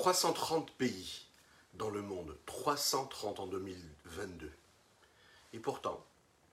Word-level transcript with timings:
330 0.00 0.70
pays 0.78 1.26
dans 1.74 1.90
le 1.90 2.00
monde, 2.00 2.34
330 2.46 3.38
en 3.38 3.46
2022. 3.46 4.50
Et 5.52 5.58
pourtant, 5.58 6.02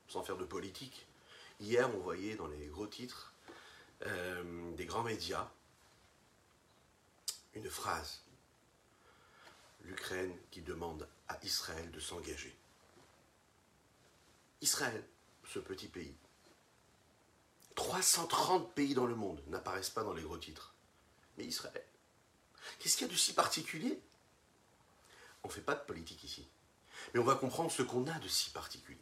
sans 0.10 0.22
faire 0.22 0.36
de 0.36 0.44
politique, 0.44 1.08
hier 1.62 1.90
on 1.96 2.00
voyait 2.00 2.36
dans 2.36 2.48
les 2.48 2.68
gros 2.68 2.88
titres 2.88 3.32
euh, 4.06 4.76
des 4.76 4.86
grands 4.86 5.04
médias 5.04 5.50
une 7.54 7.70
phrase. 7.70 8.20
L'Ukraine 9.86 10.38
qui 10.52 10.62
demande 10.62 11.08
à 11.30 11.40
Israël 11.42 11.90
de 11.92 12.02
s'engager. 12.02 12.54
Israël, 14.60 15.06
ce 15.46 15.60
petit 15.60 15.88
pays. 15.88 16.18
330 17.76 18.74
pays 18.74 18.94
dans 18.94 19.06
le 19.06 19.16
monde 19.16 19.42
n'apparaissent 19.48 19.90
pas 19.90 20.04
dans 20.04 20.14
les 20.14 20.24
gros 20.24 20.38
titres. 20.38 20.74
Mais 21.38 21.46
Israël. 21.46 21.86
Qu'est-ce 22.80 22.98
qu'il 22.98 23.08
y 23.08 23.10
a 23.10 23.14
de 23.14 23.18
si 23.18 23.34
particulier? 23.34 24.00
On 25.44 25.48
ne 25.48 25.54
fait 25.54 25.62
pas 25.62 25.76
de 25.76 25.86
politique 25.86 26.24
ici. 26.24 26.48
Mais 27.14 27.20
on 27.20 27.24
va 27.24 27.36
comprendre 27.36 27.72
ce 27.72 27.84
qu'on 27.84 28.08
a 28.08 28.20
de 28.20 28.28
si 28.28 28.50
particulier. 28.50 28.98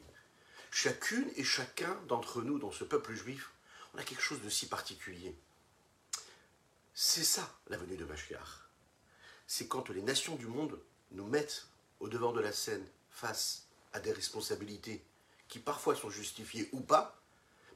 Chacune 0.72 1.30
et 1.38 1.44
chacun 1.44 1.96
d'entre 2.08 2.41
nous, 2.41 2.60
dans 2.60 2.72
ce 2.72 2.84
peuple 2.84 3.14
juif, 3.14 3.52
on 3.94 3.98
a 3.98 4.04
quelque 4.04 4.22
chose 4.22 4.41
de 4.41 4.50
si 4.50 4.68
particulier. 4.68 5.36
C'est 6.94 7.24
ça 7.24 7.58
la 7.68 7.78
venue 7.78 7.98
de 7.98 8.05
Mashiach. 8.05 8.70
C'est 9.48 9.68
quand 9.68 9.90
les 9.90 10.02
nations 10.02 10.36
du 10.36 10.48
monde 10.48 10.80
nous 11.12 11.27
mettent 11.27 11.68
au 12.00 12.10
devant 12.10 12.34
de 12.34 12.41
la 12.41 12.52
scène 12.52 12.86
face 13.10 13.68
à 13.94 14.00
des 14.00 14.12
responsabilités 14.12 15.04
qui 15.48 15.60
parfois 15.60 15.96
sont 15.96 16.10
justifiées 16.10 16.70
ou 16.72 16.82
pas, 16.82 17.22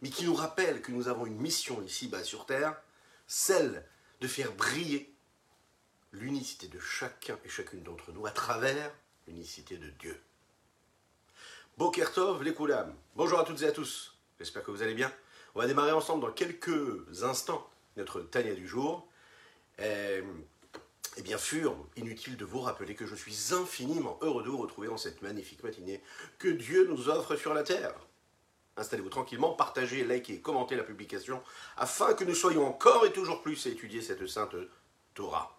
mais 0.01 0.09
qui 0.09 0.25
nous 0.25 0.33
rappellent 0.33 0.81
que 0.81 0.91
nous 0.91 1.07
avons 1.07 1.25
une 1.25 1.39
mission 1.39 1.81
ici-bas 1.81 2.23
sur 2.23 2.45
Terre, 2.45 2.81
celle 3.27 3.85
de 4.21 4.27
faire 4.27 4.51
briller 4.53 5.13
l'unicité 6.11 6.67
de 6.67 6.79
chacun 6.79 7.37
et 7.45 7.49
chacune 7.49 7.83
d'entre 7.83 8.11
nous 8.11 8.25
à 8.25 8.31
travers 8.31 8.91
l'unicité 9.27 9.77
de 9.77 9.89
Dieu. 9.89 10.19
Bokertov, 11.77 12.43
les 12.43 12.53
Koulam. 12.53 12.95
Bonjour 13.15 13.39
à 13.39 13.43
toutes 13.43 13.61
et 13.61 13.67
à 13.67 13.71
tous. 13.71 14.17
J'espère 14.37 14.63
que 14.63 14.71
vous 14.71 14.81
allez 14.81 14.95
bien. 14.95 15.11
On 15.55 15.59
va 15.59 15.67
démarrer 15.67 15.91
ensemble 15.91 16.21
dans 16.21 16.31
quelques 16.31 17.23
instants 17.23 17.69
notre 17.95 18.21
Tania 18.21 18.53
du 18.53 18.67
jour. 18.67 19.07
Et, 19.77 20.23
et 21.17 21.21
bien 21.21 21.37
sûr, 21.37 21.75
inutile 21.95 22.37
de 22.37 22.45
vous 22.45 22.59
rappeler 22.59 22.95
que 22.95 23.05
je 23.05 23.15
suis 23.15 23.53
infiniment 23.53 24.17
heureux 24.21 24.43
de 24.43 24.49
vous 24.49 24.57
retrouver 24.57 24.87
dans 24.87 24.97
cette 24.97 25.21
magnifique 25.21 25.63
matinée 25.63 26.01
que 26.37 26.47
Dieu 26.47 26.87
nous 26.87 27.09
offre 27.09 27.35
sur 27.35 27.53
la 27.53 27.63
terre. 27.63 27.93
Installez-vous 28.77 29.09
tranquillement, 29.09 29.53
partagez, 29.53 30.05
likez, 30.05 30.39
commentez 30.39 30.75
la 30.75 30.83
publication 30.83 31.43
afin 31.75 32.13
que 32.13 32.23
nous 32.23 32.35
soyons 32.35 32.65
encore 32.65 33.05
et 33.05 33.11
toujours 33.11 33.41
plus 33.41 33.67
à 33.67 33.69
étudier 33.69 34.01
cette 34.01 34.25
sainte 34.27 34.55
Torah. 35.13 35.58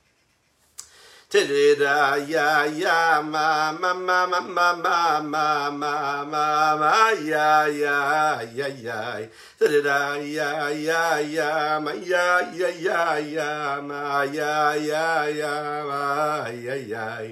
Tirira 1.31 2.17
ya 2.27 2.65
ya 2.67 3.21
ma 3.23 3.71
ma 3.71 3.93
ma 3.93 4.27
ma 4.27 4.41
ma 4.41 4.73
ma 4.75 5.21
ma 5.21 5.71
ma 5.71 6.25
ma 6.27 6.75
ma 6.75 7.11
ya 7.23 7.67
ya 7.71 8.41
ya 8.53 8.67
ya 8.67 9.29
Tirira 9.57 10.19
ya 10.19 10.67
ya 10.75 11.19
ya 11.23 11.79
ma 11.79 11.93
ya 11.95 12.51
ya 12.51 12.67
ya 12.67 13.15
ya 13.15 13.79
ma 13.79 14.25
ya 14.27 14.75
ya 14.75 15.29
ya 15.31 15.53
ma 15.87 16.51
ya 16.51 16.75
ya 16.75 17.31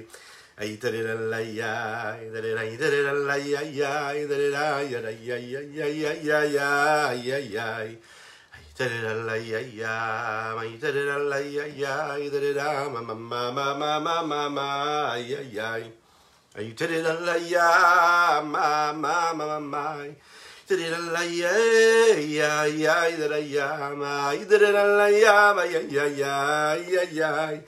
Ay 0.60 0.76
da 0.76 0.90
da 0.90 1.14
la 1.14 1.38
ya 1.40 2.16
da 2.32 2.40
da 2.40 2.52
la 2.52 2.62
ya 2.64 2.80
ya 2.80 3.16
da 3.16 3.16
da 3.28 3.36
ya 3.36 4.24
tirira 4.28 4.80
ya 4.84 5.00
ya 5.00 5.36
ya 5.36 6.12
ya 6.12 6.44
ya 6.44 7.12
ya 7.12 7.38
ya 7.38 7.88
are 16.56 16.62
you 16.62 16.72
titty 16.74 17.00
la 17.02 17.12
la 17.12 17.34
ya 17.36 18.40
ma 18.42 18.92
ma 18.92 19.32
ma 19.32 19.32
ma 19.32 19.58
ma 19.60 20.04
titty 20.66 20.88
la 20.90 20.98
la 20.98 21.20
ya 21.20 21.52
ya 22.16 22.64
ya 22.64 23.28
da 23.28 23.36
ya 23.36 23.94
ma 23.94 24.32
titty 24.32 24.56
la 24.58 24.82
la 24.82 25.06
ya 25.06 25.54
ma 25.54 25.62
ya 25.62 25.80
ya 25.80 26.04
ya 26.06 26.74
ya 26.74 27.02
ya 27.12 27.60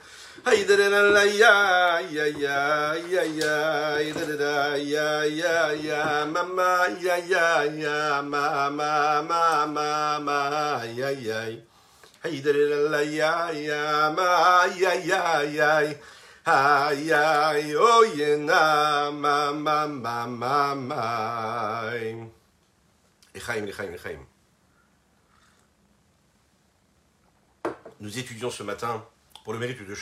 Nous 27.99 28.19
étudions 28.19 28.49
ce 28.49 28.63
matin 28.63 29.05
pour 29.43 29.53
le 29.53 29.59
mérite 29.59 29.81
de 29.85 29.95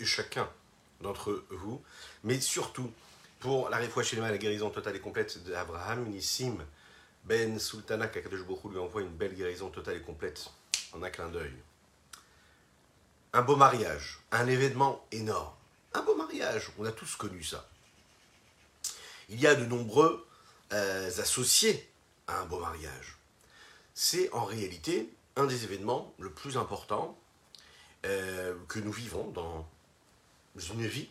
et 0.00 0.04
chacun 0.04 0.48
d'entre 1.00 1.44
vous, 1.50 1.82
mais 2.24 2.40
surtout 2.40 2.90
pour 3.40 3.68
la 3.70 3.80
chez 4.02 4.16
la 4.16 4.38
guérison 4.38 4.70
totale 4.70 4.96
et 4.96 5.00
complète 5.00 5.42
d'Abraham 5.44 6.04
Nissim 6.08 6.64
Ben 7.24 7.58
Sultana, 7.58 8.06
qu'Akadosh 8.06 8.44
Bokhu 8.44 8.68
lui 8.70 8.78
envoie 8.78 9.02
une 9.02 9.16
belle 9.16 9.34
guérison 9.34 9.68
totale 9.70 9.96
et 9.96 10.02
complète 10.02 10.50
en 10.92 11.02
un 11.02 11.10
clin 11.10 11.28
d'œil. 11.28 11.54
Un 13.32 13.42
beau 13.42 13.56
mariage, 13.56 14.20
un 14.30 14.46
événement 14.46 15.04
énorme. 15.10 15.54
Un 15.94 16.02
beau 16.02 16.14
mariage, 16.14 16.70
on 16.78 16.84
a 16.84 16.92
tous 16.92 17.16
connu 17.16 17.42
ça. 17.42 17.68
Il 19.28 19.40
y 19.40 19.46
a 19.46 19.54
de 19.54 19.64
nombreux 19.64 20.26
euh, 20.72 21.08
associés 21.18 21.88
à 22.26 22.40
un 22.40 22.44
beau 22.44 22.60
mariage. 22.60 23.16
C'est 23.94 24.30
en 24.32 24.44
réalité 24.44 25.08
un 25.36 25.46
des 25.46 25.64
événements 25.64 26.14
le 26.18 26.30
plus 26.30 26.56
importants 26.56 27.18
euh, 28.06 28.54
que 28.68 28.78
nous 28.78 28.92
vivons 28.92 29.30
dans 29.30 29.68
une 30.56 30.86
vie. 30.86 31.08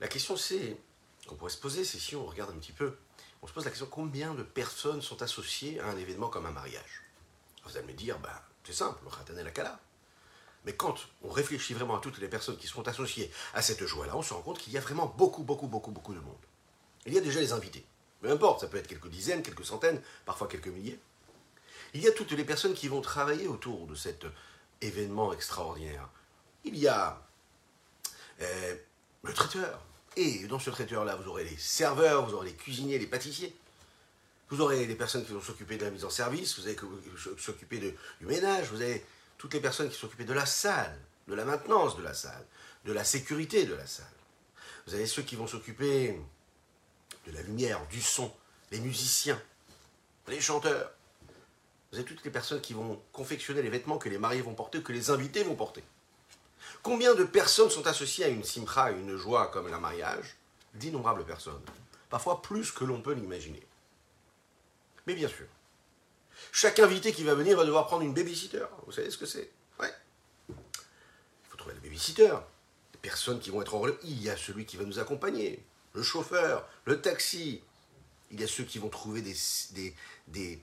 La 0.00 0.08
question 0.08 0.36
c'est, 0.36 0.76
qu'on 1.26 1.34
pourrait 1.34 1.50
se 1.50 1.58
poser, 1.58 1.84
c'est 1.84 1.98
si 1.98 2.14
on 2.16 2.26
regarde 2.26 2.50
un 2.50 2.58
petit 2.58 2.72
peu, 2.72 2.96
on 3.42 3.46
se 3.46 3.52
pose 3.52 3.64
la 3.64 3.70
question 3.70 3.88
combien 3.90 4.34
de 4.34 4.42
personnes 4.42 5.02
sont 5.02 5.22
associées 5.22 5.80
à 5.80 5.86
un 5.86 5.96
événement 5.96 6.28
comme 6.28 6.46
un 6.46 6.50
mariage? 6.50 7.02
Vous 7.64 7.76
allez 7.76 7.86
me 7.86 7.92
dire, 7.92 8.18
ben, 8.18 8.30
c'est 8.64 8.72
simple, 8.72 8.98
le 9.04 9.10
khatan 9.10 9.42
la 9.42 9.50
kala. 9.50 9.80
Mais 10.64 10.74
quand 10.74 10.96
on 11.22 11.30
réfléchit 11.30 11.74
vraiment 11.74 11.96
à 11.96 12.00
toutes 12.00 12.18
les 12.18 12.28
personnes 12.28 12.56
qui 12.56 12.66
sont 12.66 12.86
associées 12.88 13.30
à 13.54 13.62
cette 13.62 13.86
joie-là, 13.86 14.16
on 14.16 14.22
se 14.22 14.34
rend 14.34 14.42
compte 14.42 14.58
qu'il 14.58 14.72
y 14.72 14.76
a 14.76 14.80
vraiment 14.80 15.06
beaucoup, 15.06 15.42
beaucoup, 15.42 15.66
beaucoup, 15.66 15.90
beaucoup 15.90 16.14
de 16.14 16.20
monde. 16.20 16.36
Il 17.06 17.14
y 17.14 17.18
a 17.18 17.20
déjà 17.20 17.40
les 17.40 17.52
invités. 17.52 17.86
Peu 18.20 18.30
importe, 18.30 18.60
ça 18.60 18.66
peut 18.66 18.76
être 18.76 18.88
quelques 18.88 19.08
dizaines, 19.08 19.42
quelques 19.42 19.64
centaines, 19.64 20.02
parfois 20.26 20.48
quelques 20.48 20.68
milliers. 20.68 20.98
Il 21.94 22.02
y 22.02 22.08
a 22.08 22.12
toutes 22.12 22.32
les 22.32 22.44
personnes 22.44 22.74
qui 22.74 22.88
vont 22.88 23.00
travailler 23.00 23.46
autour 23.46 23.86
de 23.86 23.94
cet 23.94 24.26
événement 24.80 25.32
extraordinaire. 25.32 26.08
Il 26.64 26.76
y 26.76 26.88
a 26.88 27.22
euh, 28.40 28.74
le 29.22 29.32
traiteur. 29.32 29.84
Et 30.16 30.46
dans 30.46 30.58
ce 30.58 30.70
traiteur-là, 30.70 31.16
vous 31.16 31.28
aurez 31.28 31.44
les 31.44 31.56
serveurs, 31.56 32.26
vous 32.26 32.34
aurez 32.34 32.48
les 32.48 32.56
cuisiniers, 32.56 32.98
les 32.98 33.06
pâtissiers. 33.06 33.54
Vous 34.50 34.60
aurez 34.60 34.86
les 34.86 34.94
personnes 34.94 35.24
qui 35.24 35.32
vont 35.32 35.40
s'occuper 35.40 35.76
de 35.76 35.84
la 35.84 35.90
mise 35.90 36.04
en 36.04 36.10
service, 36.10 36.58
vous 36.58 36.66
avez 36.66 36.76
s'occuper 37.36 37.78
du 37.78 38.26
ménage, 38.26 38.70
vous 38.70 38.80
avez 38.80 39.04
toutes 39.36 39.52
les 39.54 39.60
personnes 39.60 39.90
qui 39.90 39.96
s'occuper 39.96 40.24
de 40.24 40.32
la 40.32 40.46
salle, 40.46 40.98
de 41.28 41.34
la 41.34 41.44
maintenance 41.44 41.96
de 41.96 42.02
la 42.02 42.14
salle, 42.14 42.44
de 42.84 42.92
la 42.92 43.04
sécurité 43.04 43.66
de 43.66 43.74
la 43.74 43.86
salle. 43.86 44.06
Vous 44.86 44.94
avez 44.94 45.06
ceux 45.06 45.22
qui 45.22 45.36
vont 45.36 45.46
s'occuper 45.46 46.18
de 47.26 47.32
la 47.32 47.42
lumière, 47.42 47.86
du 47.88 48.00
son, 48.00 48.32
les 48.70 48.80
musiciens, 48.80 49.40
les 50.28 50.40
chanteurs. 50.40 50.90
Vous 51.90 51.98
avez 51.98 52.04
toutes 52.04 52.24
les 52.24 52.30
personnes 52.30 52.60
qui 52.60 52.74
vont 52.74 53.00
confectionner 53.12 53.62
les 53.62 53.70
vêtements 53.70 53.98
que 53.98 54.08
les 54.08 54.18
mariés 54.18 54.42
vont 54.42 54.54
porter, 54.54 54.82
que 54.82 54.92
les 54.92 55.10
invités 55.10 55.42
vont 55.42 55.56
porter. 55.56 55.82
Combien 56.82 57.14
de 57.14 57.24
personnes 57.24 57.70
sont 57.70 57.86
associées 57.86 58.24
à 58.24 58.28
une 58.28 58.44
simcha, 58.44 58.84
à 58.84 58.90
une 58.90 59.16
joie 59.16 59.48
comme 59.48 59.68
le 59.68 59.78
mariage 59.78 60.36
D'innombrables 60.74 61.24
personnes. 61.24 61.62
Parfois 62.10 62.42
plus 62.42 62.70
que 62.72 62.84
l'on 62.84 63.00
peut 63.00 63.14
l'imaginer. 63.14 63.62
Mais 65.06 65.14
bien 65.14 65.28
sûr, 65.28 65.46
chaque 66.52 66.78
invité 66.78 67.12
qui 67.12 67.24
va 67.24 67.34
venir 67.34 67.56
va 67.56 67.64
devoir 67.64 67.86
prendre 67.86 68.02
une 68.02 68.14
babysitter. 68.14 68.66
Vous 68.86 68.92
savez 68.92 69.10
ce 69.10 69.18
que 69.18 69.26
c'est? 69.26 69.50
Ouais. 69.80 69.92
Il 70.48 70.54
faut 71.48 71.56
trouver 71.56 71.74
le 71.74 71.80
babysitter. 71.80 72.34
Les 72.92 73.00
personnes 73.00 73.40
qui 73.40 73.50
vont 73.50 73.62
être 73.62 73.74
en 73.74 73.80
relais. 73.80 73.96
Il 74.04 74.22
y 74.22 74.30
a 74.30 74.36
celui 74.36 74.66
qui 74.66 74.76
va 74.76 74.84
nous 74.84 74.98
accompagner, 74.98 75.62
le 75.94 76.02
chauffeur, 76.02 76.68
le 76.84 77.00
taxi. 77.00 77.62
Il 78.30 78.40
y 78.40 78.44
a 78.44 78.46
ceux 78.46 78.64
qui 78.64 78.78
vont 78.78 78.90
trouver 78.90 79.22
des, 79.22 79.34
des, 80.26 80.62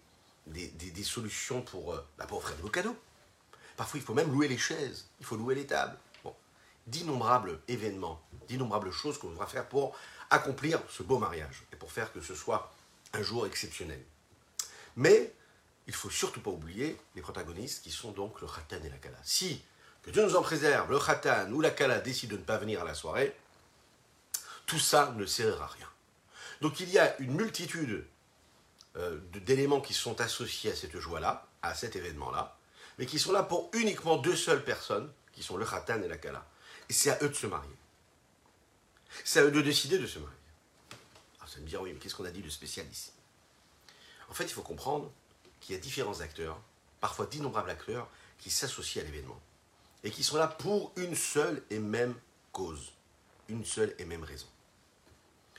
solutions 1.03 1.61
pour, 1.61 1.93
euh, 1.93 2.07
bah, 2.17 2.25
pour 2.25 2.39
offrir 2.39 2.55
de 2.57 2.69
cadeaux. 2.69 2.97
Parfois, 3.77 3.99
il 3.99 4.03
faut 4.03 4.13
même 4.13 4.31
louer 4.31 4.47
les 4.47 4.57
chaises, 4.57 5.07
il 5.19 5.25
faut 5.25 5.35
louer 5.35 5.55
les 5.55 5.65
tables. 5.65 5.97
Bon, 6.23 6.35
d'innombrables 6.87 7.59
événements, 7.67 8.21
d'innombrables 8.47 8.91
choses 8.91 9.17
qu'on 9.17 9.29
devra 9.29 9.47
faire 9.47 9.67
pour 9.67 9.95
accomplir 10.29 10.81
ce 10.89 11.03
beau 11.03 11.17
mariage 11.17 11.63
et 11.73 11.75
pour 11.75 11.91
faire 11.91 12.11
que 12.11 12.21
ce 12.21 12.35
soit 12.35 12.71
un 13.13 13.21
jour 13.21 13.45
exceptionnel. 13.45 14.03
Mais 14.95 15.33
il 15.87 15.93
faut 15.93 16.09
surtout 16.09 16.41
pas 16.41 16.51
oublier 16.51 16.97
les 17.15 17.21
protagonistes 17.21 17.83
qui 17.83 17.91
sont 17.91 18.11
donc 18.11 18.41
le 18.41 18.47
Khatan 18.47 18.83
et 18.83 18.89
la 18.89 18.97
Kala. 18.97 19.17
Si, 19.23 19.61
que 20.03 20.11
Dieu 20.11 20.23
nous 20.23 20.35
en 20.35 20.41
préserve, 20.41 20.89
le 20.91 20.99
Khatan 20.99 21.51
ou 21.51 21.61
la 21.61 21.71
Kala 21.71 21.99
décide 21.99 22.31
de 22.31 22.37
ne 22.37 22.43
pas 22.43 22.57
venir 22.57 22.81
à 22.81 22.85
la 22.85 22.93
soirée, 22.93 23.35
tout 24.65 24.79
ça 24.79 25.13
ne 25.15 25.25
sert 25.25 25.61
à 25.61 25.67
rien. 25.67 25.89
Donc 26.61 26.79
il 26.79 26.89
y 26.89 26.97
a 26.97 27.19
une 27.19 27.35
multitude 27.35 28.07
euh, 28.97 29.19
d'éléments 29.33 29.81
qui 29.81 29.93
sont 29.93 30.21
associés 30.21 30.71
à 30.71 30.75
cette 30.75 30.97
joie-là, 30.97 31.47
à 31.61 31.73
cet 31.73 31.95
événement-là, 31.95 32.57
mais 32.97 33.05
qui 33.05 33.19
sont 33.19 33.31
là 33.31 33.43
pour 33.43 33.69
uniquement 33.73 34.17
deux 34.17 34.35
seules 34.35 34.63
personnes, 34.63 35.11
qui 35.33 35.43
sont 35.43 35.57
le 35.57 35.65
Khatan 35.65 36.01
et 36.01 36.07
la 36.07 36.17
Kala. 36.17 36.47
Et 36.89 36.93
c'est 36.93 37.09
à 37.09 37.17
eux 37.21 37.29
de 37.29 37.33
se 37.33 37.47
marier. 37.47 37.75
C'est 39.23 39.39
à 39.39 39.43
eux 39.43 39.51
de 39.51 39.61
décider 39.61 39.97
de 39.99 40.07
se 40.07 40.19
marier. 40.19 40.37
Alors 41.39 41.49
ça 41.49 41.59
me 41.59 41.67
dire, 41.67 41.81
oui, 41.81 41.91
mais 41.91 41.99
qu'est-ce 41.99 42.15
qu'on 42.15 42.25
a 42.25 42.31
dit 42.31 42.41
de 42.41 42.49
spécial 42.49 42.85
ici? 42.89 43.11
En 44.29 44.33
fait, 44.33 44.45
il 44.45 44.51
faut 44.53 44.61
comprendre 44.61 45.11
qu'il 45.59 45.75
y 45.75 45.77
a 45.77 45.81
différents 45.81 46.21
acteurs, 46.21 46.59
parfois 47.01 47.25
d'innombrables 47.25 47.69
acteurs, 47.69 48.09
qui 48.39 48.49
s'associent 48.49 49.01
à 49.01 49.05
l'événement. 49.05 49.39
Et 50.03 50.11
qui 50.11 50.23
sont 50.23 50.37
là 50.37 50.47
pour 50.47 50.93
une 50.95 51.15
seule 51.15 51.63
et 51.69 51.79
même 51.79 52.15
cause, 52.51 52.93
une 53.49 53.65
seule 53.65 53.93
et 53.99 54.05
même 54.05 54.23
raison. 54.23 54.47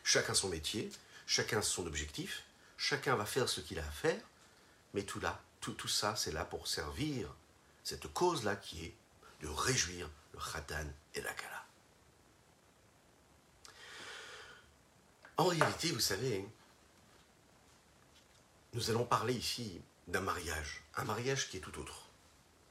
Chacun 0.04 0.34
son 0.34 0.48
métier, 0.48 0.90
chacun 1.26 1.60
son 1.60 1.86
objectif, 1.86 2.45
chacun 2.76 3.16
va 3.16 3.26
faire 3.26 3.48
ce 3.48 3.60
qu'il 3.60 3.78
a 3.78 3.86
à 3.86 3.90
faire, 3.90 4.20
mais 4.94 5.02
tout 5.02 5.20
là, 5.20 5.40
tout, 5.60 5.88
ça, 5.88 6.14
c'est 6.14 6.30
là 6.30 6.44
pour 6.44 6.68
servir 6.68 7.34
cette 7.82 8.06
cause-là 8.12 8.56
qui 8.56 8.84
est 8.84 8.94
de 9.40 9.48
réjouir 9.48 10.08
le 10.32 10.38
Khatan 10.38 10.86
et 11.14 11.20
la 11.20 11.32
Kala. 11.32 11.64
En 15.38 15.46
réalité, 15.46 15.90
vous 15.90 16.00
savez, 16.00 16.48
nous 18.74 18.90
allons 18.90 19.04
parler 19.04 19.34
ici 19.34 19.80
d'un 20.06 20.20
mariage, 20.20 20.82
un 20.94 21.04
mariage 21.04 21.48
qui 21.48 21.56
est 21.56 21.60
tout 21.60 21.78
autre. 21.78 22.06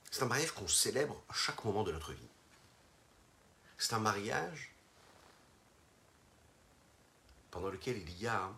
C'est 0.10 0.24
un 0.24 0.28
mariage 0.28 0.52
qu'on 0.52 0.68
célèbre 0.68 1.22
à 1.30 1.34
chaque 1.34 1.64
moment 1.66 1.84
de 1.84 1.92
notre 1.92 2.14
vie. 2.14 2.30
C'est 3.78 3.94
un 3.94 4.00
mariage 4.00 4.74
pendant 7.52 7.70
lequel 7.70 7.98
il 7.98 8.18
y 8.18 8.28
a 8.28 8.50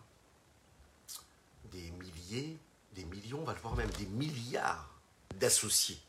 des 1.72 1.90
milliers, 1.92 2.58
des 2.92 3.04
millions, 3.04 3.40
on 3.40 3.44
va 3.44 3.54
le 3.54 3.60
voir 3.60 3.74
même, 3.76 3.90
des 3.90 4.06
milliards 4.06 4.94
d'associés. 5.36 6.00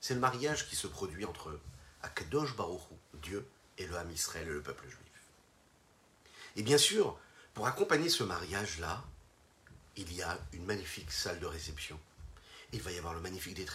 C'est 0.00 0.14
le 0.14 0.20
mariage 0.20 0.68
qui 0.68 0.76
se 0.76 0.86
produit 0.86 1.24
entre 1.24 1.58
Akadosh 2.02 2.54
Baruch 2.56 2.82
Dieu, 3.14 3.46
et 3.78 3.86
le 3.86 3.96
Ham 3.96 4.10
Israël 4.10 4.46
et 4.46 4.52
le 4.52 4.62
peuple 4.62 4.84
juif. 4.84 4.98
Et 6.56 6.62
bien 6.62 6.78
sûr, 6.78 7.18
pour 7.54 7.66
accompagner 7.66 8.08
ce 8.08 8.22
mariage-là, 8.22 9.02
il 9.96 10.12
y 10.12 10.22
a 10.22 10.38
une 10.52 10.64
magnifique 10.64 11.10
salle 11.10 11.40
de 11.40 11.46
réception. 11.46 11.98
Il 12.72 12.82
va 12.82 12.92
y 12.92 12.98
avoir 12.98 13.14
le 13.14 13.20
magnifique 13.20 13.54
des 13.54 13.66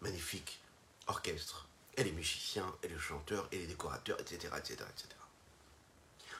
magnifique 0.00 0.60
orchestre, 1.06 1.68
et 1.96 2.04
les 2.04 2.12
musiciens, 2.12 2.74
et 2.82 2.88
les 2.88 2.98
chanteurs, 2.98 3.48
et 3.52 3.58
les 3.58 3.66
décorateurs, 3.66 4.20
etc., 4.20 4.52
etc., 4.56 4.74
etc. 4.90 5.08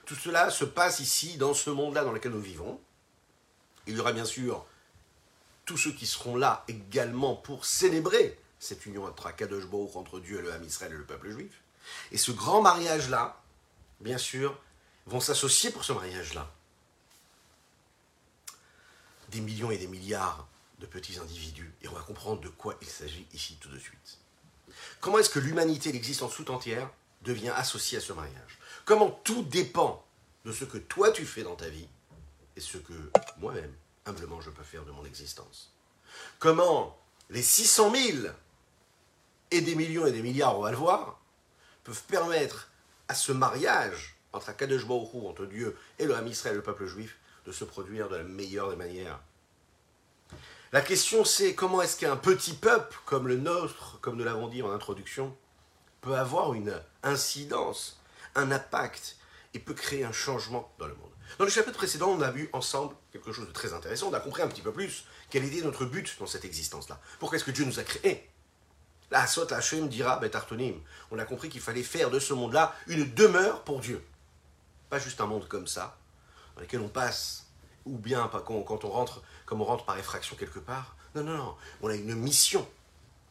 Tout 0.05 0.14
cela 0.14 0.50
se 0.50 0.64
passe 0.64 1.00
ici, 1.00 1.37
dans 1.38 1.55
ce 1.55 1.70
monde-là 1.70 2.05
dans 2.05 2.12
lequel 2.12 2.32
nous 2.32 2.40
vivons. 2.40 2.81
Il 3.87 3.97
y 3.97 4.01
aura 4.01 4.13
bien 4.13 4.25
sûr 4.25 4.65
tous 5.65 5.77
ceux 5.77 5.93
qui 5.93 6.07
seront 6.07 6.37
là 6.37 6.65
également 6.69 7.37
pour 7.37 7.65
célébrer 7.65 8.39
cette 8.59 8.87
union 8.87 9.05
entre 9.05 9.27
Akadosh 9.27 9.67
Baruch, 9.67 9.97
entre 9.97 10.21
Dieu 10.21 10.39
et 10.39 10.43
le 10.43 10.53
Ham 10.53 10.63
Israël 10.65 10.93
et 10.93 10.97
le 10.97 11.05
peuple 11.05 11.31
juif. 11.31 11.63
Et 12.13 12.19
ce 12.19 12.33
grand 12.33 12.63
mariage-là, 12.63 13.43
bien 14.01 14.19
sûr, 14.19 14.59
vont 15.07 15.21
s'associer 15.21 15.71
pour 15.71 15.85
ce 15.85 15.93
mariage-là. 15.93 16.51
Des 19.29 19.41
millions 19.41 19.71
et 19.71 19.79
des 19.79 19.87
milliards 19.87 20.47
de 20.79 20.87
petits 20.87 21.19
individus. 21.19 21.73
Et 21.83 21.89
on 21.89 21.93
va 21.93 22.01
comprendre 22.01 22.41
de 22.41 22.49
quoi 22.49 22.77
il 22.81 22.89
s'agit 22.89 23.27
ici 23.33 23.59
tout 23.61 23.69
de 23.69 23.79
suite. 23.79 24.19
Comment 25.01 25.19
est-ce 25.19 25.31
que 25.31 25.39
l'humanité, 25.39 25.93
l'existence 25.93 26.35
tout 26.35 26.51
entière, 26.51 26.91
devient 27.23 27.53
associée 27.55 27.99
à 27.99 28.01
ce 28.01 28.13
mariage? 28.13 28.59
Comment 28.85 29.11
tout 29.11 29.43
dépend 29.43 30.05
de 30.45 30.53
ce 30.53 30.65
que 30.65 30.79
toi 30.79 31.11
tu 31.11 31.25
fais 31.25 31.43
dans 31.43 31.57
ta 31.57 31.69
vie 31.69 31.89
et 32.56 32.61
ce 32.61 32.79
que 32.79 32.93
moi-même, 33.39 33.73
humblement, 34.06 34.41
je 34.41 34.51
peux 34.51 34.62
faire 34.62 34.85
de 34.85 34.91
mon 34.91 35.05
existence. 35.05 35.73
Comment 36.39 36.99
les 37.31 37.43
600 37.43 37.95
000 37.95 38.29
et 39.51 39.61
des 39.61 39.75
millions 39.75 40.06
et 40.06 40.12
des 40.12 40.23
milliards, 40.23 40.59
on 40.59 40.62
va 40.62 40.71
le 40.71 40.77
voir, 40.77 41.21
peuvent 41.85 42.03
permettre 42.05 42.71
à 43.09 43.15
ce 43.15 43.33
mariage 43.33 44.17
entre 44.33 44.49
Akadosh 44.49 44.87
Baruch 44.87 45.15
entre 45.15 45.47
Dieu 45.47 45.77
et 45.99 46.06
le 46.06 46.15
Ham 46.15 46.27
Israël, 46.27 46.56
le 46.56 46.62
peuple 46.62 46.87
juif, 46.87 47.19
de 47.47 47.53
se 47.53 47.65
produire 47.65 48.09
de 48.09 48.17
la 48.17 48.25
meilleure 48.25 48.71
des 48.71 48.77
manières? 48.77 49.21
La 50.73 50.81
question 50.81 51.25
c'est 51.25 51.55
comment 51.55 51.83
est-ce 51.83 51.97
qu'un 51.97 52.17
petit 52.17 52.55
peuple 52.55 52.99
comme 53.05 53.29
le 53.29 53.37
nôtre, 53.37 53.99
comme 54.00 54.17
nous 54.17 54.25
l'avons 54.25 54.49
dit 54.49 54.62
en 54.62 54.73
introduction, 54.73 55.37
peut 56.00 56.17
avoir 56.17 56.55
une 56.55 56.81
incidence, 57.03 58.00
un 58.35 58.50
impact 58.50 59.17
et 59.55 59.61
peut 59.61 59.75
créer 59.75 60.05
un 60.05 60.12
changement 60.12 60.73
dans 60.79 60.87
le 60.87 60.95
monde? 60.95 61.13
Dans 61.39 61.45
le 61.45 61.51
chapitre 61.51 61.79
précédent, 61.79 62.09
on 62.11 62.21
a 62.21 62.31
vu 62.31 62.49
ensemble 62.53 62.95
quelque 63.13 63.33
chose 63.33 63.47
de 63.47 63.53
très 63.53 63.73
intéressant, 63.73 64.09
on 64.09 64.15
a 64.15 64.21
compris 64.21 64.43
un 64.43 64.49
petit 64.49 64.63
peu 64.63 64.73
plus 64.73 65.05
quel 65.31 65.45
était 65.45 65.65
notre 65.65 65.85
but 65.85 66.17
dans 66.21 66.27
cette 66.27 66.45
existence-là. 66.45 67.01
Pourquoi 67.19 67.37
est-ce 67.37 67.45
que 67.45 67.51
Dieu 67.51 67.65
nous 67.65 67.79
a 67.81 67.83
créés? 67.83 68.31
La 69.11 69.26
Sot 69.26 69.53
Hashem 69.53 69.88
dira 69.88 70.19
Betartonim. 70.19 70.81
On 71.11 71.19
a 71.19 71.25
compris 71.25 71.49
qu'il 71.49 71.61
fallait 71.61 71.83
faire 71.83 72.11
de 72.11 72.19
ce 72.19 72.35
monde-là 72.35 72.75
une 72.87 73.12
demeure 73.14 73.62
pour 73.64 73.81
Dieu. 73.81 74.05
Pas 74.91 74.99
juste 74.99 75.21
un 75.21 75.26
monde 75.26 75.49
comme 75.49 75.67
ça, 75.67 75.99
dans 76.55 76.62
lequel 76.62 76.81
on 76.81 76.88
passe, 76.88 77.47
ou 77.85 77.99
bien 77.99 78.31
quand 78.47 78.85
on 78.85 78.88
rentre, 78.91 79.23
comme 79.45 79.61
on 79.61 79.64
rentre 79.64 79.85
par 79.85 79.99
effraction 79.99 80.37
quelque 80.37 80.59
part. 80.59 80.97
Non, 81.14 81.23
non, 81.23 81.37
non. 81.37 81.57
On 81.83 81.88
a 81.88 81.95
une 81.95 82.14
mission. 82.14 82.67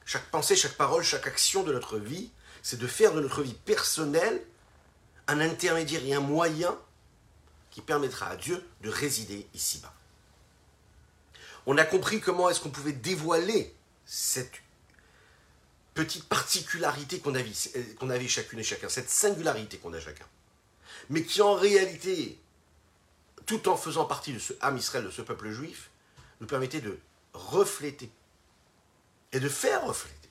Chaque 0.06 0.30
pensée, 0.30 0.56
chaque 0.56 0.76
parole, 0.76 1.04
chaque 1.04 1.28
action 1.28 1.64
de 1.64 1.74
notre 1.74 1.98
vie, 1.98 2.32
c'est 2.62 2.80
de 2.80 2.88
faire 2.88 3.14
de 3.14 3.22
notre 3.22 3.42
vie 3.42 3.54
personnelle 3.54 4.46
un 5.28 5.40
intermédiaire 5.40 6.04
et 6.06 6.14
un 6.14 6.20
moyen 6.20 6.78
qui 7.74 7.82
permettra 7.82 8.28
à 8.28 8.36
Dieu 8.38 8.64
de 8.82 8.90
résider 8.90 9.46
ici-bas. 9.54 9.94
On 11.66 11.78
a 11.78 11.84
compris 11.84 12.22
comment 12.22 12.50
est-ce 12.50 12.62
qu'on 12.62 12.70
pouvait 12.70 12.94
dévoiler 12.94 13.74
cette 14.06 14.62
petite 15.94 16.26
particularité 16.30 17.20
qu'on 17.20 17.36
avait, 17.36 17.52
qu'on 18.00 18.10
avait 18.10 18.28
chacune 18.28 18.60
et 18.60 18.64
chacun, 18.64 18.90
cette 18.90 19.10
singularité 19.10 19.78
qu'on 19.78 19.94
a 19.94 20.00
chacun 20.00 20.26
mais 21.10 21.24
qui 21.24 21.42
en 21.42 21.54
réalité, 21.54 22.40
tout 23.46 23.68
en 23.68 23.76
faisant 23.76 24.06
partie 24.06 24.34
de 24.34 24.40
ce 24.40 24.54
âme 24.62 24.78
Israël, 24.78 25.06
de 25.06 25.12
ce 25.12 25.22
peuple 25.22 25.52
juif, 25.52 25.90
nous 26.42 26.48
permettait 26.48 26.82
de 26.82 26.98
refléter 27.34 28.10
et 29.32 29.40
de 29.40 29.50
faire 29.50 29.86
refléter 29.86 30.30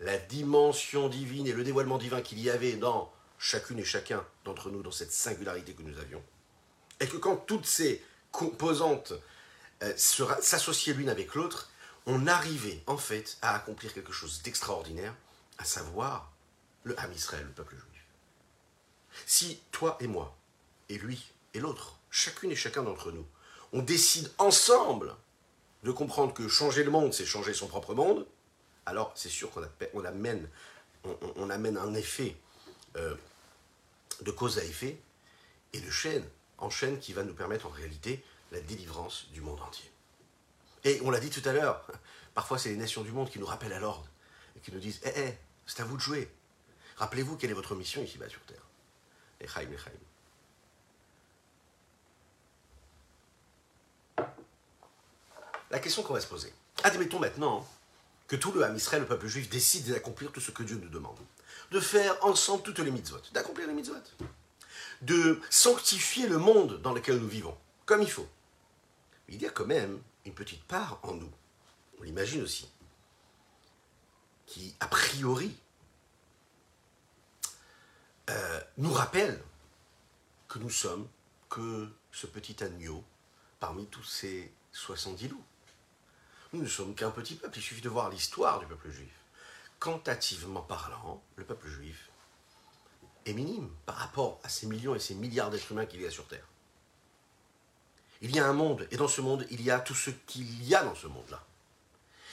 la 0.00 0.18
dimension 0.18 1.08
divine 1.08 1.46
et 1.46 1.52
le 1.52 1.64
dévoilement 1.64 1.98
divin 1.98 2.20
qu'il 2.20 2.38
y 2.40 2.50
avait 2.50 2.74
dans 2.76 3.10
chacune 3.38 3.78
et 3.78 3.84
chacun 3.84 4.24
d'entre 4.44 4.70
nous, 4.70 4.82
dans 4.82 4.90
cette 4.90 5.12
singularité 5.12 5.74
que 5.74 5.82
nous 5.82 5.98
avions. 5.98 6.22
Et 7.00 7.06
que 7.06 7.16
quand 7.16 7.36
toutes 7.36 7.66
ces 7.66 8.02
composantes 8.32 9.12
euh, 9.82 9.92
s'associaient 9.96 10.94
l'une 10.94 11.08
avec 11.08 11.34
l'autre, 11.34 11.70
on 12.06 12.26
arrivait 12.26 12.82
en 12.86 12.96
fait 12.96 13.36
à 13.42 13.54
accomplir 13.54 13.92
quelque 13.92 14.12
chose 14.12 14.42
d'extraordinaire, 14.42 15.14
à 15.58 15.64
savoir 15.64 16.32
le 16.84 16.98
âme 17.00 17.12
Israël, 17.12 17.44
le 17.44 17.52
peuple 17.52 17.74
juif. 17.74 18.04
Si 19.26 19.60
toi 19.72 19.96
et 20.00 20.06
moi, 20.06 20.36
et 20.88 20.98
lui 20.98 21.32
et 21.54 21.60
l'autre, 21.60 21.98
chacune 22.10 22.52
et 22.52 22.56
chacun 22.56 22.82
d'entre 22.82 23.10
nous, 23.10 23.26
on 23.72 23.82
décide 23.82 24.30
ensemble 24.38 25.14
de 25.82 25.90
comprendre 25.90 26.32
que 26.32 26.48
changer 26.48 26.84
le 26.84 26.90
monde, 26.90 27.12
c'est 27.12 27.26
changer 27.26 27.54
son 27.54 27.66
propre 27.66 27.94
monde, 27.94 28.26
alors 28.86 29.12
c'est 29.14 29.28
sûr 29.28 29.50
qu'on 29.50 29.62
on, 29.94 30.04
amène 31.50 31.76
un 31.76 31.94
effet 31.94 32.36
euh, 32.96 33.14
de 34.22 34.30
cause 34.30 34.58
à 34.58 34.64
effet 34.64 34.98
et 35.72 35.80
de 35.80 35.90
chaîne 35.90 36.24
en 36.58 36.70
chaîne 36.70 36.98
qui 36.98 37.12
va 37.12 37.22
nous 37.22 37.34
permettre 37.34 37.66
en 37.66 37.70
réalité 37.70 38.24
la 38.52 38.60
délivrance 38.60 39.28
du 39.32 39.40
monde 39.40 39.60
entier. 39.60 39.90
Et 40.84 41.00
on 41.04 41.10
l'a 41.10 41.20
dit 41.20 41.30
tout 41.30 41.46
à 41.46 41.52
l'heure, 41.52 41.86
parfois 42.34 42.58
c'est 42.58 42.70
les 42.70 42.76
nations 42.76 43.02
du 43.02 43.12
monde 43.12 43.30
qui 43.30 43.38
nous 43.38 43.46
rappellent 43.46 43.72
à 43.72 43.80
l'ordre 43.80 44.08
et 44.56 44.60
qui 44.60 44.72
nous 44.72 44.78
disent 44.78 45.00
Eh, 45.04 45.12
eh, 45.16 45.34
c'est 45.66 45.80
à 45.80 45.84
vous 45.84 45.96
de 45.96 46.02
jouer. 46.02 46.30
Rappelez-vous 46.96 47.36
quelle 47.36 47.50
est 47.50 47.54
votre 47.54 47.74
mission 47.74 48.02
ici-bas 48.02 48.28
sur 48.28 48.40
Terre. 48.42 48.62
Les 49.40 49.48
Chaim, 49.48 49.68
les 49.70 49.76
Chaim. 49.76 49.90
La 55.70 55.78
question 55.80 56.02
qu'on 56.02 56.14
va 56.14 56.20
se 56.20 56.28
poser. 56.28 56.52
Admettons 56.84 57.18
maintenant 57.18 57.68
que 58.28 58.36
tout 58.36 58.52
le 58.52 58.64
Ham 58.64 58.74
Israël, 58.76 59.02
le 59.02 59.08
peuple 59.08 59.26
juif, 59.26 59.50
décide 59.50 59.90
d'accomplir 59.90 60.32
tout 60.32 60.40
ce 60.40 60.50
que 60.50 60.62
Dieu 60.62 60.76
nous 60.76 60.88
demande. 60.88 61.18
De 61.70 61.80
faire 61.80 62.16
ensemble 62.24 62.62
toutes 62.62 62.78
les 62.78 62.90
mitzvot. 62.90 63.20
D'accomplir 63.32 63.66
les 63.66 63.74
mitzvot. 63.74 63.94
De 65.02 65.40
sanctifier 65.50 66.26
le 66.26 66.38
monde 66.38 66.80
dans 66.82 66.92
lequel 66.92 67.18
nous 67.18 67.28
vivons. 67.28 67.56
Comme 67.84 68.02
il 68.02 68.10
faut. 68.10 68.28
Il 69.28 69.40
y 69.42 69.46
a 69.46 69.50
quand 69.50 69.66
même 69.66 70.00
une 70.24 70.34
petite 70.34 70.62
part 70.64 70.98
en 71.02 71.14
nous, 71.14 71.32
on 71.98 72.02
l'imagine 72.02 72.42
aussi, 72.42 72.68
qui, 74.46 74.74
a 74.80 74.86
priori, 74.86 75.56
euh, 78.30 78.60
nous 78.76 78.92
rappelle 78.92 79.42
que 80.48 80.58
nous 80.58 80.70
sommes 80.70 81.08
que 81.48 81.88
ce 82.12 82.26
petit 82.26 82.62
agneau 82.62 83.04
parmi 83.60 83.86
tous 83.86 84.04
ces 84.04 84.52
70 84.72 85.28
loups. 85.28 85.44
Nous 86.52 86.62
ne 86.62 86.68
sommes 86.68 86.94
qu'un 86.94 87.10
petit 87.10 87.34
peuple, 87.34 87.58
il 87.58 87.62
suffit 87.62 87.80
de 87.80 87.88
voir 87.88 88.10
l'histoire 88.10 88.60
du 88.60 88.66
peuple 88.66 88.90
juif. 88.90 89.12
Quantitativement 89.78 90.62
parlant, 90.62 91.22
le 91.36 91.44
peuple 91.44 91.68
juif 91.68 92.10
est 93.26 93.32
minime 93.32 93.70
par 93.84 93.96
rapport 93.96 94.40
à 94.42 94.48
ces 94.48 94.66
millions 94.66 94.94
et 94.94 95.00
ces 95.00 95.14
milliards 95.14 95.50
d'êtres 95.50 95.72
humains 95.72 95.86
qu'il 95.86 96.00
y 96.00 96.06
a 96.06 96.10
sur 96.10 96.26
Terre. 96.26 96.46
Il 98.22 98.34
y 98.34 98.38
a 98.38 98.46
un 98.46 98.52
monde, 98.52 98.88
et 98.90 98.96
dans 98.96 99.08
ce 99.08 99.20
monde, 99.20 99.46
il 99.50 99.62
y 99.62 99.70
a 99.70 99.78
tout 99.80 99.94
ce 99.94 100.10
qu'il 100.10 100.64
y 100.66 100.74
a 100.74 100.82
dans 100.82 100.94
ce 100.94 101.06
monde-là. 101.06 101.44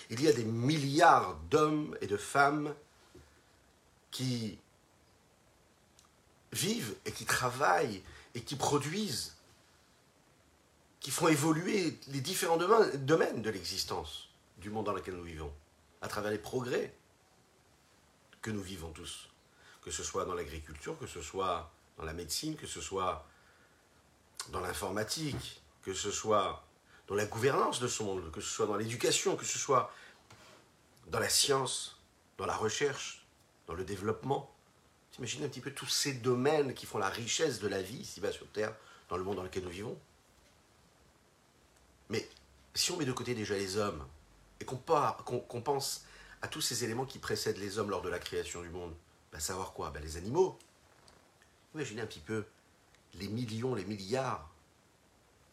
Il 0.09 0.21
y 0.21 0.27
a 0.27 0.33
des 0.33 0.45
milliards 0.45 1.35
d'hommes 1.49 1.97
et 2.01 2.07
de 2.07 2.17
femmes 2.17 2.73
qui 4.11 4.59
vivent 6.51 6.95
et 7.05 7.11
qui 7.11 7.25
travaillent 7.25 8.03
et 8.35 8.41
qui 8.41 8.55
produisent, 8.55 9.35
qui 10.99 11.11
font 11.11 11.27
évoluer 11.27 11.99
les 12.07 12.21
différents 12.21 12.57
domaines 12.57 13.41
de 13.41 13.49
l'existence 13.49 14.29
du 14.57 14.69
monde 14.69 14.85
dans 14.85 14.93
lequel 14.93 15.15
nous 15.15 15.23
vivons, 15.23 15.51
à 16.01 16.07
travers 16.07 16.31
les 16.31 16.37
progrès 16.37 16.93
que 18.43 18.51
nous 18.51 18.61
vivons 18.61 18.91
tous, 18.91 19.29
que 19.81 19.89
ce 19.89 20.03
soit 20.03 20.25
dans 20.25 20.35
l'agriculture, 20.35 20.99
que 20.99 21.07
ce 21.07 21.21
soit 21.21 21.71
dans 21.97 22.03
la 22.03 22.13
médecine, 22.13 22.55
que 22.55 22.67
ce 22.67 22.81
soit 22.81 23.25
dans 24.49 24.59
l'informatique, 24.59 25.63
que 25.81 25.93
ce 25.93 26.11
soit 26.11 26.63
dans 27.07 27.15
la 27.15 27.25
gouvernance 27.25 27.79
de 27.79 27.87
ce 27.87 28.03
monde, 28.03 28.29
que 28.31 28.41
ce 28.41 28.49
soit 28.49 28.67
dans 28.67 28.75
l'éducation, 28.75 29.35
que 29.35 29.45
ce 29.45 29.57
soit 29.57 29.91
dans 31.07 31.19
la 31.19 31.29
science, 31.29 31.97
dans 32.37 32.45
la 32.45 32.55
recherche, 32.55 33.25
dans 33.65 33.73
le 33.73 33.85
développement. 33.85 34.53
T'imagines 35.11 35.43
un 35.43 35.47
petit 35.47 35.61
peu 35.61 35.71
tous 35.71 35.87
ces 35.87 36.13
domaines 36.13 36.73
qui 36.73 36.85
font 36.85 36.97
la 36.97 37.09
richesse 37.09 37.59
de 37.59 37.67
la 37.67 37.81
vie 37.81 37.97
ici-bas 37.97 38.31
sur 38.31 38.47
Terre, 38.51 38.75
dans 39.09 39.17
le 39.17 39.23
monde 39.23 39.37
dans 39.37 39.43
lequel 39.43 39.63
nous 39.63 39.69
vivons. 39.69 39.97
Mais 42.09 42.27
si 42.73 42.91
on 42.91 42.97
met 42.97 43.05
de 43.05 43.13
côté 43.13 43.35
déjà 43.35 43.55
les 43.55 43.77
hommes 43.77 44.05
et 44.59 44.65
qu'on 44.65 44.77
pense 44.77 46.05
à 46.43 46.49
tous 46.49 46.59
ces 46.59 46.83
éléments 46.83 47.05
qui 47.05 47.19
précèdent 47.19 47.57
les 47.57 47.79
hommes 47.79 47.89
lors 47.89 48.01
de 48.01 48.09
la 48.09 48.19
création 48.19 48.61
du 48.61 48.69
monde, 48.69 48.93
bah 49.31 49.39
savoir 49.39 49.71
quoi? 49.71 49.91
Bah 49.91 50.01
Les 50.01 50.17
animaux. 50.17 50.59
Imaginez 51.73 52.01
un 52.01 52.05
petit 52.05 52.19
peu 52.19 52.45
les 53.13 53.29
millions, 53.29 53.73
les 53.75 53.85
milliards 53.85 54.51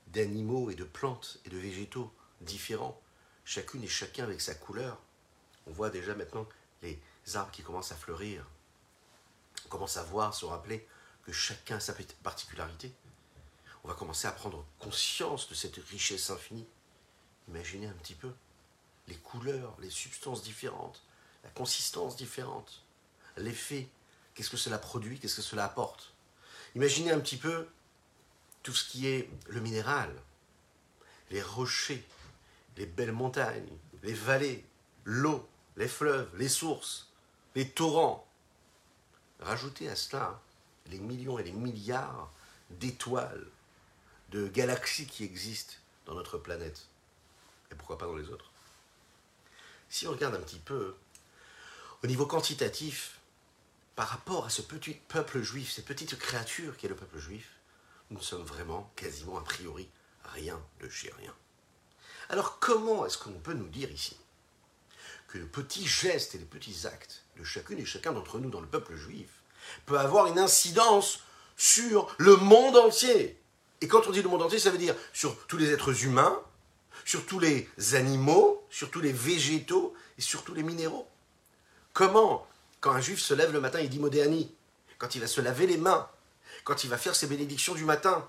d'animaux 0.09 0.69
et 0.69 0.75
de 0.75 0.83
plantes 0.83 1.39
et 1.45 1.49
de 1.49 1.57
végétaux 1.57 2.13
différents, 2.41 3.01
chacune 3.45 3.85
et 3.85 3.89
chacun 3.89 4.25
avec 4.25 4.41
sa 4.41 4.57
couleur. 4.57 4.99
On 5.69 5.71
voit 5.71 5.91
déjà 5.91 6.17
maintenant 6.17 6.47
les 6.83 7.01
arbres 7.35 7.53
qui 7.53 7.63
commencent 7.63 7.93
à 7.93 7.97
fleurir. 7.97 8.45
On 9.67 9.69
commence 9.69 9.97
à 9.97 10.03
voir, 10.03 10.35
se 10.35 10.45
rappeler 10.45 10.89
que 11.23 11.31
chacun 11.31 11.77
a 11.77 11.81
sa 11.81 11.95
particularité. 12.25 12.93
On 13.85 13.89
va 13.89 13.95
commencer 13.95 14.27
à 14.27 14.33
prendre 14.33 14.67
conscience 14.81 15.49
de 15.49 15.55
cette 15.55 15.77
richesse 15.77 16.31
infinie. 16.31 16.67
Imaginez 17.47 17.87
un 17.87 17.93
petit 17.93 18.15
peu 18.15 18.33
les 19.11 19.17
couleurs, 19.17 19.76
les 19.81 19.90
substances 19.90 20.43
différentes, 20.43 21.02
la 21.45 21.50
consistance 21.50 22.17
différente, 22.17 22.85
l'effet, 23.37 23.88
qu'est-ce 24.35 24.50
que 24.50 24.57
cela 24.57 24.79
produit, 24.79 25.19
qu'est-ce 25.19 25.37
que 25.37 25.43
cela 25.43 25.64
apporte. 25.64 26.14
Imaginez 26.76 27.11
un 27.11 27.21
petit 27.21 27.37
peu 27.37 27.69
tout 28.62 28.73
ce 28.73 28.88
qui 28.88 29.09
est 29.09 29.29
le 29.49 29.61
minéral, 29.61 30.14
les 31.31 31.43
rochers, 31.43 32.07
les 32.76 32.87
belles 32.87 33.12
montagnes, 33.12 33.76
les 34.02 34.14
vallées, 34.14 34.64
l'eau, 35.05 35.49
les 35.76 35.88
fleuves, 35.88 36.31
les 36.37 36.49
sources, 36.49 37.09
les 37.55 37.69
torrents. 37.69 38.26
Rajoutez 39.40 39.88
à 39.88 39.97
cela 39.97 40.40
les 40.87 40.99
millions 40.99 41.38
et 41.38 41.43
les 41.43 41.52
milliards 41.52 42.33
d'étoiles, 42.71 43.47
de 44.31 44.47
galaxies 44.47 45.07
qui 45.07 45.25
existent 45.25 45.75
dans 46.07 46.14
notre 46.14 46.38
planète. 46.38 46.87
Et 47.73 47.75
pourquoi 47.75 47.99
pas 47.99 48.07
dans 48.07 48.17
les 48.17 48.29
autres? 48.29 48.50
Si 49.91 50.07
on 50.07 50.13
regarde 50.13 50.37
un 50.37 50.41
petit 50.41 50.61
peu, 50.61 50.95
au 52.05 52.07
niveau 52.07 52.25
quantitatif, 52.25 53.19
par 53.97 54.09
rapport 54.09 54.47
à 54.47 54.51
ce 54.51 54.63
petit 54.63 54.95
peuple 54.95 55.43
juif, 55.43 55.73
cette 55.73 55.85
petite 55.85 56.17
créature 56.17 56.77
qui 56.77 56.87
est 56.87 56.89
le 56.89 56.95
peuple 56.95 57.19
juif, 57.19 57.51
nous 58.11 58.23
sommes 58.23 58.45
vraiment 58.45 58.93
quasiment 58.95 59.37
a 59.37 59.43
priori 59.43 59.89
rien 60.33 60.61
de 60.81 60.89
chez 60.89 61.13
rien. 61.19 61.35
Alors 62.29 62.61
comment 62.61 63.05
est-ce 63.05 63.19
qu'on 63.19 63.33
peut 63.33 63.53
nous 63.53 63.69
dire 63.69 63.91
ici 63.91 64.17
que 65.27 65.39
le 65.39 65.47
petit 65.47 65.87
geste 65.87 66.37
et 66.37 66.39
les 66.39 66.45
petits 66.45 66.87
actes 66.87 67.25
de 67.37 67.45
chacune 67.45 67.81
et 67.81 67.85
chacun 67.85 68.13
d'entre 68.13 68.39
nous 68.39 68.51
dans 68.51 68.61
le 68.61 68.69
peuple 68.69 68.95
juif 68.95 69.43
peut 69.87 69.99
avoir 69.99 70.27
une 70.27 70.39
incidence 70.39 71.25
sur 71.57 72.15
le 72.19 72.37
monde 72.37 72.77
entier? 72.77 73.43
Et 73.81 73.89
quand 73.89 74.07
on 74.07 74.13
dit 74.13 74.23
le 74.23 74.29
monde 74.29 74.43
entier, 74.43 74.61
ça 74.61 74.71
veut 74.71 74.79
dire 74.79 74.95
sur 75.13 75.47
tous 75.49 75.57
les 75.57 75.73
êtres 75.73 76.05
humains, 76.05 76.41
sur 77.11 77.26
tous 77.26 77.40
les 77.40 77.69
animaux, 77.95 78.64
sur 78.71 78.88
tous 78.88 79.00
les 79.00 79.12
végétaux 79.12 79.97
et 80.17 80.21
sur 80.21 80.45
tous 80.45 80.55
les 80.55 80.62
minéraux. 80.62 81.09
Comment, 81.93 82.47
quand 82.79 82.93
un 82.93 83.00
juif 83.00 83.19
se 83.19 83.35
lève 83.35 83.52
le 83.52 83.61
matin, 83.61 83.81
il 83.81 83.90
dit 83.90 83.99
Modéani, 83.99 84.55
quand 84.97 85.17
il 85.17 85.21
va 85.21 85.26
se 85.26 85.40
laver 85.40 85.67
les 85.67 85.76
mains, 85.76 86.09
quand 86.62 86.85
il 86.85 86.88
va 86.88 86.97
faire 86.97 87.17
ses 87.17 87.26
bénédictions 87.26 87.75
du 87.75 87.85
matin, 87.85 88.25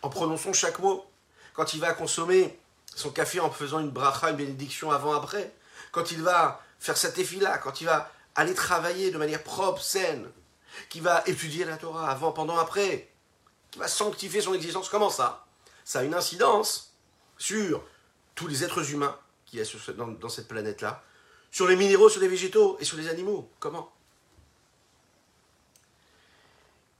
en 0.00 0.08
prononçant 0.08 0.54
chaque 0.54 0.78
mot, 0.78 1.04
quand 1.52 1.74
il 1.74 1.80
va 1.80 1.92
consommer 1.92 2.58
son 2.94 3.10
café 3.10 3.40
en 3.40 3.50
faisant 3.50 3.78
une 3.78 3.90
bracha, 3.90 4.30
une 4.30 4.36
bénédiction 4.36 4.90
avant-après, 4.90 5.52
quand 5.92 6.10
il 6.10 6.22
va 6.22 6.62
faire 6.80 6.96
sa 6.96 7.12
tefila, 7.12 7.58
quand 7.58 7.82
il 7.82 7.88
va 7.88 8.10
aller 8.36 8.54
travailler 8.54 9.10
de 9.10 9.18
manière 9.18 9.42
propre, 9.42 9.82
saine, 9.82 10.26
qui 10.88 11.00
va 11.00 11.22
étudier 11.26 11.66
la 11.66 11.76
Torah 11.76 12.08
avant, 12.08 12.32
pendant, 12.32 12.56
après, 12.56 13.10
qui 13.70 13.78
va 13.78 13.86
sanctifier 13.86 14.40
son 14.40 14.54
existence, 14.54 14.88
comment 14.88 15.10
ça? 15.10 15.44
Ça 15.84 15.98
a 15.98 16.04
une 16.04 16.14
incidence 16.14 16.94
sur 17.36 17.82
tous 18.38 18.46
les 18.46 18.62
êtres 18.62 18.92
humains 18.92 19.18
qui 19.46 19.64
sont 19.66 19.92
dans, 19.94 20.06
dans 20.06 20.28
cette 20.28 20.46
planète-là, 20.46 21.02
sur 21.50 21.66
les 21.66 21.74
minéraux, 21.74 22.08
sur 22.08 22.20
les 22.20 22.28
végétaux 22.28 22.78
et 22.78 22.84
sur 22.84 22.96
les 22.96 23.08
animaux. 23.08 23.50
Comment? 23.58 23.92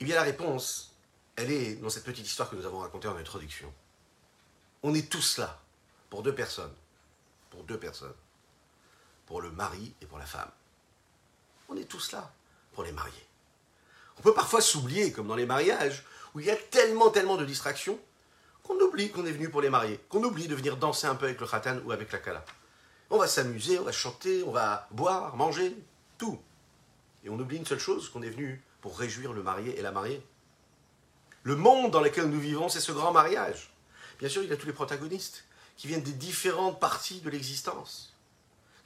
Eh 0.01 0.05
bien, 0.05 0.17
la 0.17 0.23
réponse, 0.23 0.97
elle 1.37 1.53
est 1.53 1.77
dans 1.77 1.91
cette 1.91 2.03
petite 2.03 2.27
histoire 2.27 2.51
que 2.51 2.57
nous 2.57 2.67
avons 2.67 2.81
racontée 2.81 3.07
en 3.07 3.17
introduction. 3.17 3.73
On 4.83 4.95
est 4.95 5.09
tous 5.09 5.39
là 5.39 5.61
pour 6.11 6.25
deux 6.25 6.35
personnes. 6.35 6.75
Pour 7.51 7.63
deux 7.63 7.79
personnes. 7.79 8.17
Pour 9.25 9.41
le 9.41 9.53
mari 9.53 9.95
et 10.03 10.07
pour 10.07 10.19
la 10.19 10.27
femme. 10.27 10.51
On 11.69 11.77
est 11.77 11.85
tous 11.85 12.11
là 12.11 12.33
pour 12.73 12.83
les 12.83 12.91
mariés. 12.91 13.27
On 14.19 14.23
peut 14.23 14.35
parfois 14.35 14.61
s'oublier, 14.61 15.13
comme 15.13 15.29
dans 15.29 15.37
les 15.37 15.47
mariages, 15.47 16.05
où 16.35 16.41
il 16.41 16.47
y 16.47 16.51
a 16.51 16.57
tellement, 16.57 17.11
tellement 17.11 17.37
de 17.37 17.45
distractions, 17.45 18.01
qu'on 18.69 18.79
oublie 18.81 19.11
qu'on 19.11 19.25
est 19.25 19.33
venu 19.33 19.49
pour 19.49 19.63
les 19.63 19.71
mariés, 19.71 19.99
qu'on 20.11 20.23
oublie 20.23 20.47
de 20.47 20.55
venir 20.55 20.77
danser 20.77 21.07
un 21.07 21.15
peu 21.15 21.25
avec 21.25 21.41
le 21.41 21.47
khatan 21.47 21.79
ou 21.87 21.93
avec 21.93 22.13
la 22.13 22.19
kala. 22.19 22.45
On 23.09 23.17
va 23.17 23.27
s'amuser, 23.27 23.79
on 23.79 23.85
va 23.85 23.93
chanter, 23.93 24.43
on 24.43 24.53
va 24.53 24.87
boire, 24.91 25.35
manger, 25.37 25.75
tout. 26.19 26.39
Et 27.25 27.31
on 27.31 27.39
oublie 27.39 27.57
une 27.57 27.65
seule 27.65 27.79
chose, 27.79 28.11
qu'on 28.11 28.23
est 28.23 28.29
venu 28.29 28.63
pour 28.83 28.99
réjouir 28.99 29.33
le 29.33 29.43
marié 29.43 29.79
et 29.79 29.83
la 29.83 29.91
mariée. 29.91 30.23
Le 31.45 31.57
monde 31.57 31.91
dans 31.91 32.03
lequel 32.03 32.27
nous 32.27 32.39
vivons, 32.39 32.69
c'est 32.69 32.81
ce 32.81 32.93
grand 32.93 33.11
mariage. 33.11 33.71
Bien 34.19 34.29
sûr, 34.29 34.43
il 34.43 34.51
y 34.51 34.53
a 34.53 34.57
tous 34.57 34.67
les 34.67 34.75
protagonistes 34.75 35.45
qui 35.77 35.87
viennent 35.87 36.03
des 36.03 36.13
différentes 36.13 36.79
parties 36.79 37.21
de 37.21 37.31
l'existence, 37.31 38.15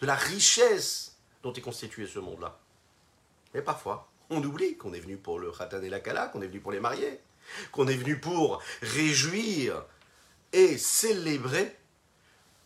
de 0.00 0.06
la 0.06 0.14
richesse 0.14 1.16
dont 1.42 1.52
est 1.52 1.60
constitué 1.60 2.06
ce 2.06 2.20
monde-là. 2.20 2.56
Mais 3.52 3.62
parfois, 3.62 4.08
on 4.30 4.42
oublie 4.44 4.76
qu'on 4.76 4.92
est 4.92 5.00
venu 5.00 5.16
pour 5.16 5.40
le 5.40 5.50
Khatan 5.50 5.82
et 5.82 5.90
la 5.90 6.00
Kala, 6.00 6.28
qu'on 6.28 6.40
est 6.40 6.46
venu 6.46 6.60
pour 6.60 6.70
les 6.70 6.80
mariés, 6.80 7.20
qu'on 7.70 7.88
est 7.88 7.96
venu 7.96 8.18
pour 8.18 8.62
réjouir 8.82 9.84
et 10.52 10.78
célébrer 10.78 11.76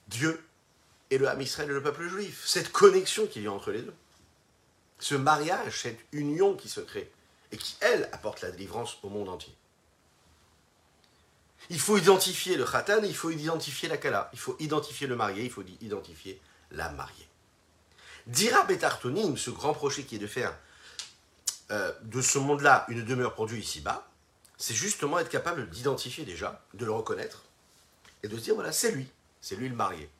Dieu 0.09 0.42
et 1.11 1.18
le 1.18 1.28
Ham 1.28 1.40
et 1.40 1.66
le 1.66 1.83
peuple 1.83 2.09
juif. 2.09 2.42
Cette 2.47 2.73
connexion 2.73 3.26
qu'il 3.26 3.42
y 3.42 3.47
a 3.47 3.52
entre 3.52 3.71
les 3.71 3.83
deux. 3.83 3.95
Ce 4.99 5.14
mariage, 5.14 5.83
cette 5.83 6.00
union 6.12 6.54
qui 6.54 6.68
se 6.68 6.80
crée 6.80 7.11
et 7.52 7.56
qui, 7.56 7.76
elle, 7.80 8.09
apporte 8.12 8.40
la 8.40 8.50
délivrance 8.50 8.99
au 9.02 9.09
monde 9.09 9.28
entier. 9.28 9.54
Il 11.71 11.80
faut 11.80 11.99
identifier 11.99 12.56
le 12.56 12.64
khatan 12.64 13.02
il 13.02 13.14
faut 13.14 13.30
identifier 13.30 13.88
la 13.88 13.97
kala. 13.97 14.30
Il 14.33 14.38
faut 14.38 14.56
identifier 14.59 15.06
le 15.06 15.16
marié, 15.16 15.45
il 15.45 15.50
faut 15.50 15.64
identifier 15.80 16.40
la 16.71 16.90
mariée. 16.90 17.28
Dira 18.26 18.64
Betartonim, 18.64 19.37
ce 19.37 19.50
grand 19.50 19.75
projet 19.75 20.02
qui 20.02 20.16
est 20.16 20.21
de 20.21 20.26
faire 20.26 20.56
euh, 21.71 21.92
de 22.02 22.21
ce 22.21 22.38
monde-là 22.38 22.85
une 22.88 23.04
demeure 23.04 23.35
pour 23.35 23.47
Dieu 23.47 23.59
ici-bas, 23.59 24.09
c'est 24.58 24.75
justement 24.75 25.18
être 25.18 25.28
capable 25.28 25.68
d'identifier 25.68 26.25
déjà, 26.25 26.64
de 26.75 26.84
le 26.84 26.92
reconnaître, 26.92 27.44
et 28.22 28.28
de 28.28 28.36
se 28.36 28.42
dire, 28.42 28.54
voilà, 28.54 28.72
c'est 28.72 28.92
lui, 28.92 29.08
c'est 29.40 29.56
lui 29.56 29.68
le 29.68 29.76
marié. 29.76 30.10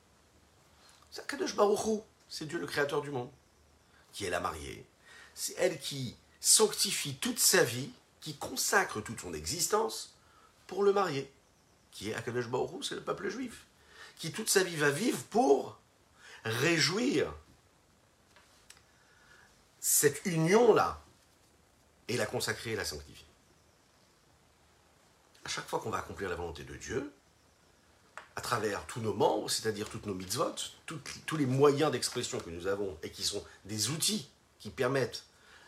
C'est 1.11 1.25
Kadosh 1.25 1.55
Baruchou, 1.55 2.03
c'est 2.29 2.45
Dieu 2.45 2.59
le 2.59 2.67
créateur 2.67 3.01
du 3.01 3.09
monde, 3.09 3.31
qui 4.13 4.25
est 4.25 4.29
la 4.29 4.39
mariée. 4.39 4.85
C'est 5.33 5.55
elle 5.57 5.79
qui 5.79 6.15
sanctifie 6.39 7.15
toute 7.15 7.39
sa 7.39 7.63
vie, 7.63 7.91
qui 8.21 8.35
consacre 8.35 9.01
toute 9.01 9.21
son 9.21 9.33
existence 9.33 10.15
pour 10.67 10.83
le 10.83 10.93
marié, 10.93 11.31
qui 11.91 12.09
est 12.09 12.13
Akadosh 12.13 12.47
Baruchou, 12.47 12.83
c'est 12.83 12.95
le 12.95 13.03
peuple 13.03 13.29
juif, 13.29 13.65
qui 14.17 14.31
toute 14.31 14.49
sa 14.49 14.63
vie 14.63 14.75
va 14.75 14.89
vivre 14.89 15.23
pour 15.25 15.79
réjouir 16.43 17.33
cette 19.79 20.25
union-là 20.25 21.01
et 22.07 22.17
la 22.17 22.25
consacrer 22.25 22.71
et 22.71 22.75
la 22.75 22.85
sanctifier. 22.85 23.26
À 25.47 25.49
chaque 25.49 25.69
fois 25.69 25.79
qu'on 25.79 25.89
va 25.89 25.99
accomplir 25.99 26.27
la 26.27 26.35
volonté 26.35 26.65
de 26.65 26.75
Dieu, 26.75 27.09
à 28.35 28.41
travers 28.41 28.85
tous 28.85 28.99
nos 28.99 29.13
membres, 29.13 29.49
c'est-à-dire 29.49 29.89
toutes 29.89 30.05
nos 30.05 30.13
mitzvot, 30.13 30.55
tous 30.85 31.37
les 31.37 31.45
moyens 31.45 31.89
d'expression 31.89 32.37
que 32.41 32.49
nous 32.49 32.67
avons 32.67 32.97
et 33.01 33.11
qui 33.11 33.23
sont 33.23 33.41
des 33.63 33.89
outils 33.89 34.29
qui 34.59 34.69
permettent 34.69 35.23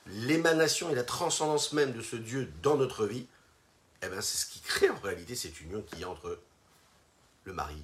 l'émanation 0.05 0.89
et 0.89 0.95
la 0.95 1.05
transcendance 1.05 1.71
même 1.71 1.93
de 1.93 2.01
ce 2.01 2.17
Dieu 2.17 2.51
dans 2.62 2.75
notre 2.75 3.05
vie, 3.05 3.25
eh 4.01 4.09
bien 4.09 4.19
c'est 4.19 4.36
ce 4.36 4.48
qui 4.48 4.59
crée 4.59 4.89
en 4.89 5.00
réalité 5.00 5.33
cette 5.33 5.62
union 5.62 5.81
qui 5.81 6.01
est 6.01 6.05
entre 6.05 6.41
le 7.45 7.53
mari 7.53 7.81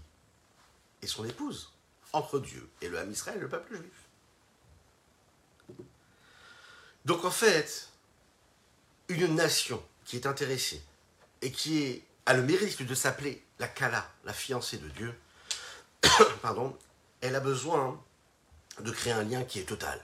et 1.02 1.08
son 1.08 1.24
épouse, 1.24 1.72
entre 2.12 2.40
Dieu 2.40 2.70
et 2.82 2.90
le 2.90 3.00
Ham 3.00 3.10
Israël, 3.10 3.40
le 3.40 3.48
peuple 3.48 3.78
juif. 3.78 4.10
Donc 7.06 7.24
en 7.24 7.32
fait, 7.32 7.88
une 9.08 9.34
nation 9.36 9.82
qui 10.04 10.18
est 10.18 10.26
intéressée 10.26 10.84
et 11.46 11.52
qui 11.52 12.02
a 12.26 12.34
le 12.34 12.42
mérite 12.42 12.82
de 12.82 12.96
s'appeler 12.96 13.46
la 13.60 13.68
Kala, 13.68 14.10
la 14.24 14.34
fiancée 14.34 14.80
de 14.80 14.90
Dieu, 14.90 15.16
pardon, 16.42 16.76
elle 17.22 17.36
a 17.36 17.40
besoin 17.40 18.04
de 18.80 18.90
créer 18.90 19.14
un 19.14 19.22
lien 19.22 19.44
qui 19.44 19.60
est 19.60 19.66
total, 19.66 20.04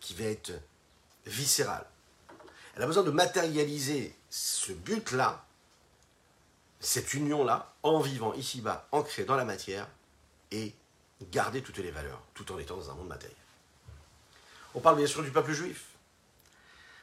qui 0.00 0.12
va 0.14 0.24
être 0.24 0.50
viscéral. 1.24 1.86
Elle 2.74 2.82
a 2.82 2.86
besoin 2.86 3.04
de 3.04 3.12
matérialiser 3.12 4.12
ce 4.28 4.72
but-là, 4.72 5.46
cette 6.80 7.14
union-là, 7.14 7.72
en 7.84 8.00
vivant 8.00 8.34
ici-bas, 8.34 8.88
ancrée 8.90 9.24
dans 9.24 9.36
la 9.36 9.44
matière, 9.44 9.86
et 10.50 10.74
garder 11.30 11.62
toutes 11.62 11.78
les 11.78 11.92
valeurs, 11.92 12.20
tout 12.34 12.50
en 12.50 12.58
étant 12.58 12.76
dans 12.76 12.90
un 12.90 12.94
monde 12.94 13.06
matériel. 13.06 13.38
On 14.74 14.80
parle 14.80 14.96
bien 14.96 15.06
sûr 15.06 15.22
du 15.22 15.30
peuple 15.30 15.52
juif. 15.52 15.84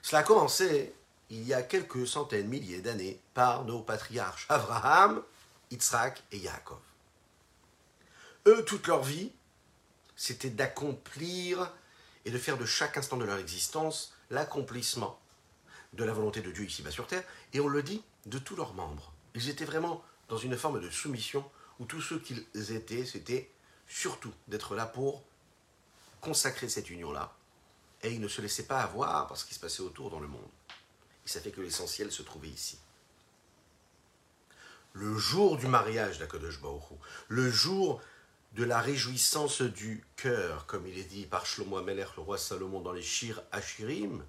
Cela 0.01 0.19
a 0.19 0.23
commencé 0.23 0.93
il 1.31 1.47
y 1.47 1.53
a 1.53 1.63
quelques 1.63 2.05
centaines, 2.05 2.47
milliers 2.47 2.81
d'années 2.81 3.17
par 3.33 3.63
nos 3.63 3.81
patriarches 3.81 4.45
Abraham, 4.50 5.23
Yitzhak 5.71 6.21
et 6.33 6.38
Yaakov. 6.38 6.81
Eux, 8.47 8.65
toute 8.65 8.85
leur 8.88 9.01
vie, 9.01 9.31
c'était 10.17 10.50
d'accomplir 10.50 11.71
et 12.25 12.31
de 12.31 12.38
faire 12.38 12.57
de 12.57 12.65
chaque 12.65 12.97
instant 12.97 13.15
de 13.15 13.23
leur 13.23 13.38
existence 13.38 14.13
l'accomplissement 14.29 15.19
de 15.93 16.03
la 16.03 16.11
volonté 16.11 16.41
de 16.41 16.51
Dieu 16.51 16.65
ici-bas 16.65 16.91
sur 16.91 17.07
terre, 17.07 17.23
et 17.53 17.61
on 17.61 17.67
le 17.67 17.81
dit 17.81 18.03
de 18.25 18.38
tous 18.38 18.55
leurs 18.55 18.73
membres. 18.73 19.13
Ils 19.33 19.50
étaient 19.50 19.65
vraiment 19.65 20.03
dans 20.27 20.38
une 20.38 20.57
forme 20.57 20.81
de 20.81 20.89
soumission 20.89 21.50
où 21.79 21.85
tous 21.85 22.01
ceux 22.01 22.19
qu'ils 22.19 22.45
étaient, 22.73 23.05
c'était 23.05 23.50
surtout 23.88 24.33
d'être 24.50 24.75
là 24.75 24.85
pour 24.85 25.23
consacrer 26.19 26.67
cette 26.67 26.89
union-là 26.89 27.33
et 28.03 28.11
il 28.11 28.21
ne 28.21 28.27
se 28.27 28.41
laissait 28.41 28.63
pas 28.63 28.81
avoir 28.81 29.27
par 29.27 29.37
ce 29.37 29.46
qui 29.46 29.53
se 29.53 29.59
passait 29.59 29.81
autour 29.81 30.09
dans 30.09 30.20
le 30.20 30.27
monde. 30.27 30.41
Il 31.31 31.35
savait 31.35 31.51
que 31.51 31.61
l'essentiel 31.61 32.11
se 32.11 32.24
trouvait 32.24 32.50
ici. 32.50 32.77
Le 34.91 35.17
jour 35.17 35.55
du 35.55 35.65
mariage 35.65 36.20
d'Akadosh 36.20 36.59
Baruch 36.59 36.83
le 37.29 37.50
jour 37.50 38.01
de 38.51 38.65
la 38.65 38.81
réjouissance 38.81 39.61
du 39.61 40.03
cœur, 40.17 40.65
comme 40.65 40.85
il 40.87 40.98
est 40.98 41.05
dit 41.05 41.25
par 41.25 41.46
Shlomo 41.46 41.77
Amelech, 41.77 42.17
le 42.17 42.24
roi 42.24 42.37
Salomon, 42.37 42.81
dans 42.81 42.91
les 42.91 43.01
Shir 43.01 43.41
Ashirim, 43.53 44.25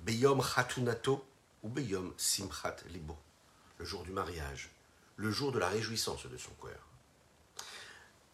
Beyom 0.00 0.42
Chatunato 0.42 1.24
ou 1.62 1.68
Beyom 1.68 2.12
Simchat 2.16 2.78
Libo, 2.88 3.16
le 3.78 3.84
jour 3.84 4.02
du 4.02 4.10
mariage, 4.10 4.70
le 5.14 5.30
jour 5.30 5.52
de 5.52 5.60
la 5.60 5.68
réjouissance 5.68 6.26
de 6.26 6.36
son 6.36 6.50
cœur. 6.60 6.84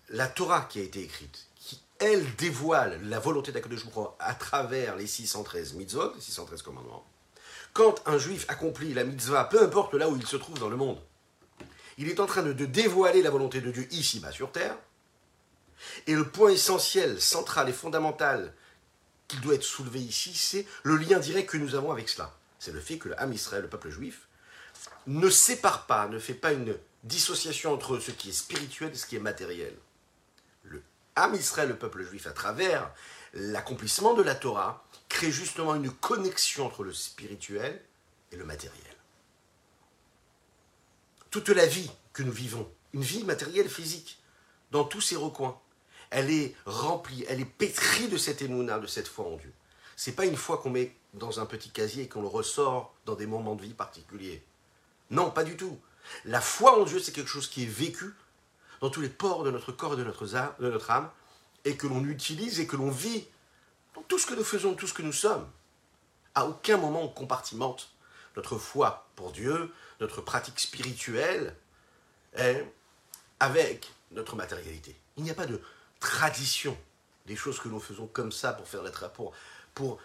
La 0.09 0.29
Torah 0.29 0.63
qui 0.63 0.81
a 0.81 0.85
été 0.85 1.03
écrite, 1.03 1.49
elle 1.99 2.35
dévoile 2.37 3.07
la 3.07 3.19
volonté 3.19 3.53
d'Akadosh 3.53 3.85
à 4.21 4.35
travers 4.35 4.97
les 4.97 5.07
613 5.07 5.75
mitzvot, 5.75 6.15
les 6.15 6.21
613 6.23 6.63
commandements. 6.63 7.05
Quand 7.75 7.97
un 8.07 8.19
juif 8.19 8.47
accomplit 8.49 8.95
la 8.95 9.03
mitzvah, 9.03 9.45
peu 9.45 9.61
importe 9.61 9.95
là 9.95 10.09
où 10.09 10.17
il 10.17 10.27
se 10.27 10.37
trouve 10.37 10.59
dans 10.61 10.69
le 10.69 10.77
monde, 10.77 11.01
il 11.99 12.09
est 12.09 12.21
en 12.21 12.27
train 12.27 12.43
de, 12.43 12.53
dévoiler 12.53 13.21
la 13.21 13.31
volonté 13.31 13.61
de 13.61 13.71
Dieu 13.73 13.87
ici-bas 13.91 14.31
sur 14.31 14.53
terre. 14.53 14.77
Et 16.07 16.15
le 16.15 16.29
point 16.29 16.51
essentiel, 16.51 17.21
central 17.21 17.69
et 17.69 17.73
fondamental 17.73 18.55
qui 19.27 19.39
doit 19.39 19.55
être 19.55 19.65
soulevé 19.65 19.99
ici, 19.99 20.35
c'est 20.35 20.67
le 20.85 20.97
lien 20.97 21.19
direct 21.19 21.51
que 21.51 21.57
nous 21.57 21.75
avons 21.75 21.91
avec 21.91 22.09
cela. 22.09 22.33
C'est 22.61 22.73
le 22.73 22.81
fait 22.81 22.99
que 22.99 23.09
le 23.09 23.21
Ham 23.21 23.33
Israël, 23.33 23.63
le 23.63 23.69
peuple 23.69 23.91
juif, 23.91 24.29
ne 25.09 25.29
sépare 25.29 25.87
pas, 25.87 26.07
ne 26.07 26.21
fait 26.21 26.35
pas 26.35 26.53
une 26.53 26.77
dissociation 27.03 27.73
entre 27.73 27.99
ce 27.99 28.13
qui 28.13 28.31
est 28.31 28.33
spirituel 28.33 28.93
et 28.93 28.97
ce 28.97 29.07
qui 29.07 29.17
est 29.17 29.21
matériel. 29.21 29.75
Am 31.17 31.35
Israël, 31.35 31.69
le 31.69 31.77
peuple 31.77 32.05
juif, 32.05 32.27
à 32.27 32.33
travers 32.33 32.91
l'accomplissement 33.35 34.15
de 34.15 34.23
la 34.23 34.35
Torah, 34.35 34.84
crée 35.15 35.31
justement 35.31 35.77
une 35.77 35.93
connexion 35.93 36.67
entre 36.67 36.83
le 36.83 36.93
spirituel 36.93 37.81
et 38.33 38.37
le 38.37 38.45
matériel. 38.45 38.97
Toute 41.31 41.51
la 41.51 41.67
vie 41.67 41.89
que 42.13 42.25
nous 42.25 42.33
vivons, 42.33 42.69
une 42.93 43.03
vie 43.03 43.23
matérielle, 43.23 43.69
physique, 43.69 44.19
dans 44.73 44.83
tous 44.83 45.01
ses 45.01 45.15
recoins, 45.15 45.57
elle 46.11 46.33
est 46.33 46.57
remplie, 46.67 47.25
elle 47.29 47.41
est 47.41 47.45
pétrie 47.45 48.09
de 48.09 48.17
cette 48.17 48.43
émouna, 48.43 48.81
de 48.81 48.89
cette 48.89 49.07
foi 49.07 49.27
en 49.27 49.37
Dieu. 49.37 49.53
C'est 49.95 50.17
pas 50.17 50.27
une 50.27 50.37
foi 50.37 50.59
qu'on 50.59 50.71
met 50.71 50.97
dans 51.13 51.39
un 51.39 51.47
petit 51.47 51.71
casier 51.71 52.05
et 52.05 52.09
qu'on 52.09 52.23
le 52.23 52.27
ressort 52.27 52.93
dans 53.07 53.15
des 53.15 53.27
moments 53.29 53.55
de 53.55 53.63
vie 53.63 53.73
particuliers. 53.73 54.43
Non, 55.11 55.31
pas 55.31 55.45
du 55.45 55.57
tout. 55.57 55.79
La 56.25 56.41
foi 56.41 56.77
en 56.81 56.85
Dieu, 56.85 56.99
c'est 56.99 57.13
quelque 57.13 57.31
chose 57.31 57.49
qui 57.49 57.63
est 57.63 57.67
vécu 57.67 58.13
dans 58.81 58.91
tous 58.91 59.01
les 59.01 59.09
pores 59.09 59.45
de 59.45 59.53
notre 59.53 59.71
corps 59.71 59.95
et 59.95 59.97
de 59.97 60.03
notre 60.03 60.91
âme, 60.91 61.09
et 61.65 61.77
que 61.77 61.87
l'on 61.87 62.05
utilise 62.05 62.59
et 62.59 62.67
que 62.67 62.75
l'on 62.75 62.91
vit 62.91 63.29
dans 63.95 64.03
tout 64.03 64.19
ce 64.19 64.27
que 64.27 64.35
nous 64.35 64.45
faisons, 64.45 64.75
tout 64.75 64.87
ce 64.87 64.95
que 64.95 65.03
nous 65.03 65.13
sommes. 65.13 65.49
À 66.35 66.47
aucun 66.47 66.77
moment 66.77 67.03
on 67.03 67.09
compartimente 67.09 67.91
notre 68.37 68.59
foi 68.59 69.09
pour 69.15 69.33
Dieu, 69.33 69.73
notre 70.01 70.21
pratique 70.21 70.59
spirituelle, 70.59 71.57
avec 73.39 73.93
notre 74.11 74.35
matérialité. 74.35 74.97
Il 75.17 75.23
n'y 75.23 75.31
a 75.31 75.35
pas 75.35 75.47
de 75.47 75.61
tradition 76.01 76.77
des 77.27 77.37
choses 77.37 77.61
que 77.61 77.69
nous 77.69 77.79
faisons 77.79 78.09
comme 78.09 78.33
ça 78.33 78.53
pour 78.53 78.67
faire 78.67 78.83
la 78.83 78.91
pour, 78.91 79.33
pour 79.75 80.01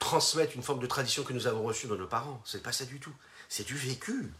transmettre 0.00 0.56
une 0.56 0.62
forme 0.62 0.80
de 0.80 0.86
tradition 0.86 1.24
que 1.24 1.34
nous 1.34 1.46
avons 1.46 1.62
reçue 1.62 1.86
de 1.86 1.96
nos 1.96 2.06
parents. 2.06 2.40
Ce 2.44 2.56
n'est 2.56 2.62
pas 2.62 2.72
ça 2.72 2.86
du 2.86 2.98
tout. 2.98 3.12
C'est 3.48 3.66
du 3.66 3.76
vécu. 3.76 4.32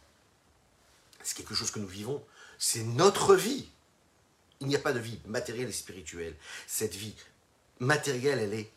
C'est 1.22 1.36
quelque 1.36 1.54
chose 1.54 1.70
que 1.70 1.78
nous 1.78 1.86
vivons 1.86 2.24
c'est 2.58 2.82
notre 2.82 3.36
vie. 3.36 3.68
Il 4.60 4.66
n'y 4.66 4.76
a 4.76 4.80
pas 4.80 4.92
de 4.92 4.98
vie 4.98 5.20
matérielle 5.24 5.68
et 5.68 5.72
spirituelle. 5.72 6.34
Cette 6.66 6.94
vie 6.94 7.14
matérielle, 7.78 8.40
elle 8.40 8.54
est 8.54 8.70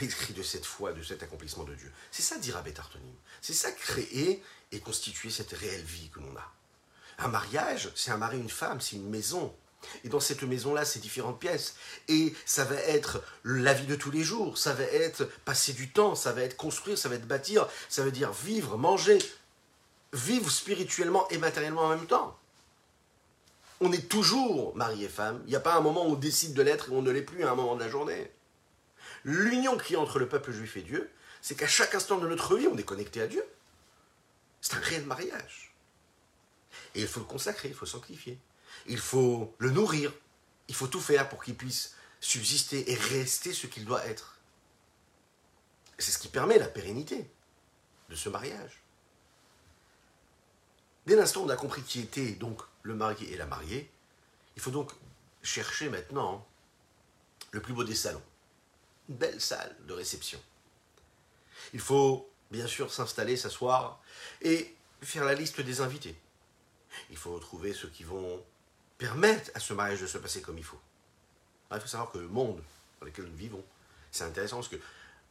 pétrie 0.00 0.32
de 0.32 0.42
cette 0.42 0.64
foi, 0.64 0.94
de 0.94 1.02
cet 1.02 1.22
accomplissement 1.22 1.64
de 1.64 1.74
Dieu. 1.74 1.92
C'est 2.10 2.22
ça 2.22 2.38
dire 2.38 2.56
Artonim. 2.56 3.14
C'est 3.42 3.52
ça 3.52 3.70
créer 3.70 4.42
et 4.72 4.80
constituer 4.80 5.28
cette 5.28 5.52
réelle 5.52 5.84
vie 5.84 6.08
que 6.08 6.20
l'on 6.20 6.34
a. 6.36 6.52
Un 7.18 7.28
mariage, 7.28 7.92
c'est 7.94 8.10
un 8.10 8.16
mari, 8.16 8.38
une 8.38 8.48
femme, 8.48 8.80
c'est 8.80 8.96
une 8.96 9.10
maison. 9.10 9.54
Et 10.02 10.08
dans 10.08 10.18
cette 10.18 10.42
maison-là, 10.42 10.86
c'est 10.86 11.00
différentes 11.00 11.38
pièces. 11.38 11.74
Et 12.08 12.34
ça 12.46 12.64
va 12.64 12.76
être 12.76 13.22
la 13.44 13.74
vie 13.74 13.84
de 13.84 13.94
tous 13.94 14.10
les 14.10 14.24
jours, 14.24 14.56
ça 14.56 14.72
va 14.72 14.84
être 14.84 15.24
passer 15.44 15.74
du 15.74 15.90
temps, 15.90 16.14
ça 16.14 16.32
va 16.32 16.44
être 16.44 16.56
construire, 16.56 16.96
ça 16.96 17.10
va 17.10 17.16
être 17.16 17.28
bâtir, 17.28 17.68
ça 17.90 18.02
veut 18.02 18.12
dire 18.12 18.32
vivre, 18.32 18.78
manger, 18.78 19.18
vivre 20.14 20.50
spirituellement 20.50 21.28
et 21.28 21.36
matériellement 21.36 21.82
en 21.82 21.90
même 21.90 22.06
temps 22.06 22.38
on 23.82 23.92
est 23.92 24.10
toujours 24.10 24.76
mari 24.76 25.04
et 25.04 25.08
femme. 25.08 25.40
Il 25.46 25.50
n'y 25.50 25.56
a 25.56 25.60
pas 25.60 25.74
un 25.74 25.80
moment 25.80 26.06
où 26.06 26.10
on 26.10 26.14
décide 26.14 26.52
de 26.52 26.60
l'être 26.60 26.90
et 26.90 26.92
on 26.92 27.00
ne 27.00 27.10
l'est 27.10 27.22
plus 27.22 27.44
à 27.44 27.52
un 27.52 27.54
moment 27.54 27.76
de 27.76 27.80
la 27.80 27.88
journée. 27.88 28.30
L'union 29.24 29.76
qui 29.76 29.94
est 29.94 29.96
entre 29.96 30.18
le 30.18 30.28
peuple 30.28 30.52
juif 30.52 30.76
et 30.76 30.82
Dieu, 30.82 31.10
c'est 31.42 31.54
qu'à 31.54 31.68
chaque 31.68 31.94
instant 31.94 32.18
de 32.18 32.28
notre 32.28 32.56
vie, 32.56 32.66
on 32.68 32.76
est 32.76 32.84
connecté 32.84 33.20
à 33.20 33.26
Dieu. 33.26 33.44
C'est 34.60 34.74
un 34.74 34.80
réel 34.80 35.04
mariage. 35.06 35.74
Et 36.94 37.00
il 37.00 37.08
faut 37.08 37.20
le 37.20 37.26
consacrer, 37.26 37.68
il 37.68 37.74
faut 37.74 37.86
sanctifier. 37.86 38.38
Il 38.86 38.98
faut 38.98 39.54
le 39.58 39.70
nourrir. 39.70 40.12
Il 40.68 40.74
faut 40.74 40.86
tout 40.86 41.00
faire 41.00 41.28
pour 41.28 41.42
qu'il 41.42 41.56
puisse 41.56 41.94
subsister 42.20 42.90
et 42.90 42.94
rester 42.94 43.52
ce 43.52 43.66
qu'il 43.66 43.84
doit 43.84 44.04
être. 44.06 44.38
C'est 45.98 46.12
ce 46.12 46.18
qui 46.18 46.28
permet 46.28 46.58
la 46.58 46.68
pérennité 46.68 47.28
de 48.08 48.14
ce 48.14 48.28
mariage. 48.28 48.80
Dès 51.06 51.16
l'instant 51.16 51.42
où 51.42 51.46
on 51.46 51.48
a 51.48 51.56
compris 51.56 51.82
qui 51.82 52.00
était 52.00 52.32
donc 52.32 52.62
le 52.82 52.94
marié 52.94 53.32
et 53.32 53.36
la 53.36 53.46
mariée, 53.46 53.90
il 54.56 54.62
faut 54.62 54.70
donc 54.70 54.92
chercher 55.42 55.88
maintenant 55.88 56.46
le 57.52 57.60
plus 57.60 57.72
beau 57.72 57.84
des 57.84 57.94
salons. 57.94 58.22
Belle 59.10 59.40
salle 59.40 59.76
de 59.88 59.92
réception. 59.92 60.40
Il 61.72 61.80
faut 61.80 62.30
bien 62.52 62.68
sûr 62.68 62.92
s'installer, 62.92 63.36
s'asseoir 63.36 64.00
et 64.40 64.74
faire 65.02 65.24
la 65.24 65.34
liste 65.34 65.60
des 65.60 65.80
invités. 65.80 66.16
Il 67.10 67.16
faut 67.16 67.36
trouver 67.40 67.72
ceux 67.72 67.88
qui 67.88 68.04
vont 68.04 68.40
permettre 68.98 69.50
à 69.54 69.60
ce 69.60 69.74
mariage 69.74 70.00
de 70.00 70.06
se 70.06 70.18
passer 70.18 70.42
comme 70.42 70.58
il 70.58 70.64
faut. 70.64 70.80
il 71.72 71.80
faut 71.80 71.88
savoir 71.88 72.12
que 72.12 72.18
le 72.18 72.28
monde 72.28 72.62
dans 73.00 73.06
lequel 73.06 73.24
nous 73.24 73.36
vivons, 73.36 73.64
c'est 74.12 74.22
intéressant 74.22 74.56
parce 74.56 74.68
que 74.68 74.76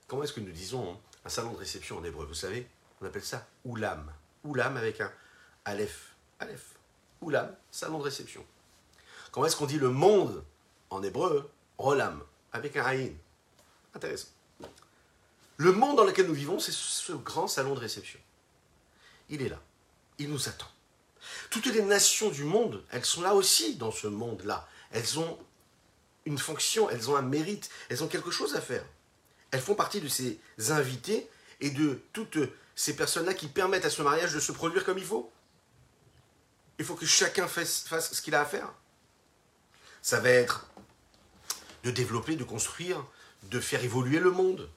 comment 0.07 0.23
est-ce 0.23 0.33
que 0.33 0.41
nous 0.41 0.51
disons 0.51 0.91
hein, 0.91 0.97
un 1.23 1.29
salon 1.29 1.53
de 1.53 1.57
réception 1.57 1.99
en 1.99 2.03
hébreu 2.03 2.25
Vous 2.25 2.33
savez, 2.33 2.67
on 2.99 3.05
appelle 3.05 3.23
ça 3.23 3.47
oulam. 3.63 4.11
Oulam 4.43 4.75
avec 4.75 4.99
un 4.99 5.11
aleph. 5.63 6.15
Aleph. 6.39 6.75
Oulam, 7.21 7.55
salon 7.71 7.99
de 7.99 8.03
réception. 8.03 8.45
Comment 9.31 9.45
est-ce 9.45 9.55
qu'on 9.55 9.67
dit 9.67 9.79
le 9.79 9.89
monde 9.89 10.43
en 10.89 11.01
hébreu 11.01 11.49
Rolam, 11.77 12.21
avec 12.51 12.75
un 12.75 12.83
haïn? 12.83 13.13
Intéressant. 13.93 14.27
Le 15.57 15.73
monde 15.73 15.97
dans 15.97 16.05
lequel 16.05 16.27
nous 16.27 16.33
vivons, 16.33 16.59
c'est 16.59 16.71
ce 16.71 17.13
grand 17.13 17.47
salon 17.47 17.73
de 17.73 17.79
réception. 17.79 18.19
Il 19.29 19.41
est 19.41 19.49
là. 19.49 19.61
Il 20.17 20.29
nous 20.29 20.47
attend. 20.47 20.67
Toutes 21.49 21.65
les 21.65 21.81
nations 21.81 22.29
du 22.29 22.43
monde, 22.43 22.83
elles 22.91 23.05
sont 23.05 23.21
là 23.21 23.35
aussi 23.35 23.75
dans 23.75 23.91
ce 23.91 24.07
monde-là. 24.07 24.67
Elles 24.91 25.19
ont 25.19 25.37
une 26.25 26.37
fonction, 26.37 26.89
elles 26.89 27.09
ont 27.09 27.15
un 27.15 27.21
mérite, 27.21 27.69
elles 27.89 28.03
ont 28.03 28.07
quelque 28.07 28.31
chose 28.31 28.55
à 28.55 28.61
faire. 28.61 28.85
Elles 29.51 29.61
font 29.61 29.75
partie 29.75 29.99
de 29.99 30.07
ces 30.07 30.39
invités 30.69 31.29
et 31.59 31.71
de 31.71 32.01
toutes 32.13 32.37
ces 32.75 32.95
personnes-là 32.95 33.33
qui 33.33 33.47
permettent 33.47 33.85
à 33.85 33.89
ce 33.89 34.01
mariage 34.01 34.33
de 34.33 34.39
se 34.39 34.51
produire 34.51 34.85
comme 34.85 34.97
il 34.97 35.05
faut. 35.05 35.31
Il 36.77 36.85
faut 36.85 36.95
que 36.95 37.05
chacun 37.05 37.47
fasse, 37.47 37.81
fasse 37.81 38.13
ce 38.13 38.21
qu'il 38.21 38.35
a 38.35 38.41
à 38.41 38.45
faire. 38.45 38.73
Ça 40.01 40.19
va 40.19 40.29
être 40.29 40.67
de 41.83 41.91
développer, 41.91 42.35
de 42.35 42.43
construire, 42.43 43.05
de 43.43 43.59
faire 43.59 43.83
évoluer 43.83 44.19
le 44.19 44.31
monde. 44.31 44.69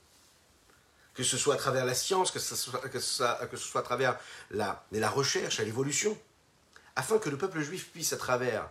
Que 1.14 1.22
ce 1.22 1.36
soit 1.36 1.54
à 1.54 1.58
travers 1.58 1.84
la 1.84 1.94
science, 1.94 2.30
que 2.30 2.38
ce 2.38 2.56
soit, 2.56 3.80
à 3.80 3.82
travers 3.82 4.18
la, 4.50 5.10
recherche, 5.10 5.60
l'évolution, 5.60 6.18
afin 6.96 7.18
que 7.18 7.28
le 7.28 7.36
peuple 7.36 7.60
juif 7.60 7.90
puisse, 7.90 8.12
à 8.12 8.16
travers 8.16 8.70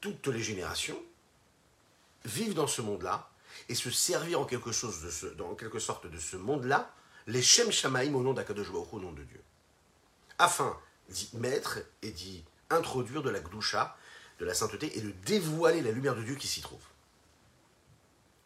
toutes 0.00 0.28
les 0.28 0.42
générations, 0.42 1.00
vivre 2.24 2.54
dans 2.54 2.66
ce 2.66 2.80
monde-là 2.80 3.28
et 3.68 3.74
se 3.74 3.90
servir 3.90 4.40
en 4.40 4.44
quelque, 4.44 4.72
chose 4.72 5.02
de 5.02 5.54
quelque 5.54 5.78
sorte 5.78 6.06
de 6.06 6.18
ce 6.18 6.36
monde-là, 6.36 6.90
les 7.26 7.42
Shem 7.42 7.70
Shamaim 7.70 8.14
au 8.14 8.22
nom 8.22 8.32
d'Akadosh 8.32 8.70
au 8.70 9.00
nom 9.00 9.12
de 9.12 9.22
Dieu. 9.22 9.42
Afin 10.38 10.74
d'y 11.10 11.28
mettre 11.34 11.78
et 12.02 12.10
d'y 12.10 12.44
introduire 12.70 13.22
de 13.22 13.30
la 13.30 13.40
Gdusha, 13.40 13.96
de 14.38 14.44
la 14.44 14.54
sainteté, 14.54 14.96
et 14.96 15.00
de 15.00 15.10
dévoiler 15.26 15.82
la 15.82 15.90
lumière 15.90 16.14
de 16.14 16.22
Dieu 16.22 16.36
qui 16.36 16.46
s'y 16.46 16.60
trouve. 16.60 16.80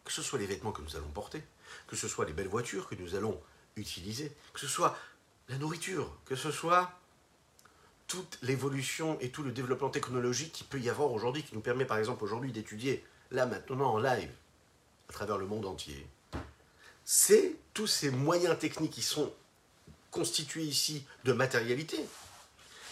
Que 0.03 0.11
ce 0.11 0.21
soit 0.21 0.39
les 0.39 0.45
vêtements 0.45 0.71
que 0.71 0.81
nous 0.81 0.95
allons 0.95 1.09
porter, 1.09 1.41
que 1.87 1.95
ce 1.95 2.07
soit 2.07 2.25
les 2.25 2.33
belles 2.33 2.47
voitures 2.47 2.87
que 2.87 2.95
nous 2.95 3.15
allons 3.15 3.39
utiliser, 3.75 4.31
que 4.53 4.59
ce 4.59 4.67
soit 4.67 4.97
la 5.49 5.57
nourriture, 5.57 6.11
que 6.25 6.35
ce 6.35 6.51
soit 6.51 6.91
toute 8.07 8.37
l'évolution 8.41 9.17
et 9.21 9.29
tout 9.29 9.43
le 9.43 9.51
développement 9.51 9.89
technologique 9.89 10.51
qui 10.51 10.63
peut 10.63 10.79
y 10.79 10.89
avoir 10.89 11.11
aujourd'hui, 11.11 11.43
qui 11.43 11.55
nous 11.55 11.61
permet 11.61 11.85
par 11.85 11.97
exemple 11.97 12.23
aujourd'hui 12.23 12.51
d'étudier 12.51 13.03
là 13.31 13.45
maintenant 13.45 13.93
en 13.93 13.97
live 13.97 14.31
à 15.09 15.13
travers 15.13 15.37
le 15.37 15.45
monde 15.45 15.65
entier. 15.65 16.05
C'est 17.05 17.55
tous 17.73 17.87
ces 17.87 18.09
moyens 18.09 18.57
techniques 18.57 18.91
qui 18.91 19.01
sont 19.01 19.33
constitués 20.11 20.63
ici 20.63 21.05
de 21.23 21.33
matérialité 21.33 21.97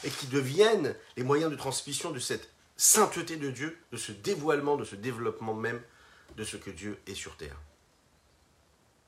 et 0.03 0.09
qui 0.09 0.27
deviennent 0.27 0.95
les 1.15 1.23
moyens 1.23 1.51
de 1.51 1.55
transmission 1.55 2.11
de 2.11 2.19
cette 2.19 2.49
sainteté 2.75 3.37
de 3.37 3.51
Dieu, 3.51 3.77
de 3.91 3.97
ce 3.97 4.11
dévoilement, 4.11 4.75
de 4.75 4.85
ce 4.85 4.95
développement 4.95 5.53
même 5.53 5.79
de 6.35 6.43
ce 6.43 6.57
que 6.57 6.69
Dieu 6.69 7.01
est 7.07 7.15
sur 7.15 7.37
terre. 7.37 7.57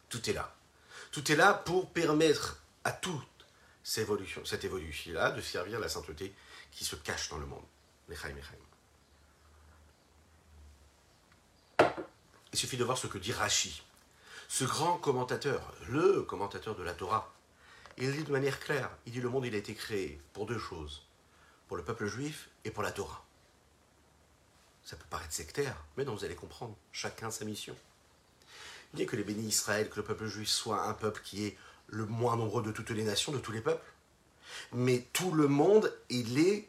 Tout 0.10 0.30
est 0.30 0.34
là. 0.34 0.56
Tout 1.12 1.32
est 1.32 1.36
là 1.36 1.54
pour 1.54 1.92
permettre 1.92 2.62
à 2.84 2.92
toute 2.92 3.28
cette 3.84 4.64
évolution-là 4.64 5.32
de 5.32 5.42
servir 5.42 5.80
la 5.80 5.90
sainteté 5.90 6.34
qui 6.72 6.86
se 6.86 6.96
cache 6.96 7.30
dans 7.30 7.38
le 7.38 7.46
monde. 7.46 7.66
Il 12.54 12.60
suffit 12.60 12.78
de 12.78 12.84
voir 12.84 12.98
ce 12.98 13.08
que 13.08 13.18
dit 13.18 13.34
Rashi, 13.34 13.84
ce 14.48 14.64
grand 14.66 14.98
commentateur, 14.98 15.74
le 15.90 16.22
commentateur 16.22 16.76
de 16.76 16.84
la 16.84 16.94
Torah. 16.94 17.34
Il 17.98 18.12
dit 18.12 18.24
de 18.24 18.32
manière 18.32 18.60
claire, 18.60 18.90
il 19.06 19.12
dit 19.12 19.22
le 19.22 19.30
monde 19.30 19.46
il 19.46 19.56
a 19.56 19.58
été 19.58 19.74
créé 19.74 20.20
pour 20.34 20.46
deux 20.46 20.60
choses, 20.60 21.06
pour 21.68 21.78
le 21.78 21.84
peuple 21.84 22.06
juif 22.06 22.50
et 22.66 22.72
pour 22.72 22.84
la 22.84 22.92
Torah. 22.92 23.26
Ça 24.84 24.96
peut 24.96 25.06
paraître 25.10 25.34
sectaire, 25.34 25.76
mais 25.96 26.04
non, 26.04 26.15
vous 26.15 26.26
allez 26.26 26.36
comprendre, 26.36 26.76
chacun 26.91 27.32
sa 27.32 27.46
mission. 27.46 27.76
Dit 28.93 29.06
que 29.06 29.15
les 29.15 29.24
bénis 29.24 29.48
Israël, 29.48 29.89
que 29.89 29.96
le 29.96 30.04
peuple 30.04 30.28
juif 30.28 30.50
soit 30.50 30.84
un 30.88 30.93
peuple 30.93 31.22
qui 31.24 31.46
est 31.46 31.58
le 31.88 32.06
moins 32.06 32.36
nombreux 32.36 32.62
de 32.62 32.72
toutes 32.72 32.89
les 32.89 33.04
nations, 33.04 33.32
de 33.32 33.39
tous 33.39 33.52
les 33.52 33.62
peuples. 33.62 33.86
Mais 34.74 35.08
tout 35.13 35.32
le 35.32 35.48
monde, 35.48 35.93
il 36.10 36.38
est 36.38 36.67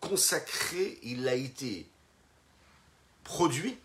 consacré, 0.00 0.98
il 1.02 1.28
a 1.28 1.34
été 1.34 1.86
produit 3.24 3.78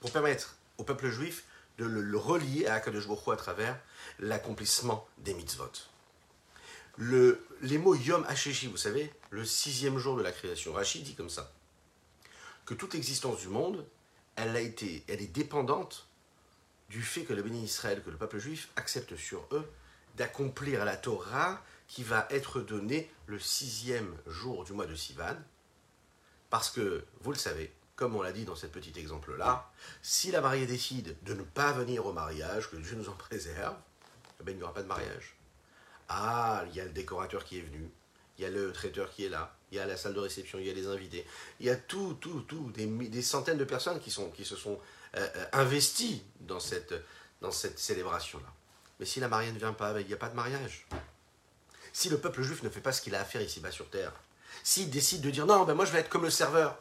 pour 0.00 0.10
permettre 0.10 0.56
au 0.78 0.84
peuple 0.84 1.10
juif 1.10 1.44
de 1.78 1.84
le, 1.84 2.16
relier 2.16 2.66
à 2.66 2.74
Akadosh 2.74 3.06
Baruch 3.06 3.28
à 3.28 3.36
travers 3.36 3.78
l'accomplissement 4.18 5.06
des 5.18 5.34
mitzvot. 5.34 5.70
Le, 6.96 7.46
les 7.62 7.78
mots 7.78 7.94
Yom 7.94 8.24
HaSheshi, 8.28 8.66
vous 8.66 8.76
savez, 8.76 9.12
le 9.30 9.44
sixième 9.44 9.98
jour 9.98 10.16
de 10.16 10.22
la 10.22 10.32
création, 10.32 10.72
Rachid 10.72 11.04
dit 11.04 11.14
comme 11.14 11.30
ça 11.30 11.52
que 12.70 12.74
toute 12.76 12.94
existence 12.94 13.40
du 13.40 13.48
monde, 13.48 13.84
elle, 14.36 14.54
a 14.54 14.60
été, 14.60 15.02
elle 15.08 15.20
est 15.20 15.26
dépendante 15.26 16.06
du 16.88 17.02
fait 17.02 17.24
que 17.24 17.32
le 17.32 17.42
béni 17.42 17.64
Israël, 17.64 18.00
que 18.00 18.10
le 18.10 18.16
peuple 18.16 18.38
juif 18.38 18.68
accepte 18.76 19.16
sur 19.16 19.44
eux 19.50 19.68
d'accomplir 20.16 20.84
la 20.84 20.96
Torah 20.96 21.60
qui 21.88 22.04
va 22.04 22.28
être 22.30 22.60
donnée 22.60 23.10
le 23.26 23.40
sixième 23.40 24.16
jour 24.28 24.62
du 24.62 24.72
mois 24.72 24.86
de 24.86 24.94
Sivan. 24.94 25.34
Parce 26.48 26.70
que, 26.70 27.04
vous 27.22 27.32
le 27.32 27.38
savez, 27.38 27.72
comme 27.96 28.14
on 28.14 28.22
l'a 28.22 28.30
dit 28.30 28.44
dans 28.44 28.54
cet 28.54 28.70
petit 28.70 28.96
exemple-là, 29.00 29.68
si 30.00 30.30
la 30.30 30.40
mariée 30.40 30.66
décide 30.66 31.16
de 31.24 31.34
ne 31.34 31.42
pas 31.42 31.72
venir 31.72 32.06
au 32.06 32.12
mariage, 32.12 32.70
que 32.70 32.76
Dieu 32.76 32.94
nous 32.94 33.08
en 33.08 33.14
préserve, 33.14 33.74
eh 34.40 34.44
ben, 34.44 34.52
il 34.52 34.58
n'y 34.58 34.62
aura 34.62 34.74
pas 34.74 34.84
de 34.84 34.88
mariage. 34.88 35.34
Ah, 36.08 36.62
il 36.68 36.76
y 36.76 36.80
a 36.80 36.84
le 36.84 36.92
décorateur 36.92 37.44
qui 37.44 37.58
est 37.58 37.62
venu, 37.62 37.90
il 38.38 38.42
y 38.42 38.44
a 38.44 38.50
le 38.50 38.72
traiteur 38.72 39.10
qui 39.10 39.24
est 39.24 39.28
là, 39.28 39.56
il 39.70 39.76
y 39.76 39.80
a 39.80 39.86
la 39.86 39.96
salle 39.96 40.14
de 40.14 40.20
réception, 40.20 40.58
il 40.58 40.66
y 40.66 40.70
a 40.70 40.74
les 40.74 40.86
invités, 40.86 41.24
il 41.60 41.66
y 41.66 41.70
a 41.70 41.76
tout, 41.76 42.16
tout, 42.20 42.40
tout, 42.42 42.72
des, 42.74 43.22
centaines 43.22 43.58
de 43.58 43.64
personnes 43.64 44.00
qui, 44.00 44.10
se 44.10 44.56
sont 44.56 44.80
euh, 45.16 45.28
euh, 45.36 45.46
investies 45.52 46.22
dans 46.40 46.60
cette, 46.60 46.94
célébration-là. 47.76 48.52
Mais 48.98 49.06
si 49.06 49.20
la 49.20 49.28
mariée 49.28 49.52
ne 49.52 49.58
vient 49.58 49.72
pas, 49.72 49.92
ben, 49.92 50.00
il 50.00 50.06
n'y 50.06 50.12
a 50.12 50.18
pas 50.18 50.28
de 50.28 50.34
mariage. 50.34 50.86
Si 51.92 52.08
le 52.08 52.18
peuple 52.18 52.42
juif 52.42 52.62
ne 52.62 52.68
fait 52.68 52.80
pas 52.80 52.92
ce 52.92 53.00
qu'il 53.00 53.14
a 53.14 53.20
à 53.20 53.24
faire 53.24 53.40
ici-bas 53.40 53.70
sur 53.70 53.88
terre, 53.88 54.12
s'il 54.62 54.90
décide 54.90 55.22
de 55.22 55.30
dire 55.30 55.46
non, 55.46 55.64
ben 55.64 55.74
moi 55.74 55.84
je 55.84 55.92
vais 55.92 56.00
être 56.00 56.08
comme 56.08 56.24
le 56.24 56.30
serveur, 56.30 56.78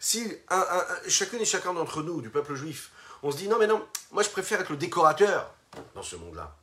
si 0.00 0.32
un, 0.48 0.86
chacune 1.08 1.40
et 1.40 1.44
chacun 1.44 1.74
d'entre 1.74 2.02
nous, 2.02 2.20
du 2.20 2.30
peuple 2.30 2.54
juif, 2.54 2.90
on 3.22 3.32
se 3.32 3.36
dit 3.36 3.48
non, 3.48 3.58
mais 3.58 3.66
non, 3.66 3.86
moi 4.12 4.22
je 4.22 4.28
préfère 4.28 4.60
être 4.60 4.70
le 4.70 4.76
décorateur 4.76 5.52
dans 5.94 6.02
ce 6.02 6.16
monde-là. 6.16 6.54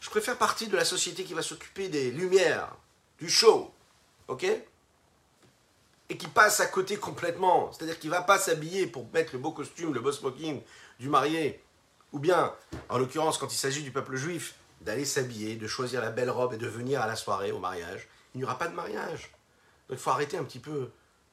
Je 0.00 0.10
préfère 0.10 0.38
partie 0.38 0.68
de 0.68 0.76
la 0.76 0.84
société 0.84 1.24
qui 1.24 1.34
va 1.34 1.42
s'occuper 1.42 1.88
des 1.88 2.10
lumières, 2.10 2.74
du 3.18 3.28
show, 3.28 3.74
ok? 4.28 4.46
Et 6.08 6.16
qui 6.16 6.28
passe 6.28 6.60
à 6.60 6.66
côté 6.66 6.96
complètement. 6.96 7.72
C'est-à-dire 7.72 7.98
qu'il 7.98 8.10
ne 8.10 8.14
va 8.14 8.22
pas 8.22 8.38
s'habiller 8.38 8.86
pour 8.86 9.06
mettre 9.12 9.32
le 9.32 9.38
beau 9.38 9.50
costume, 9.50 9.92
le 9.92 10.00
beau 10.00 10.12
smoking 10.12 10.62
du 11.00 11.08
marié. 11.08 11.62
Ou 12.12 12.18
bien, 12.18 12.54
en 12.88 12.98
l'occurrence, 12.98 13.38
quand 13.38 13.52
il 13.52 13.56
s'agit 13.56 13.82
du 13.82 13.90
peuple 13.90 14.16
juif, 14.16 14.54
d'aller 14.80 15.04
s'habiller, 15.04 15.56
de 15.56 15.66
choisir 15.66 16.00
la 16.00 16.10
belle 16.10 16.30
robe 16.30 16.54
et 16.54 16.56
de 16.58 16.66
venir 16.66 17.02
à 17.02 17.06
la 17.06 17.16
soirée, 17.16 17.52
au 17.52 17.58
mariage. 17.58 18.08
Il 18.34 18.38
n'y 18.38 18.44
aura 18.44 18.58
pas 18.58 18.68
de 18.68 18.74
mariage. 18.74 19.32
Donc 19.88 19.98
il 19.98 20.02
faut 20.02 20.10
arrêter 20.10 20.36
un 20.36 20.44
petit 20.44 20.58
peu 20.58 20.90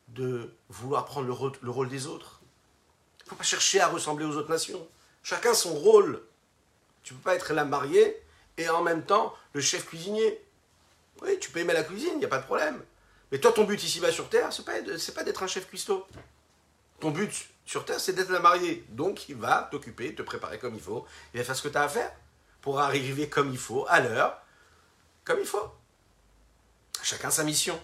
de 0.10 0.54
vouloir 0.70 1.06
prendre 1.06 1.28
le, 1.28 1.72
rôle, 1.72 1.90
des 1.90 2.08
autres. 2.08 2.42
Il 3.20 3.26
ne 3.26 3.30
faut 3.30 3.36
pas 3.36 3.44
chercher 3.44 3.80
à 3.80 3.88
ressembler 3.88 4.26
aux 4.26 4.36
autres 4.36 4.52
nations. 4.52 4.88
Chacun 5.22 5.54
son 5.54 5.74
rôle. 5.74 6.24
Tu 7.04 7.14
ne 7.14 7.20
peux 7.20 7.24
pas 7.24 7.36
être 7.36 7.54
la 7.54 7.66
mariée 7.66 8.22
et 8.58 8.70
en 8.70 8.82
même 8.82 9.04
temps 9.04 9.34
le 9.54 9.62
chef 9.62 9.86
cuisinier. 9.86 10.44
Oui, 11.22 11.38
tu 11.40 11.52
peux 11.52 11.60
aimer 11.60 11.74
la 11.74 11.84
cuisine, 11.84 12.12
il 12.14 12.20
n'y 12.20 12.26
a 12.26 12.30
pas 12.30 12.40
de 12.40 12.46
problème. 12.46 12.82
Mais 13.34 13.40
toi, 13.40 13.52
ton 13.52 13.64
but 13.64 13.84
ici-bas 13.84 14.12
sur 14.12 14.30
Terre, 14.30 14.54
ce 14.54 14.62
n'est 14.62 15.16
pas, 15.16 15.24
d'être 15.24 15.42
un 15.42 15.48
chef 15.48 15.68
cuistot. 15.68 16.06
Ton 17.00 17.10
but 17.10 17.50
sur 17.66 17.84
Terre, 17.84 18.00
c'est 18.00 18.14
d'être 18.14 18.30
la 18.30 18.40
mariée. 18.40 18.86
Donc, 18.90 19.28
il 19.28 19.36
va 19.36 19.68
t'occuper, 19.72 20.14
te 20.14 20.22
préparer 20.22 20.60
comme 20.60 20.76
il 20.76 20.80
faut. 20.80 21.08
Il 21.34 21.40
va 21.40 21.44
faire 21.44 21.56
ce 21.56 21.64
que 21.64 21.70
tu 21.70 21.76
as 21.76 21.82
à 21.82 21.90
faire 21.90 22.16
pour 22.62 22.80
arriver 22.80 23.28
comme 23.28 23.50
il 23.50 23.58
faut, 23.58 23.88
à 23.90 24.02
l'heure, 24.02 24.40
comme 25.24 25.40
il 25.40 25.48
faut. 25.48 25.68
Chacun 27.02 27.32
sa 27.32 27.44
mission. 27.44 27.82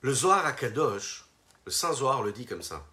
Le 0.00 0.14
Zohar 0.14 0.46
à 0.46 0.52
Kadosh, 0.52 1.26
le 1.66 1.70
Saint 1.70 1.92
Zohar 1.92 2.22
le 2.22 2.32
dit 2.32 2.46
comme 2.46 2.62
ça. 2.62 2.86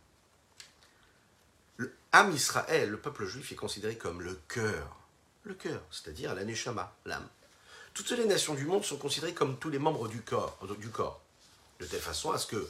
Le 1.78 1.96
Ham 2.12 2.34
Israël, 2.34 2.90
le 2.90 3.00
peuple 3.00 3.26
juif, 3.26 3.54
est 3.54 3.56
considéré 3.56 3.98
comme 3.98 4.22
le 4.22 4.36
cœur. 4.50 4.98
Le 5.44 5.54
cœur, 5.54 5.82
c'est-à-dire 5.90 6.36
la 6.36 6.44
l'âme 7.06 7.30
Toutes 7.94 8.12
les 8.12 8.26
nations 8.26 8.56
du 8.56 8.66
monde 8.66 8.84
sont 8.84 8.98
considérées 8.98 9.34
comme 9.34 9.58
tous 9.58 9.70
les 9.70 9.80
membres 9.80 10.08
du 10.08 10.22
corps. 10.22 10.58
De 11.80 11.86
telle 11.86 12.00
façon 12.00 12.32
à 12.32 12.38
ce 12.38 12.48
que 12.48 12.70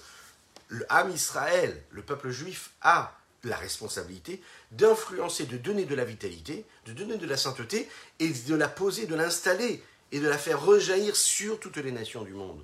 le 0.67 0.85
Israël, 1.13 1.83
le 1.91 2.01
peuple 2.01 2.31
juif, 2.31 2.71
a 2.81 3.17
la 3.43 3.57
responsabilité 3.57 4.41
d'influencer, 4.71 5.45
de 5.45 5.57
donner 5.57 5.85
de 5.85 5.95
la 5.95 6.05
vitalité, 6.05 6.65
de 6.85 6.93
donner 6.93 7.17
de 7.17 7.27
la 7.27 7.37
sainteté 7.37 7.89
et 8.19 8.29
de 8.29 8.55
la 8.55 8.69
poser, 8.69 9.05
de 9.05 9.15
l'installer 9.15 9.83
et 10.11 10.19
de 10.19 10.27
la 10.27 10.37
faire 10.37 10.63
rejaillir 10.63 11.15
sur 11.15 11.59
toutes 11.59 11.77
les 11.77 11.91
nations 11.91 12.23
du 12.23 12.33
monde. 12.33 12.63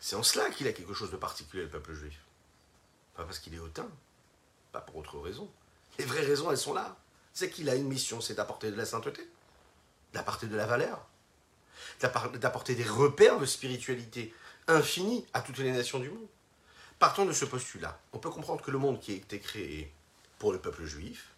C'est 0.00 0.16
en 0.16 0.22
cela 0.22 0.48
qu'il 0.50 0.66
a 0.68 0.72
quelque 0.72 0.94
chose 0.94 1.10
de 1.10 1.16
particulier, 1.16 1.64
le 1.64 1.68
peuple 1.68 1.94
juif. 1.94 2.18
Pas 3.16 3.24
parce 3.24 3.38
qu'il 3.38 3.54
est 3.54 3.58
hautain, 3.58 3.88
pas 4.72 4.80
pour 4.80 4.96
autre 4.96 5.18
raison. 5.18 5.50
Les 5.98 6.04
vraies 6.04 6.24
raisons, 6.24 6.50
elles 6.50 6.58
sont 6.58 6.74
là. 6.74 6.96
C'est 7.34 7.50
qu'il 7.50 7.68
a 7.68 7.74
une 7.74 7.88
mission, 7.88 8.20
c'est 8.20 8.34
d'apporter 8.34 8.70
de 8.70 8.76
la 8.76 8.86
sainteté, 8.86 9.28
d'apporter 10.12 10.46
de 10.46 10.56
la 10.56 10.66
valeur, 10.66 11.06
d'apporter 12.00 12.74
des 12.74 12.84
repères 12.84 13.38
de 13.38 13.46
spiritualité 13.46 14.34
infinie 14.66 15.26
à 15.32 15.40
toutes 15.40 15.58
les 15.58 15.72
nations 15.72 15.98
du 15.98 16.10
monde. 16.10 16.26
Partant 16.98 17.24
de 17.24 17.32
ce 17.32 17.44
postulat, 17.44 18.00
on 18.12 18.18
peut 18.18 18.30
comprendre 18.30 18.62
que 18.62 18.70
le 18.70 18.78
monde 18.78 19.00
qui 19.00 19.12
a 19.12 19.16
été 19.16 19.38
créé 19.38 19.92
pour 20.38 20.52
le 20.52 20.58
peuple 20.58 20.84
juif, 20.84 21.28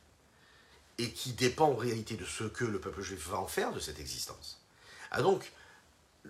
et 1.01 1.13
qui 1.13 1.33
dépend 1.33 1.71
en 1.71 1.77
réalité 1.77 2.17
de 2.17 2.27
ce 2.27 2.45
que 2.45 2.65
le 2.65 2.79
peuple 2.79 3.01
juif 3.01 3.29
va 3.29 3.39
en 3.39 3.47
faire 3.47 3.73
de 3.73 3.81
cette 3.81 3.99
existence, 3.99 4.61
a 5.11 5.23
donc 5.23 5.51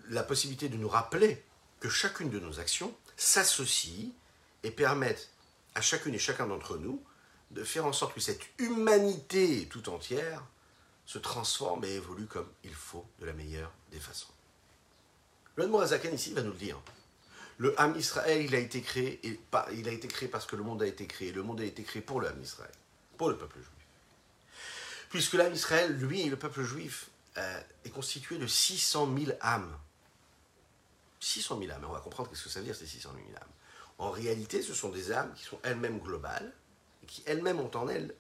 la 0.09 0.23
possibilité 0.23 0.69
de 0.69 0.77
nous 0.77 0.89
rappeler 0.89 1.43
que 1.81 1.89
chacune 1.89 2.31
de 2.31 2.39
nos 2.39 2.61
actions 2.61 2.95
s'associe 3.17 4.13
et 4.63 4.71
permettent 4.71 5.29
à 5.75 5.81
chacune 5.81 6.15
et 6.15 6.19
chacun 6.19 6.47
d'entre 6.47 6.77
nous 6.77 7.03
de 7.51 7.65
faire 7.65 7.85
en 7.85 7.93
sorte 7.93 8.15
que 8.15 8.21
cette 8.21 8.43
humanité 8.59 9.67
tout 9.69 9.89
entière 9.89 10.45
se 11.07 11.19
transforme 11.19 11.85
et 11.85 11.95
évolue 11.95 12.27
comme 12.27 12.49
il 12.65 12.75
faut 12.75 13.07
de 13.19 13.27
la 13.27 13.33
meilleure 13.33 13.73
des 13.91 14.01
façons. 14.01 14.33
Le 15.57 15.75
Azaken 15.81 16.15
ici 16.15 16.33
va 16.33 16.43
nous 16.43 16.53
le 16.53 16.57
dire. 16.57 16.81
Le 17.59 17.79
Ham 17.79 17.95
Israël, 17.97 18.43
il 18.43 18.55
a 18.55 18.59
été 18.59 18.81
créé, 18.81 19.21
il 19.73 19.89
a 19.89 19.93
été 19.93 20.09
créé 20.09 20.29
parce 20.29 20.47
que 20.47 20.57
le 20.57 20.63
monde 20.63 20.83
a 20.83 20.87
été 20.87 21.07
créé. 21.07 21.33
Le 21.33 21.43
monde 21.43 21.61
a 21.61 21.65
été 21.65 21.83
créé 21.83 22.01
pour 22.01 22.21
le 22.21 22.29
Ham 22.29 22.41
Israël, 22.41 22.73
pour 23.19 23.29
le 23.29 23.37
peuple 23.37 23.57
juif. 23.59 23.69
Puisque 25.11 25.35
l'âme 25.35 25.53
Israël, 25.53 25.93
lui, 25.99 26.25
le 26.25 26.37
peuple 26.37 26.63
juif, 26.63 27.11
euh, 27.37 27.61
est 27.85 27.91
constitué 27.91 28.39
de 28.39 28.47
600 28.47 29.15
000 29.19 29.37
âmes. 29.43 29.77
600 31.19 31.59
000 31.59 31.73
âmes. 31.73 31.85
On 31.87 31.93
va 31.93 32.01
comprendre 32.01 32.31
ce 32.33 32.45
que 32.45 32.49
ça 32.49 32.61
veut 32.61 32.67
dire 32.67 32.77
ces 32.77 32.87
600 32.87 33.11
000 33.15 33.37
âmes. 33.37 33.49
En 33.99 34.11
réalité, 34.11 34.63
ce 34.63 34.73
sont 34.73 34.89
des 34.89 35.13
âmes 35.13 35.35
qui 35.35 35.45
sont 35.45 35.59
elles-mêmes 35.65 35.99
globales, 35.99 36.55
et 37.03 37.07
qui 37.07 37.23
elles-mêmes 37.27 37.61
ont 37.61 37.77
en 37.77 37.89
elles 37.89 38.15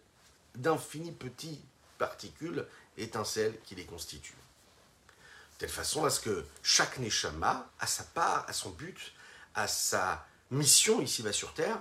d'infinies 0.56 1.12
petites 1.12 1.64
particules, 2.00 2.66
étincelles 2.96 3.60
qui 3.64 3.76
les 3.76 3.84
constituent. 3.84 4.32
De 4.32 5.58
telle 5.58 5.68
façon 5.68 6.04
à 6.04 6.10
ce 6.10 6.20
que 6.20 6.46
chaque 6.62 6.98
Neshama 6.98 7.70
a 7.78 7.86
sa 7.86 8.04
part, 8.04 8.46
a 8.48 8.52
son 8.52 8.70
but, 8.70 9.12
a 9.54 9.68
sa 9.68 10.26
mission 10.50 11.00
ici-bas 11.00 11.32
sur 11.32 11.52
Terre, 11.52 11.78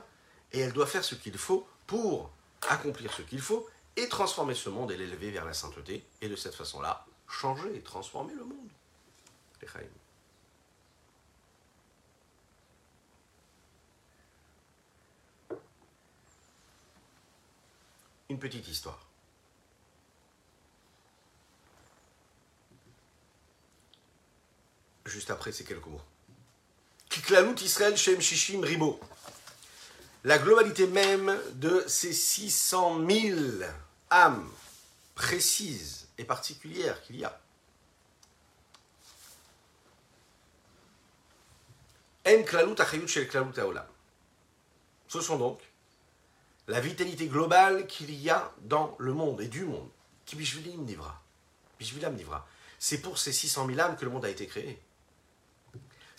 et 0.51 0.59
elle 0.59 0.73
doit 0.73 0.87
faire 0.87 1.05
ce 1.05 1.15
qu'il 1.15 1.37
faut 1.37 1.67
pour 1.87 2.31
accomplir 2.67 3.13
ce 3.13 3.21
qu'il 3.21 3.41
faut 3.41 3.67
et 3.95 4.09
transformer 4.09 4.55
ce 4.55 4.69
monde 4.69 4.91
et 4.91 4.97
l'élever 4.97 5.31
vers 5.31 5.45
la 5.45 5.53
sainteté, 5.53 6.05
et 6.21 6.27
de 6.27 6.35
cette 6.35 6.55
façon-là, 6.55 7.05
changer 7.27 7.75
et 7.75 7.81
transformer 7.81 8.33
le 8.33 8.43
monde. 8.43 8.69
Une 18.29 18.39
petite 18.39 18.67
histoire. 18.67 19.08
Juste 25.09 25.31
après 25.31 25.51
ces 25.51 25.63
quelques 25.63 25.87
mots. 25.87 26.01
Kiklalout 27.09 27.55
Israël 27.61 27.97
Shem 27.97 28.21
Shishim 28.21 28.61
Ribo. 28.61 28.99
La 30.23 30.37
globalité 30.37 30.85
même 30.85 31.35
de 31.53 31.83
ces 31.87 32.13
600 32.13 33.07
000 33.09 33.39
âmes 34.11 34.47
précises 35.15 36.07
et 36.19 36.25
particulières 36.25 37.01
qu'il 37.01 37.17
y 37.17 37.25
a. 37.25 37.41
Ce 45.07 45.21
sont 45.21 45.37
donc 45.37 45.59
la 46.67 46.79
vitalité 46.79 47.25
globale 47.25 47.87
qu'il 47.87 48.13
y 48.13 48.29
a 48.29 48.53
dans 48.61 48.95
le 48.99 49.13
monde 49.13 49.41
et 49.41 49.47
du 49.47 49.65
monde. 49.65 49.89
C'est 52.77 53.01
pour 53.01 53.17
ces 53.17 53.33
600 53.33 53.65
000 53.65 53.79
âmes 53.79 53.97
que 53.97 54.05
le 54.05 54.11
monde 54.11 54.25
a 54.25 54.29
été 54.29 54.45
créé. 54.45 54.79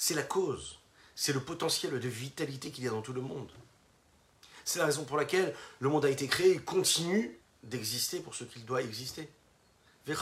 C'est 0.03 0.15
la 0.15 0.23
cause, 0.23 0.79
c'est 1.15 1.35
le 1.35 1.41
potentiel 1.41 2.01
de 2.01 2.09
vitalité 2.09 2.71
qu'il 2.71 2.85
y 2.85 2.89
a 2.89 2.91
dans 2.91 3.03
tout 3.03 3.13
le 3.13 3.21
monde. 3.21 3.51
C'est 4.65 4.79
la 4.79 4.87
raison 4.87 5.05
pour 5.05 5.19
laquelle 5.19 5.55
le 5.79 5.91
monde 5.91 6.07
a 6.07 6.09
été 6.09 6.27
créé 6.27 6.53
et 6.53 6.59
continue 6.59 7.39
d'exister 7.65 8.21
pour 8.21 8.35
ce 8.35 8.45
qu'il 8.45 8.65
doit 8.65 8.81
exister. 8.81 9.29
Et 10.09 10.15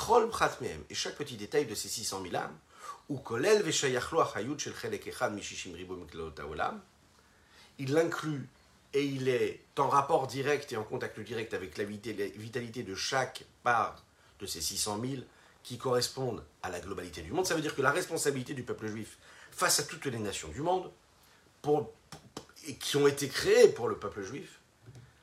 chaque 0.95 1.14
petit 1.14 1.37
détail 1.37 1.67
de 1.67 1.77
ces 1.77 1.88
600 1.88 2.23
000 2.23 2.35
âmes, 2.35 2.59
il 7.79 7.93
l'inclut 7.93 8.49
et 8.95 9.05
il 9.05 9.29
est 9.29 9.61
en 9.79 9.88
rapport 9.88 10.27
direct 10.27 10.73
et 10.73 10.77
en 10.77 10.83
contact 10.83 11.21
direct 11.21 11.55
avec 11.55 11.79
la 11.79 11.85
vitalité 11.85 12.83
de 12.83 12.95
chaque 12.97 13.45
part 13.62 14.03
de 14.41 14.47
ces 14.47 14.61
600 14.61 15.01
000 15.01 15.23
qui 15.62 15.79
correspondent 15.79 16.43
à 16.64 16.69
la 16.69 16.81
globalité 16.81 17.23
du 17.23 17.31
monde. 17.31 17.47
Ça 17.47 17.55
veut 17.55 17.62
dire 17.62 17.77
que 17.77 17.83
la 17.83 17.93
responsabilité 17.93 18.55
du 18.55 18.64
peuple 18.64 18.88
juif 18.88 19.19
face 19.59 19.81
à 19.81 19.83
toutes 19.83 20.07
les 20.07 20.18
nations 20.18 20.49
du 20.49 20.62
monde, 20.62 20.90
et 22.66 22.77
qui 22.77 22.97
ont 22.97 23.09
été 23.09 23.29
créées 23.29 23.68
pour 23.68 23.88
le 23.88 23.99
peuple 23.99 24.23
juif, 24.23 24.61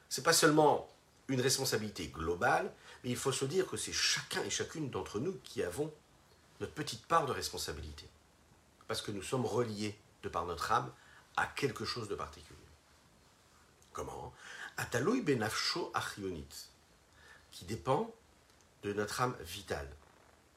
c'est 0.10 0.24
pas 0.24 0.34
seulement 0.34 0.90
une 1.30 1.40
responsabilité 1.40 2.08
globale, 2.08 2.72
mais 3.04 3.12
il 3.12 3.16
faut 3.16 3.32
se 3.32 3.46
dire 3.46 3.66
que 3.66 3.78
c'est 3.78 3.94
chacun 3.94 4.44
et 4.44 4.50
chacune 4.50 4.90
d'entre 4.90 5.20
nous 5.20 5.40
qui 5.44 5.64
avons 5.64 5.92
notre 6.60 6.74
petite 6.74 7.06
part 7.06 7.26
de 7.26 7.32
responsabilité. 7.32 8.08
Parce 8.88 9.02
que 9.02 9.12
nous 9.12 9.24
sommes 9.24 9.46
reliés, 9.46 9.98
de 10.22 10.28
par 10.30 10.46
notre 10.46 10.72
âme, 10.72 10.92
à 11.38 11.48
quelque 11.48 11.86
chose 11.86 12.10
de 12.10 12.16
particulier. 12.16 12.60
Comment? 13.94 14.34
Ataloui 14.76 15.22
benafsho 15.22 15.92
achionit, 15.94 16.70
qui 17.52 17.64
dépend 17.64 18.14
de 18.84 18.92
notre 18.92 19.22
âme 19.22 19.36
vitale. 19.40 19.90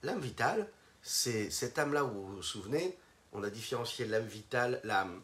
L'âme 0.03 0.21
vitale, 0.21 0.69
c'est 1.01 1.51
cette 1.51 1.79
âme-là 1.79 2.05
où 2.05 2.11
vous 2.11 2.37
vous 2.37 2.43
souvenez, 2.43 2.99
on 3.33 3.43
a 3.43 3.51
différencié 3.51 4.07
l'âme 4.07 4.27
vitale, 4.27 4.81
l'âme, 4.85 5.21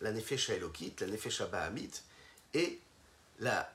la 0.00 0.12
nefesh 0.12 0.50
elokit, 0.50 0.94
la 1.00 1.06
nefesh 1.06 1.42
bahamit, 1.42 1.90
et 2.52 2.80
la, 3.38 3.70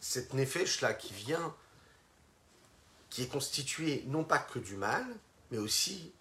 cette 0.00 0.34
nefesh-là 0.34 0.94
qui 0.94 1.12
vient, 1.12 1.54
qui 3.08 3.22
est 3.22 3.28
constituée 3.28 4.04
non 4.06 4.24
pas 4.24 4.38
que 4.38 4.58
du 4.58 4.76
mal, 4.76 5.04
mais 5.50 5.58
aussi 5.58 6.12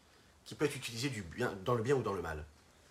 qui 0.46 0.56
peut 0.56 0.66
être 0.66 0.76
utilisée 0.76 1.10
du 1.10 1.22
bien, 1.22 1.54
dans 1.64 1.76
le 1.76 1.84
bien 1.84 1.96
ou 1.96 2.02
dans 2.02 2.14
le 2.14 2.22
mal. 2.22 2.44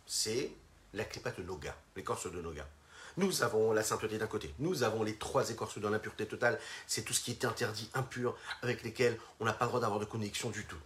C'est 0.07 0.53
la 0.95 1.05
klipa 1.05 1.33
de 1.33 1.43
Noga, 1.43 1.77
l'écorce 1.97 2.31
de 2.31 2.41
Noga. 2.41 2.67
Nous 3.17 3.43
avons 3.43 3.73
la 3.73 3.83
sainteté 3.83 4.17
d'un 4.17 4.29
côté, 4.29 4.55
nous 4.61 4.85
avons 4.85 5.03
les 5.03 5.17
trois 5.17 5.51
écorces 5.51 5.79
dans 5.79 5.91
l'impureté 5.91 6.27
totale, 6.27 6.61
c'est 6.87 7.03
tout 7.03 7.13
ce 7.13 7.21
qui 7.21 7.33
est 7.33 7.45
interdit, 7.45 7.91
impur, 7.95 8.37
avec 8.63 8.85
lesquels 8.85 9.19
on 9.41 9.45
n'a 9.45 9.53
pas 9.53 9.65
le 9.65 9.71
droit 9.71 9.81
d'avoir 9.81 9.99
de 9.99 10.05
connexion 10.05 10.51
du 10.51 10.65
tout. 10.67 10.79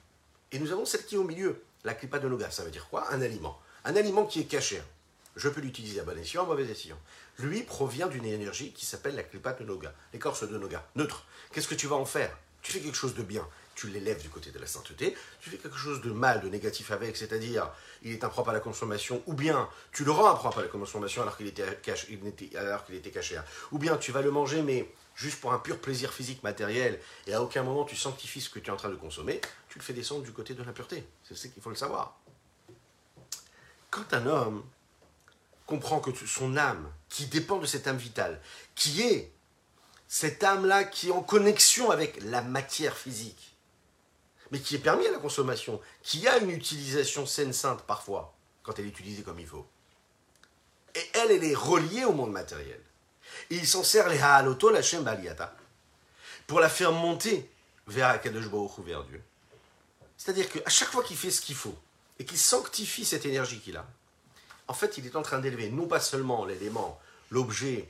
Et 0.51 0.59
nous 0.59 0.73
avons 0.73 0.87
celle 0.87 1.05
qui 1.05 1.17
est 1.17 1.19
au 1.19 1.25
milieu, 1.25 1.63
la 1.85 1.95
klipa 1.95 2.19
de 2.19 2.29
Noga. 2.29 2.51
Ça 2.51 2.65
veut 2.65 2.71
dire 2.71 2.89
quoi? 2.89 3.13
Un 3.13 3.23
aliment. 3.23 3.61
Un 3.85 3.97
aliment 3.97 4.25
qui 4.25 4.41
est 4.41 4.45
caché. 4.45 4.81
Je 5.35 5.49
peux 5.49 5.61
l'utiliser 5.61 6.01
à 6.01 6.05
bon 6.05 6.19
escient, 6.19 6.43
à 6.43 6.47
mauvais 6.47 6.67
escient. 6.67 6.99
Lui 7.39 7.63
provient 7.63 8.09
d'une 8.09 8.27
énergie 8.27 8.73
qui 8.73 8.85
s'appelle 8.85 9.15
la 9.15 9.23
klipa 9.23 9.55
de 9.55 9.65
Noga, 9.65 9.95
l'écorce 10.13 10.47
de 10.47 10.59
Noga, 10.59 10.87
neutre. 10.95 11.25
Qu'est-ce 11.53 11.69
que 11.69 11.75
tu 11.75 11.87
vas 11.87 11.97
en 11.97 12.05
faire? 12.05 12.37
Tu 12.61 12.73
fais 12.73 12.81
quelque 12.81 12.97
chose 12.97 13.15
de 13.15 13.23
bien, 13.23 13.49
tu 13.75 13.89
l'élèves 13.89 14.23
du 14.23 14.29
côté 14.29 14.51
de 14.51 14.59
la 14.59 14.67
sainteté, 14.67 15.17
tu 15.41 15.51
fais 15.51 15.57
quelque 15.57 15.77
chose 15.77 16.01
de 16.01 16.13
mal, 16.13 16.43
de 16.43 16.49
négatif 16.49 16.93
avec, 16.93 17.17
c'est-à-dire 17.17 17.73
il 18.03 18.13
est 18.13 18.23
impropre 18.23 18.51
à 18.51 18.53
la 18.53 18.61
consommation, 18.61 19.23
ou 19.27 19.33
bien 19.33 19.69
tu 19.91 20.05
le 20.05 20.13
rends 20.13 20.31
impropre 20.31 20.59
à 20.59 20.63
la 20.63 20.69
consommation 20.69 21.23
alors 21.23 21.37
qu'il 21.37 21.49
était, 21.49 21.65
alors 22.55 22.85
qu'il 22.85 22.95
était 22.95 23.11
caché, 23.11 23.41
ou 23.73 23.79
bien 23.79 23.97
tu 23.97 24.13
vas 24.13 24.23
le 24.23 24.31
manger 24.31 24.63
mais 24.63 24.89
juste 25.23 25.41
pour 25.41 25.53
un 25.53 25.59
pur 25.59 25.79
plaisir 25.79 26.13
physique 26.13 26.43
matériel, 26.43 27.01
et 27.27 27.35
à 27.35 27.43
aucun 27.43 27.63
moment 27.63 27.85
tu 27.85 27.97
sanctifies 27.97 28.41
ce 28.41 28.51
que 28.51 28.59
tu 28.59 28.69
es 28.69 28.73
en 28.73 28.77
train 28.77 28.91
de 28.91 28.97
consommer, 28.97 29.41
tu 29.69 29.79
le 29.79 29.85
fais 29.85 29.93
descendre 29.93 30.23
du 30.23 30.33
côté 30.33 30.55
de 30.55 30.63
l'impureté. 30.63 31.07
C'est 31.23 31.37
ce 31.37 31.49
qu'il 31.49 31.63
faut 31.63 31.71
le 31.71 31.77
savoir. 31.77 32.19
Quand 33.91 34.13
un 34.13 34.27
homme 34.27 34.65
comprend 35.67 36.01
que 36.01 36.11
son 36.27 36.57
âme, 36.57 36.93
qui 37.09 37.27
dépend 37.27 37.59
de 37.59 37.67
cette 37.67 37.87
âme 37.87 37.97
vitale, 37.97 38.41
qui 38.75 39.03
est 39.03 39.33
cette 40.09 40.43
âme-là 40.43 40.85
qui 40.85 41.09
est 41.09 41.13
en 41.13 41.23
connexion 41.23 41.91
avec 41.91 42.23
la 42.25 42.43
matière 42.43 42.97
physique, 42.97 43.57
mais 44.51 44.61
qui 44.61 44.75
est 44.75 44.81
permis 44.81 45.07
à 45.07 45.13
la 45.13 45.19
consommation, 45.19 45.81
qui 46.03 46.27
a 46.27 46.39
une 46.39 46.51
utilisation 46.51 47.27
saine 47.27 47.53
sainte 47.53 47.83
parfois, 47.83 48.35
quand 48.63 48.79
elle 48.79 48.87
est 48.87 48.89
utilisée 48.89 49.23
comme 49.23 49.39
il 49.39 49.47
faut. 49.47 49.67
Et 50.95 51.11
elle, 51.15 51.31
elle 51.31 51.45
est 51.45 51.55
reliée 51.55 52.05
au 52.05 52.13
monde 52.13 52.33
matériel. 52.33 52.81
Et 53.51 53.57
il 53.57 53.67
s'en 53.67 53.83
sert 53.83 54.09
les 54.09 54.19
Ha'aloto, 54.19 54.71
la 54.71 54.81
Baliata, 55.01 55.55
pour 56.47 56.61
la 56.61 56.69
faire 56.69 56.93
monter 56.93 57.51
vers 57.87 58.09
Akadosh 58.09 58.49
Baruch 58.49 58.79
vers 58.79 59.05
Dieu. 59.05 59.23
C'est-à-dire 60.17 60.49
qu'à 60.51 60.71
chaque 60.71 60.91
fois 60.91 61.03
qu'il 61.03 61.17
fait 61.17 61.31
ce 61.31 61.41
qu'il 61.41 61.57
faut 61.57 61.77
et 62.19 62.25
qu'il 62.25 62.39
sanctifie 62.39 63.05
cette 63.05 63.27
énergie 63.27 63.61
qu'il 63.61 63.77
a, 63.77 63.87
en 64.69 64.75
fait, 64.75 64.97
il 64.99 65.07
est 65.07 65.17
en 65.17 65.23
train 65.23 65.39
d'élever 65.39 65.69
non 65.71 65.87
pas 65.87 66.01
seulement 66.01 66.45
l'élément, 66.45 67.01
l'objet, 67.31 67.89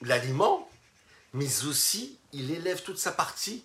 l'aliment, 0.00 0.68
mais 1.32 1.64
aussi 1.64 2.18
il 2.32 2.50
élève 2.50 2.82
toute 2.82 2.98
sa 2.98 3.12
partie 3.12 3.64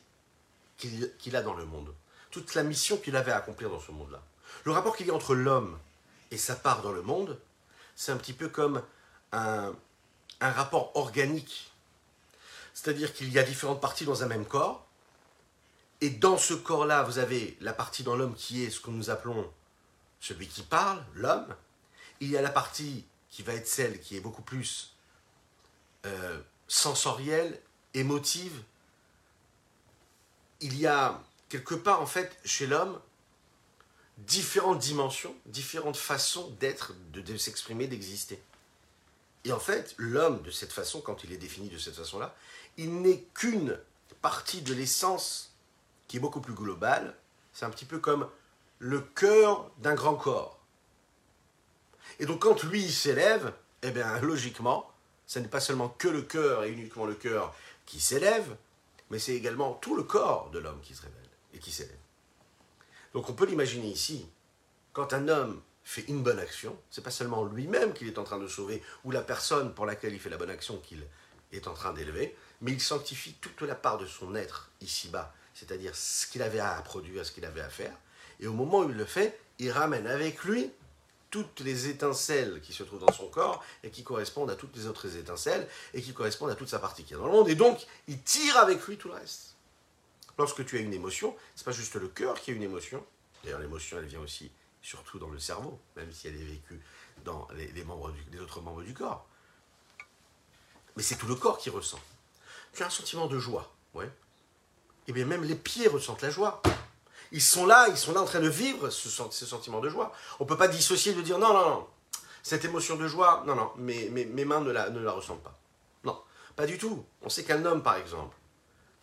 qu'il, 0.78 1.36
a 1.36 1.42
dans 1.42 1.54
le 1.54 1.66
monde, 1.66 1.94
toute 2.30 2.56
la 2.56 2.64
mission 2.64 2.98
qu'il 2.98 3.16
avait 3.16 3.32
à 3.32 3.38
accomplir 3.38 3.70
dans 3.70 3.80
ce 3.80 3.92
monde-là. 3.92 4.22
Le 4.66 4.72
rapport 4.72 4.96
qu'il 4.96 5.08
y 5.08 5.12
a 5.12 5.14
entre 5.14 5.34
l'homme 5.34 5.80
et 6.32 6.38
sa 6.38 6.56
part 6.56 6.82
dans 6.82 6.92
le 6.92 7.02
monde, 7.02 7.40
c'est 7.96 8.12
un 8.12 8.18
petit 8.18 8.34
peu 8.34 8.50
comme 8.50 8.84
un, 9.32 9.74
rapport 10.40 10.92
organique. 10.96 11.72
C'est-à-dire 12.74 13.14
qu'il 13.14 13.32
y 13.32 13.40
a 13.40 13.44
différentes 13.44 13.80
parties 13.80 14.06
dans 14.06 14.24
un 14.24 14.28
même 14.28 14.46
corps, 14.46 14.86
et 16.02 16.10
dans 16.10 16.38
ce 16.38 16.54
corps-là, 16.54 17.04
vous 17.04 17.18
avez 17.18 17.58
la 17.62 17.72
partie 17.72 18.04
dans 18.04 18.16
l'homme 18.16 18.36
qui 18.36 18.64
est 18.64 18.70
ce 18.70 18.82
que 18.82 18.90
nous 18.90 19.10
appelons 19.10 19.50
celui 20.20 20.48
qui 20.48 20.64
parle, 20.64 21.02
l'homme. 21.14 21.56
Il 22.20 22.30
y 22.30 22.38
a 22.38 22.42
la 22.42 22.50
partie 22.50 23.06
qui 23.30 23.42
va 23.42 23.54
être 23.54 23.68
celle 23.68 24.02
qui 24.02 24.18
est 24.18 24.20
beaucoup 24.20 24.42
plus 24.42 24.96
euh, 26.06 26.42
sensorielle, 26.68 27.60
émotive. 27.94 28.64
Il 30.60 30.78
y 30.78 30.88
a 30.88 31.22
quelque 31.48 31.76
part, 31.76 32.02
en 32.02 32.06
fait, 32.06 32.38
chez 32.44 32.68
l'homme, 32.68 33.00
différentes 34.18 34.80
dimensions, 34.80 35.36
différentes 35.46 35.98
façons 35.98 36.50
d'être, 36.60 36.94
de 37.12 37.38
s'exprimer, 37.38 37.88
d'exister. 37.88 38.42
Et 39.46 39.52
en 39.52 39.60
fait, 39.60 39.94
l'homme, 39.98 40.42
de 40.42 40.52
cette 40.52 40.72
façon, 40.72 41.02
quand 41.02 41.24
il 41.24 41.34
est 41.34 41.38
défini 41.38 41.70
de 41.70 41.78
cette 41.78 41.96
façon-là, 41.96 42.36
il 42.78 43.02
n'est 43.02 43.24
qu'une 43.34 43.78
partie 44.22 44.62
de 44.62 44.74
l'essence 44.74 45.54
qui 46.08 46.18
est 46.18 46.20
beaucoup 46.20 46.42
plus 46.42 46.54
globale. 46.54 47.16
C'est 47.52 47.66
un 47.66 47.70
petit 47.70 47.86
peu 47.86 48.00
comme 48.00 48.30
le 48.80 49.02
cœur 49.02 49.70
d'un 49.80 49.96
grand 49.96 50.16
corps. 50.16 50.60
Et 52.20 52.26
donc 52.26 52.42
quand 52.42 52.64
lui 52.64 52.90
s'élève, 52.92 53.54
eh 53.82 53.92
bien 53.92 54.20
logiquement, 54.20 54.90
ce 55.28 55.40
n'est 55.40 55.48
pas 55.48 55.60
seulement 55.60 55.90
que 55.90 56.08
le 56.08 56.22
cœur 56.22 56.64
et 56.64 56.70
uniquement 56.70 57.06
le 57.06 57.16
cœur 57.16 57.56
qui 57.86 58.00
s'élève, 58.00 58.56
mais 59.10 59.20
c'est 59.20 59.36
également 59.36 59.74
tout 59.74 59.96
le 59.96 60.04
corps 60.04 60.50
de 60.52 60.60
l'homme 60.60 60.80
qui 60.82 60.96
se 60.96 61.02
révèle 61.02 61.30
et 61.54 61.60
qui 61.60 61.72
s'élève. 61.72 62.03
Donc 63.14 63.30
on 63.30 63.34
peut 63.34 63.46
l'imaginer 63.46 63.88
ici, 63.88 64.26
quand 64.92 65.14
un 65.14 65.28
homme 65.28 65.62
fait 65.84 66.06
une 66.08 66.24
bonne 66.24 66.40
action, 66.40 66.78
c'est 66.90 67.04
pas 67.04 67.12
seulement 67.12 67.44
lui-même 67.46 67.94
qu'il 67.94 68.08
est 68.08 68.18
en 68.18 68.24
train 68.24 68.40
de 68.40 68.48
sauver 68.48 68.82
ou 69.04 69.12
la 69.12 69.22
personne 69.22 69.74
pour 69.74 69.86
laquelle 69.86 70.14
il 70.14 70.20
fait 70.20 70.30
la 70.30 70.38
bonne 70.38 70.50
action 70.50 70.78
qu'il 70.78 71.06
est 71.52 71.68
en 71.68 71.74
train 71.74 71.94
d'élever, 71.94 72.36
mais 72.62 72.72
il 72.72 72.82
sanctifie 72.82 73.36
toute 73.42 73.62
la 73.62 73.76
part 73.76 73.98
de 73.98 74.06
son 74.06 74.34
être 74.36 74.70
ici-bas, 74.82 75.34
c'est-à-dire 75.54 75.96
ce 75.96 76.26
qu'il 76.28 76.42
avait 76.42 76.60
à 76.60 76.82
produire, 76.82 77.26
ce 77.26 77.32
qu'il 77.32 77.46
avait 77.46 77.62
à 77.62 77.70
faire, 77.70 77.96
et 78.40 78.48
au 78.48 78.54
moment 78.54 78.80
où 78.80 78.90
il 78.90 78.96
le 78.96 79.06
fait, 79.06 79.40
il 79.60 79.72
ramène 79.72 80.08
avec 80.08 80.44
lui 80.44 80.72
toutes 81.30 81.62
les 81.62 81.88
étincelles 81.88 82.62
qui 82.62 82.74
se 82.74 82.84
trouvent 82.84 83.04
dans 83.04 83.12
son 83.12 83.28
corps 83.28 83.64
et 83.84 83.90
qui 83.90 84.04
correspondent 84.04 84.52
à 84.52 84.56
toutes 84.56 84.76
les 84.76 84.86
autres 84.86 85.16
étincelles 85.18 85.68
et 85.94 86.02
qui 86.02 86.14
correspondent 86.14 86.52
à 86.52 86.56
toute 86.56 86.70
sa 86.70 86.78
partie 86.78 87.04
qui 87.04 87.16
est 87.16 87.18
dans 87.18 87.26
le 87.26 87.32
monde. 87.32 87.50
Et 87.50 87.56
donc, 87.56 87.88
il 88.08 88.22
tire 88.22 88.58
avec 88.58 88.86
lui 88.86 88.98
tout 88.98 89.08
le 89.08 89.16
reste. 89.16 89.56
Lorsque 90.38 90.66
tu 90.66 90.78
as 90.78 90.82
une 90.82 90.94
émotion, 90.94 91.36
c'est 91.56 91.66
pas 91.66 91.72
juste 91.72 91.96
le 91.96 92.08
cœur 92.08 92.40
qui 92.40 92.52
a 92.52 92.54
une 92.54 92.64
émotion. 92.64 93.06
D'ailleurs, 93.44 93.60
l'émotion, 93.60 93.98
elle 93.98 94.06
vient 94.06 94.22
aussi 94.22 94.52
surtout 94.82 95.20
dans 95.20 95.30
le 95.30 95.40
cerveau, 95.40 95.80
même 95.96 96.12
si 96.12 96.28
elle 96.28 96.36
est 96.36 96.46
vécue 96.46 96.82
dans 97.24 97.48
les, 97.56 97.84
membres 97.84 98.14
autres 98.42 98.62
membres 98.62 98.84
du 98.84 98.94
corps. 98.94 99.26
Mais 100.96 101.04
c'est 101.04 101.16
tout 101.16 101.28
le 101.28 101.36
corps 101.36 101.58
qui 101.58 101.70
ressent. 101.70 102.00
Tu 102.74 102.84
as 102.84 102.88
un 102.88 102.90
sentiment 102.90 103.28
de 103.28 103.40
joie, 103.40 103.74
ouais. 103.94 104.06
Et 104.06 105.10
eh 105.10 105.14
bien 105.14 105.26
même 105.26 105.44
les 105.44 105.56
pieds 105.56 105.88
ressentent 105.88 106.22
la 106.22 106.30
joie. 106.30 106.62
Ils 107.32 107.42
sont 107.42 107.66
là, 107.66 107.88
ils 107.90 107.98
sont 107.98 108.14
là 108.14 108.22
en 108.22 108.26
train 108.26 108.40
de 108.40 108.48
vivre 108.48 108.90
ce, 108.90 109.10
sentiment 109.10 109.82
de 109.82 109.90
joie. 109.90 110.14
On 110.40 110.44
ne 110.44 110.50
peut 110.50 110.58
pas 110.58 110.68
dissocier 110.68 111.14
de 111.14 111.22
dire 111.22 111.40
non, 111.40 111.54
non, 111.54 111.70
non, 111.70 111.88
cette 112.42 112.64
émotion 112.64 112.96
de 112.96 113.08
joie, 113.08 113.44
non, 113.46 113.56
non, 113.56 113.72
mes, 113.78 114.10
mes, 114.10 114.46
mains 114.46 114.62
ne 114.62 114.72
la, 114.72 114.90
ne 114.90 115.00
la 115.00 115.12
ressentent 115.12 115.44
pas. 115.44 115.58
Non, 116.04 116.22
pas 116.56 116.66
du 116.66 116.78
tout. 116.78 117.06
On 117.22 117.30
sait 117.30 117.44
qu'un 117.44 117.66
homme, 117.66 117.84
par 117.84 117.96
exemple, 117.96 118.36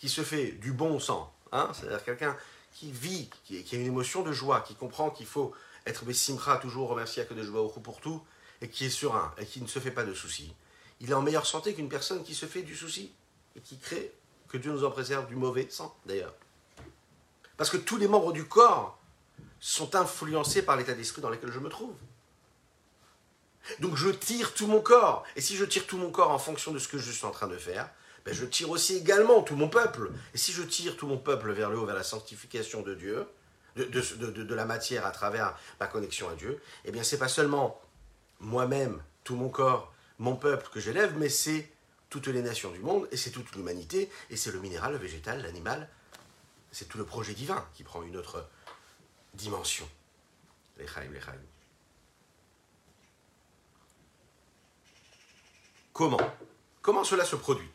qui 0.00 0.08
se 0.08 0.22
fait 0.22 0.52
du 0.52 0.72
bon 0.72 0.98
sang, 0.98 1.32
hein, 1.52 1.70
c'est-à-dire 1.74 2.02
quelqu'un 2.02 2.36
qui 2.72 2.90
vit, 2.90 3.28
qui, 3.44 3.64
a 3.70 3.78
une 3.78 3.86
émotion 3.86 4.22
de 4.22 4.32
joie, 4.32 4.62
qui 4.62 4.74
comprend 4.74 5.10
qu'il 5.10 5.26
faut 5.26 5.52
être 5.86 6.04
Bessimra, 6.04 6.56
toujours 6.56 6.88
remercier 6.88 7.22
à 7.22 7.26
que 7.26 7.34
de 7.34 7.42
joie 7.42 7.70
pour 7.82 8.00
tout, 8.00 8.22
et 8.62 8.68
qui 8.68 8.86
est 8.86 8.90
serein, 8.90 9.32
et 9.38 9.44
qui 9.44 9.60
ne 9.60 9.66
se 9.66 9.78
fait 9.78 9.90
pas 9.90 10.04
de 10.04 10.14
soucis, 10.14 10.54
il 11.00 11.10
est 11.10 11.14
en 11.14 11.22
meilleure 11.22 11.46
santé 11.46 11.74
qu'une 11.74 11.88
personne 11.88 12.24
qui 12.24 12.34
se 12.34 12.46
fait 12.46 12.62
du 12.62 12.74
souci, 12.74 13.12
et 13.56 13.60
qui 13.60 13.78
crée, 13.78 14.12
que 14.48 14.56
Dieu 14.56 14.72
nous 14.72 14.84
en 14.84 14.90
préserve, 14.90 15.28
du 15.28 15.36
mauvais 15.36 15.68
sang, 15.70 15.94
d'ailleurs. 16.06 16.34
Parce 17.56 17.68
que 17.68 17.76
tous 17.76 17.98
les 17.98 18.08
membres 18.08 18.32
du 18.32 18.46
corps 18.46 18.98
sont 19.60 19.94
influencés 19.94 20.62
par 20.62 20.76
l'état 20.76 20.94
d'esprit 20.94 21.20
dans 21.20 21.28
lequel 21.28 21.52
je 21.52 21.58
me 21.58 21.68
trouve. 21.68 21.94
Donc 23.80 23.96
je 23.96 24.08
tire 24.08 24.54
tout 24.54 24.66
mon 24.66 24.80
corps. 24.80 25.24
Et 25.36 25.42
si 25.42 25.56
je 25.56 25.64
tire 25.66 25.86
tout 25.86 25.98
mon 25.98 26.10
corps 26.10 26.30
en 26.30 26.38
fonction 26.38 26.72
de 26.72 26.78
ce 26.78 26.88
que 26.88 26.98
je 26.98 27.12
suis 27.12 27.26
en 27.26 27.30
train 27.30 27.46
de 27.46 27.58
faire, 27.58 27.90
ben 28.24 28.34
je 28.34 28.44
tire 28.44 28.70
aussi 28.70 28.96
également 28.96 29.42
tout 29.42 29.56
mon 29.56 29.68
peuple. 29.68 30.10
Et 30.34 30.38
si 30.38 30.52
je 30.52 30.62
tire 30.62 30.96
tout 30.96 31.06
mon 31.06 31.18
peuple 31.18 31.52
vers 31.52 31.70
le 31.70 31.78
haut, 31.78 31.86
vers 31.86 31.94
la 31.94 32.02
sanctification 32.02 32.82
de 32.82 32.94
Dieu, 32.94 33.26
de, 33.76 34.54
la 34.54 34.64
matière 34.64 35.06
à 35.06 35.10
travers 35.10 35.56
ma 35.78 35.86
connexion 35.86 36.28
à 36.28 36.34
Dieu, 36.34 36.60
eh 36.84 36.92
bien 36.92 37.02
c'est 37.02 37.18
pas 37.18 37.28
seulement 37.28 37.80
moi-même, 38.40 39.02
tout 39.24 39.36
mon 39.36 39.48
corps, 39.48 39.92
mon 40.18 40.36
peuple 40.36 40.68
que 40.72 40.80
j'élève, 40.80 41.16
mais 41.16 41.28
c'est 41.28 41.70
toutes 42.08 42.26
les 42.26 42.42
nations 42.42 42.70
du 42.70 42.80
monde, 42.80 43.08
et 43.12 43.16
c'est 43.16 43.30
toute 43.30 43.52
l'humanité, 43.52 44.10
et 44.30 44.36
c'est 44.36 44.50
le 44.50 44.58
minéral, 44.58 44.92
le 44.92 44.98
végétal, 44.98 45.42
l'animal, 45.42 45.88
c'est 46.72 46.88
tout 46.88 46.98
le 46.98 47.04
projet 47.04 47.34
divin 47.34 47.64
qui 47.74 47.84
prend 47.84 48.02
une 48.02 48.16
autre 48.16 48.48
dimension. 49.34 49.88
Les 50.78 50.84
les 50.84 51.20
Comment? 55.92 56.20
Comment 56.80 57.04
cela 57.04 57.24
se 57.24 57.36
produit? 57.36 57.68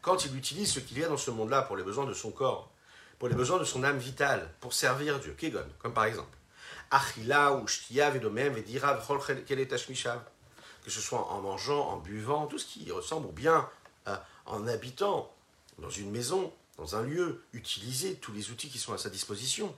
Quand 0.00 0.24
il 0.24 0.36
utilise 0.36 0.72
ce 0.72 0.80
qu'il 0.80 0.98
y 0.98 1.04
a 1.04 1.08
dans 1.08 1.16
ce 1.16 1.30
monde-là 1.30 1.62
pour 1.62 1.76
les 1.76 1.82
besoins 1.82 2.06
de 2.06 2.14
son 2.14 2.30
corps, 2.30 2.70
pour 3.18 3.28
les 3.28 3.34
besoins 3.34 3.58
de 3.58 3.64
son 3.64 3.82
âme 3.82 3.98
vitale, 3.98 4.52
pour 4.60 4.72
servir 4.72 5.18
Dieu, 5.20 5.34
Kegon, 5.36 5.66
comme 5.78 5.94
par 5.94 6.04
exemple, 6.04 6.36
Achila 6.90 7.54
ou 7.54 7.64
que 7.64 7.70
ce 10.90 11.00
soit 11.00 11.26
en 11.28 11.40
mangeant, 11.40 11.88
en 11.88 11.96
buvant, 11.98 12.46
tout 12.46 12.58
ce 12.58 12.66
qui 12.66 12.90
ressemble 12.90 13.26
ou 13.26 13.32
bien 13.32 13.68
en 14.46 14.66
habitant 14.66 15.32
dans 15.78 15.90
une 15.90 16.10
maison, 16.10 16.52
dans 16.76 16.96
un 16.96 17.02
lieu, 17.02 17.44
utiliser 17.52 18.16
tous 18.16 18.32
les 18.32 18.50
outils 18.50 18.68
qui 18.68 18.78
sont 18.78 18.92
à 18.92 18.98
sa 18.98 19.10
disposition. 19.10 19.74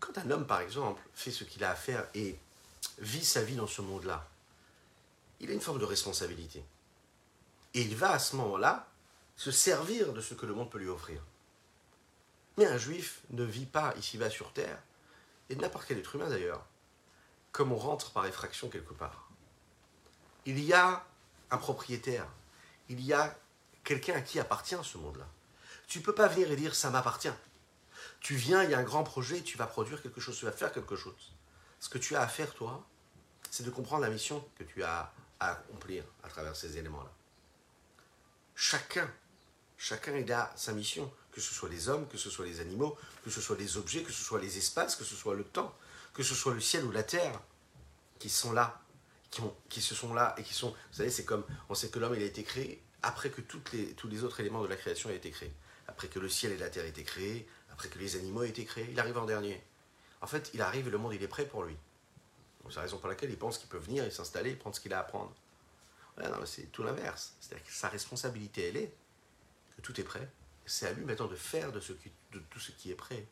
Quand 0.00 0.18
un 0.18 0.30
homme, 0.30 0.46
par 0.46 0.60
exemple, 0.60 1.00
fait 1.14 1.30
ce 1.30 1.44
qu'il 1.44 1.64
a 1.64 1.70
à 1.70 1.74
faire 1.74 2.06
et 2.14 2.38
vit 2.98 3.24
sa 3.24 3.42
vie 3.42 3.56
dans 3.56 3.66
ce 3.66 3.82
monde-là, 3.82 4.28
il 5.40 5.50
a 5.50 5.54
une 5.54 5.60
forme 5.60 5.78
de 5.78 5.84
responsabilité. 5.84 6.64
Et 7.74 7.82
il 7.82 7.94
va 7.96 8.12
à 8.12 8.18
ce 8.18 8.36
moment-là 8.36 8.88
se 9.36 9.50
servir 9.50 10.12
de 10.12 10.20
ce 10.20 10.34
que 10.34 10.46
le 10.46 10.54
monde 10.54 10.70
peut 10.70 10.78
lui 10.78 10.88
offrir. 10.88 11.22
Mais 12.56 12.66
un 12.66 12.78
juif 12.78 13.20
ne 13.30 13.44
vit 13.44 13.66
pas 13.66 13.94
ici-bas 13.98 14.30
sur 14.30 14.52
terre, 14.52 14.78
et 15.50 15.56
n'importe 15.56 15.86
quel 15.86 15.98
être 15.98 16.14
humain 16.14 16.28
d'ailleurs, 16.28 16.64
comme 17.52 17.72
on 17.72 17.76
rentre 17.76 18.12
par 18.12 18.26
effraction 18.26 18.68
quelque 18.70 18.94
part. 18.94 19.30
Il 20.46 20.58
y 20.58 20.72
a 20.72 21.04
un 21.50 21.58
propriétaire, 21.58 22.26
il 22.88 23.00
y 23.00 23.12
a 23.12 23.36
quelqu'un 23.84 24.14
à 24.14 24.20
qui 24.22 24.40
appartient 24.40 24.76
ce 24.82 24.98
monde-là. 24.98 25.26
Tu 25.86 25.98
ne 25.98 26.04
peux 26.04 26.14
pas 26.14 26.28
venir 26.28 26.50
et 26.50 26.56
dire 26.56 26.74
ça 26.74 26.90
m'appartient. 26.90 27.32
Tu 28.20 28.34
viens, 28.34 28.64
il 28.64 28.70
y 28.70 28.74
a 28.74 28.78
un 28.78 28.82
grand 28.82 29.04
projet, 29.04 29.42
tu 29.42 29.56
vas 29.58 29.66
produire 29.66 30.02
quelque 30.02 30.20
chose, 30.20 30.36
tu 30.38 30.46
vas 30.46 30.52
faire 30.52 30.72
quelque 30.72 30.96
chose. 30.96 31.35
Ce 31.80 31.88
que 31.88 31.98
tu 31.98 32.16
as 32.16 32.22
à 32.22 32.28
faire, 32.28 32.54
toi, 32.54 32.86
c'est 33.50 33.64
de 33.64 33.70
comprendre 33.70 34.02
la 34.02 34.10
mission 34.10 34.44
que 34.58 34.64
tu 34.64 34.82
as 34.82 35.12
à 35.40 35.52
accomplir 35.52 36.04
à 36.22 36.28
travers 36.28 36.56
ces 36.56 36.78
éléments-là. 36.78 37.12
Chacun, 38.54 39.10
chacun 39.76 40.16
il 40.16 40.32
a 40.32 40.52
sa 40.56 40.72
mission, 40.72 41.12
que 41.32 41.40
ce 41.40 41.52
soit 41.52 41.68
les 41.68 41.88
hommes, 41.88 42.08
que 42.08 42.16
ce 42.16 42.30
soit 42.30 42.46
les 42.46 42.60
animaux, 42.60 42.96
que 43.22 43.30
ce 43.30 43.40
soit 43.40 43.56
les 43.56 43.76
objets, 43.76 44.02
que 44.02 44.12
ce 44.12 44.22
soit 44.22 44.40
les 44.40 44.56
espaces, 44.56 44.96
que 44.96 45.04
ce 45.04 45.14
soit 45.14 45.34
le 45.34 45.44
temps 45.44 45.76
que 46.16 46.22
ce 46.22 46.34
soit 46.34 46.54
le 46.54 46.60
ciel 46.60 46.82
ou 46.84 46.90
la 46.90 47.02
terre, 47.02 47.38
qui 48.18 48.30
sont 48.30 48.52
là, 48.52 48.80
qui, 49.68 49.82
se 49.82 49.94
sont 49.94 50.14
là 50.14 50.34
et 50.38 50.42
qui 50.42 50.54
sont. 50.54 50.70
Vous 50.70 50.96
savez, 50.96 51.10
c'est 51.10 51.26
comme 51.26 51.44
on 51.68 51.74
sait 51.74 51.90
que 51.90 51.98
l'homme 51.98 52.14
il 52.14 52.22
a 52.22 52.24
été 52.24 52.42
créé 52.42 52.82
après 53.02 53.28
que 53.28 53.42
tous 53.42 53.60
les 54.08 54.24
autres 54.24 54.40
éléments 54.40 54.62
de 54.62 54.68
la 54.68 54.76
création 54.76 55.10
aient 55.10 55.16
été 55.16 55.30
créés, 55.30 55.52
après 55.86 56.08
que 56.08 56.18
le 56.18 56.30
ciel 56.30 56.52
et 56.52 56.56
la 56.56 56.70
terre 56.70 56.86
aient 56.86 56.88
été 56.88 57.04
créés, 57.04 57.46
après 57.70 57.88
que 57.88 57.98
les 57.98 58.16
animaux 58.16 58.44
aient 58.44 58.48
été 58.48 58.64
créés. 58.64 58.88
Il 58.90 58.98
arrive 58.98 59.18
en 59.18 59.26
dernier. 59.26 59.62
En 60.26 60.28
fait, 60.28 60.50
il 60.54 60.60
arrive 60.60 60.88
et 60.88 60.90
le 60.90 60.98
monde 60.98 61.14
il 61.14 61.22
est 61.22 61.28
prêt 61.28 61.44
pour 61.46 61.62
lui. 61.62 61.76
C'est 62.68 62.74
la 62.74 62.82
raison 62.82 62.98
pour 62.98 63.08
laquelle 63.08 63.30
il 63.30 63.38
pense 63.38 63.58
qu'il 63.58 63.68
peut 63.68 63.78
venir 63.78 64.02
et 64.02 64.10
s'installer 64.10 64.56
prendre 64.56 64.74
ce 64.74 64.80
qu'il 64.80 64.92
a 64.92 64.98
à 64.98 65.04
prendre. 65.04 65.32
c'est 66.46 66.72
tout 66.72 66.82
l'inverse. 66.82 67.36
C'est-à-dire 67.38 67.64
que 67.64 67.72
sa 67.72 67.88
responsabilité, 67.88 68.66
elle 68.66 68.76
est 68.76 68.92
que 69.76 69.82
tout 69.82 70.00
est 70.00 70.02
prêt. 70.02 70.28
C'est 70.64 70.88
à 70.88 70.92
lui 70.92 71.04
maintenant 71.04 71.28
de 71.28 71.36
faire 71.36 71.70
de, 71.70 71.78
ce 71.78 71.92
de 71.92 72.40
tout 72.50 72.58
ce 72.58 72.72
qui 72.72 72.90
est 72.90 72.96
prêt, 72.96 73.24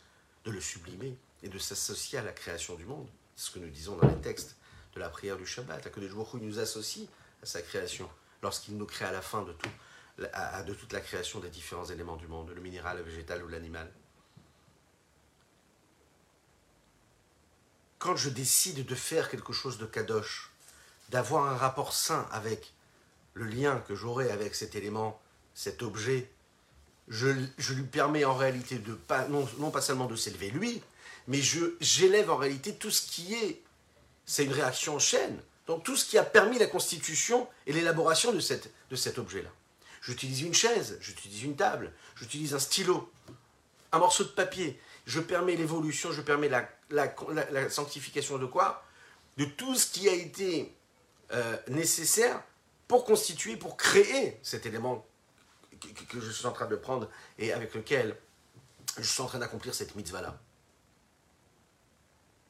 de 0.44 0.52
le 0.52 0.60
sublimer, 0.60 1.18
et 1.42 1.48
de 1.48 1.58
s'associer 1.58 2.20
à 2.20 2.22
la 2.22 2.30
création 2.30 2.76
du 2.76 2.84
monde. 2.84 3.08
C'est 3.34 3.46
ce 3.46 3.50
que 3.50 3.58
nous 3.58 3.70
disons 3.70 3.96
dans 3.96 4.06
les 4.06 4.20
textes 4.20 4.54
de 4.94 5.00
la 5.00 5.08
prière 5.08 5.36
du 5.36 5.46
Shabbat. 5.46 5.90
Que 5.90 5.98
les 5.98 6.08
jours 6.08 6.32
où 6.32 6.38
il 6.38 6.46
nous 6.46 6.60
associe 6.60 7.08
à 7.42 7.46
sa 7.46 7.60
création, 7.60 8.08
lorsqu'il 8.40 8.76
nous 8.76 8.86
crée 8.86 9.06
à 9.06 9.10
la 9.10 9.20
fin 9.20 9.42
de, 9.42 9.52
de 10.64 10.74
toute 10.74 10.92
la 10.92 11.00
création 11.00 11.40
des 11.40 11.50
différents 11.50 11.86
éléments 11.86 12.14
du 12.14 12.28
monde, 12.28 12.52
le 12.54 12.60
minéral, 12.60 12.98
le 12.98 13.02
végétal 13.02 13.42
ou 13.42 13.48
l'animal. 13.48 13.92
Quand 18.04 18.16
je 18.16 18.28
décide 18.28 18.84
de 18.84 18.94
faire 18.94 19.30
quelque 19.30 19.54
chose 19.54 19.78
de 19.78 19.86
kadosh, 19.86 20.50
d'avoir 21.08 21.46
un 21.50 21.56
rapport 21.56 21.94
sain 21.94 22.28
avec 22.32 22.74
le 23.32 23.46
lien 23.46 23.82
que 23.88 23.94
j'aurai 23.94 24.30
avec 24.30 24.54
cet 24.54 24.74
élément, 24.74 25.18
cet 25.54 25.82
objet, 25.82 26.30
je, 27.08 27.28
lui 27.28 27.82
permets 27.84 28.26
en 28.26 28.34
réalité 28.34 28.76
de 28.76 28.92
pas, 28.92 29.26
non, 29.28 29.48
non 29.56 29.70
pas 29.70 29.80
seulement 29.80 30.04
de 30.04 30.16
s'élever 30.16 30.50
lui, 30.50 30.82
mais 31.28 31.40
j'élève 31.80 32.30
en 32.30 32.36
réalité 32.36 32.74
tout 32.74 32.90
ce 32.90 33.10
qui 33.10 33.32
est, 33.32 33.62
c'est 34.26 34.44
une 34.44 34.52
réaction 34.52 34.96
en 34.96 34.98
chaîne, 34.98 35.40
donc 35.66 35.82
tout 35.82 35.96
ce 35.96 36.04
qui 36.04 36.18
a 36.18 36.24
permis 36.24 36.58
la 36.58 36.66
constitution 36.66 37.48
et 37.66 37.72
l'élaboration 37.72 38.32
de, 38.32 38.40
de 38.90 38.96
cet 38.96 39.18
objet-là. 39.18 39.50
J'utilise 40.02 40.42
une 40.42 40.52
chaise, 40.52 40.98
j'utilise 41.00 41.42
une 41.42 41.56
table, 41.56 41.90
j'utilise 42.16 42.52
un 42.52 42.58
stylo, 42.58 43.10
un 43.92 43.98
morceau 43.98 44.24
de 44.24 44.28
papier, 44.28 44.78
je 45.06 45.20
permets 45.20 45.56
l'évolution, 45.56 46.12
je 46.12 46.20
permets 46.20 46.50
la, 46.50 46.68
la, 46.94 47.70
sanctification 47.70 48.38
de 48.38 48.46
quoi? 48.46 48.84
De 49.36 49.44
tout 49.44 49.74
ce 49.74 49.90
qui 49.90 50.08
a 50.08 50.14
été 50.14 50.74
euh, 51.32 51.56
nécessaire 51.68 52.42
pour 52.88 53.04
constituer, 53.04 53.56
pour 53.56 53.76
créer 53.76 54.38
cet 54.42 54.66
élément 54.66 55.06
que, 55.80 55.88
que, 56.04 56.20
je 56.20 56.30
suis 56.30 56.46
en 56.46 56.52
train 56.52 56.66
de 56.66 56.76
prendre 56.76 57.08
et 57.38 57.52
avec 57.52 57.74
lequel 57.74 58.16
je 58.98 59.02
suis 59.02 59.22
en 59.22 59.26
train 59.26 59.38
d'accomplir 59.38 59.74
cette 59.74 59.96
mitzvah-là. 59.96 60.38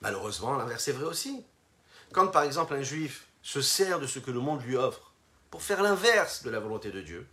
Malheureusement, 0.00 0.56
l'inverse 0.56 0.86
est 0.88 0.92
vrai 0.92 1.06
aussi. 1.06 1.44
Quand 2.12 2.28
par 2.28 2.42
exemple 2.42 2.74
un 2.74 2.82
juif 2.82 3.26
se 3.42 3.60
sert 3.60 4.00
de 4.00 4.06
ce 4.06 4.18
que 4.18 4.30
le 4.30 4.40
monde 4.40 4.62
lui 4.62 4.76
offre 4.76 5.12
pour 5.50 5.62
faire 5.62 5.82
l'inverse 5.82 6.42
de 6.42 6.50
la 6.50 6.60
volonté 6.60 6.90
de 6.90 7.00
Dieu, 7.00 7.26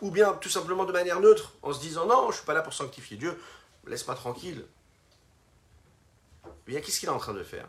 ou 0.00 0.10
bien 0.10 0.34
tout 0.34 0.48
simplement 0.48 0.84
de 0.84 0.92
manière 0.92 1.20
neutre, 1.20 1.54
en 1.62 1.72
se 1.72 1.80
disant 1.80 2.06
non, 2.06 2.22
je 2.24 2.28
ne 2.28 2.32
suis 2.34 2.44
pas 2.44 2.54
là 2.54 2.62
pour 2.62 2.72
sanctifier 2.72 3.16
Dieu, 3.16 3.40
laisse-moi 3.86 4.14
tranquille. 4.14 4.64
Bien, 6.66 6.80
qu'est-ce 6.80 7.00
qu'il 7.00 7.08
est 7.08 7.12
en 7.12 7.18
train 7.18 7.34
de 7.34 7.44
faire? 7.44 7.68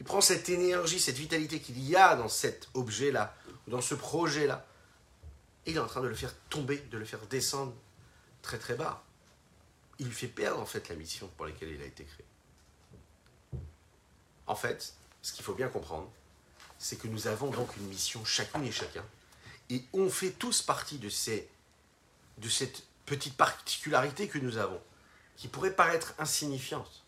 Il 0.00 0.06
prend 0.06 0.20
cette 0.20 0.48
énergie, 0.48 1.00
cette 1.00 1.16
vitalité 1.16 1.60
qu'il 1.60 1.78
y 1.82 1.96
a 1.96 2.16
dans 2.16 2.28
cet 2.28 2.68
objet-là, 2.74 3.34
dans 3.66 3.80
ce 3.80 3.94
projet-là, 3.94 4.66
et 5.66 5.72
il 5.72 5.76
est 5.76 5.80
en 5.80 5.86
train 5.86 6.00
de 6.00 6.08
le 6.08 6.14
faire 6.14 6.34
tomber, 6.48 6.78
de 6.78 6.98
le 6.98 7.04
faire 7.04 7.20
descendre 7.26 7.74
très 8.42 8.58
très 8.58 8.74
bas. 8.74 9.04
Il 9.98 10.06
lui 10.06 10.14
fait 10.14 10.28
perdre 10.28 10.60
en 10.60 10.66
fait 10.66 10.88
la 10.88 10.94
mission 10.94 11.28
pour 11.36 11.46
laquelle 11.46 11.70
il 11.70 11.82
a 11.82 11.84
été 11.84 12.04
créé. 12.04 12.24
En 14.46 14.54
fait, 14.54 14.94
ce 15.20 15.32
qu'il 15.32 15.44
faut 15.44 15.54
bien 15.54 15.68
comprendre, 15.68 16.10
c'est 16.78 16.96
que 16.96 17.08
nous 17.08 17.26
avons 17.26 17.50
donc 17.50 17.76
une 17.76 17.86
mission 17.88 18.24
chacune 18.24 18.64
et 18.64 18.72
chacun, 18.72 19.04
et 19.68 19.84
on 19.92 20.08
fait 20.08 20.30
tous 20.30 20.62
partie 20.62 20.98
de, 20.98 21.10
ces, 21.10 21.48
de 22.38 22.48
cette 22.48 22.82
petite 23.04 23.36
particularité 23.36 24.28
que 24.28 24.38
nous 24.38 24.56
avons, 24.56 24.80
qui 25.36 25.48
pourrait 25.48 25.74
paraître 25.74 26.14
insignifiante, 26.18 27.04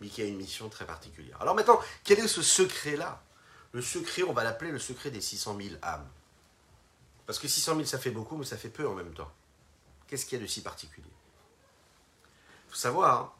mais 0.00 0.08
qui 0.08 0.22
a 0.22 0.24
une 0.24 0.36
mission 0.36 0.68
très 0.68 0.86
particulière. 0.86 1.40
Alors 1.40 1.54
maintenant, 1.54 1.80
quel 2.02 2.18
est 2.18 2.28
ce 2.28 2.42
secret-là? 2.42 3.22
Le 3.72 3.82
secret, 3.82 4.22
on 4.22 4.32
va 4.32 4.44
l'appeler 4.44 4.70
le 4.70 4.78
secret 4.78 5.10
des 5.10 5.20
600 5.20 5.56
000 5.60 5.76
âmes. 5.82 6.08
Parce 7.26 7.38
que 7.38 7.48
600 7.48 7.74
000, 7.76 7.84
ça 7.86 7.98
fait 7.98 8.10
beaucoup, 8.10 8.36
mais 8.36 8.44
ça 8.44 8.56
fait 8.56 8.68
peu 8.68 8.86
en 8.86 8.94
même 8.94 9.12
temps. 9.14 9.32
Qu'est-ce 10.06 10.26
qu'il 10.26 10.38
y 10.38 10.40
a 10.40 10.44
de 10.44 10.48
si 10.48 10.62
particulier? 10.62 11.10
Il 12.66 12.70
faut 12.70 12.76
savoir 12.76 13.36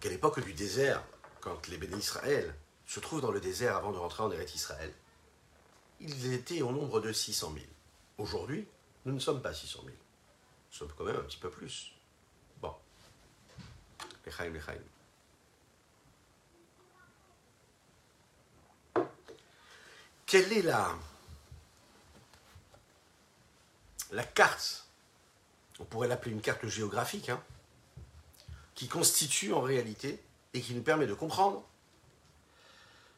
qu'à 0.00 0.08
l'époque 0.08 0.40
du 0.40 0.54
désert, 0.54 1.02
quand 1.40 1.66
les 1.68 1.76
bénis 1.76 1.98
Israël 1.98 2.54
se 2.86 3.00
trouvent 3.00 3.20
dans 3.20 3.32
le 3.32 3.40
désert 3.40 3.76
avant 3.76 3.92
de 3.92 3.98
rentrer 3.98 4.22
en 4.22 4.30
Eretz 4.30 4.54
Israël, 4.54 4.94
ils 6.00 6.32
étaient 6.32 6.62
au 6.62 6.70
nombre 6.70 7.00
de 7.00 7.12
600 7.12 7.52
000. 7.54 7.66
Aujourd'hui, 8.18 8.68
nous 9.04 9.12
ne 9.12 9.18
sommes 9.18 9.42
pas 9.42 9.52
600 9.52 9.80
000. 9.84 9.90
Nous 9.90 10.76
sommes 10.76 10.92
quand 10.96 11.04
même 11.04 11.16
un 11.16 11.22
petit 11.22 11.38
peu 11.38 11.50
plus. 11.50 11.92
Bon. 12.60 12.74
Quelle 20.28 20.52
est 20.52 20.62
la, 20.62 20.94
carte 24.34 24.84
On 25.80 25.84
pourrait 25.84 26.06
l'appeler 26.06 26.32
une 26.32 26.42
carte 26.42 26.66
géographique, 26.66 27.30
hein, 27.30 27.42
qui 28.74 28.88
constitue 28.88 29.54
en 29.54 29.62
réalité 29.62 30.22
et 30.52 30.60
qui 30.60 30.74
nous 30.74 30.82
permet 30.82 31.06
de 31.06 31.14
comprendre 31.14 31.64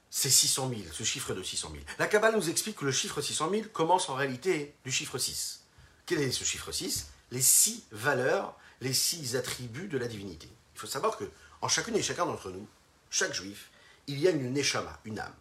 ces 0.09 0.31
600 0.31 0.69
000, 0.69 0.83
ce 0.93 1.03
chiffre 1.03 1.35
de 1.35 1.43
600 1.43 1.71
000. 1.73 1.83
La 1.99 2.07
Kabbale 2.07 2.37
nous 2.37 2.49
explique 2.49 2.77
que 2.77 2.85
le 2.85 2.93
chiffre 2.93 3.21
600 3.21 3.51
000 3.51 3.63
commence 3.73 4.09
en 4.09 4.15
réalité 4.15 4.77
du 4.85 4.93
chiffre 4.93 5.19
6. 5.19 5.65
Quel 6.07 6.21
est 6.21 6.31
ce 6.31 6.45
chiffre 6.45 6.71
6 6.71 7.09
Les 7.33 7.43
six 7.43 7.83
valeurs, 7.91 8.57
les 8.81 8.95
six 8.95 9.35
attributs 9.35 9.89
de 9.89 9.99
la 9.99 10.07
divinité. 10.07 10.49
Il 10.77 10.79
faut 10.79 10.87
savoir 10.87 11.17
que 11.17 11.29
en 11.61 11.67
chacune 11.67 11.97
et 11.97 12.03
chacun 12.03 12.27
d'entre 12.27 12.51
nous, 12.51 12.69
chaque 13.11 13.35
juif, 13.35 13.73
il 14.07 14.21
y 14.21 14.29
a 14.29 14.31
une 14.31 14.53
neshama, 14.53 15.01
une 15.05 15.19
âme. 15.19 15.35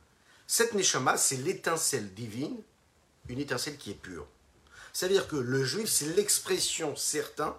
Cette 0.51 0.73
neshama, 0.73 1.15
c'est 1.15 1.37
l'étincelle 1.37 2.11
divine, 2.15 2.59
une 3.27 3.37
étincelle 3.37 3.77
qui 3.77 3.91
est 3.91 4.01
pure. 4.01 4.25
C'est-à-dire 4.93 5.27
que 5.27 5.35
le 5.35 5.63
juif, 5.63 5.87
c'est 5.87 6.15
l'expression 6.15 6.95
certain, 6.95 7.55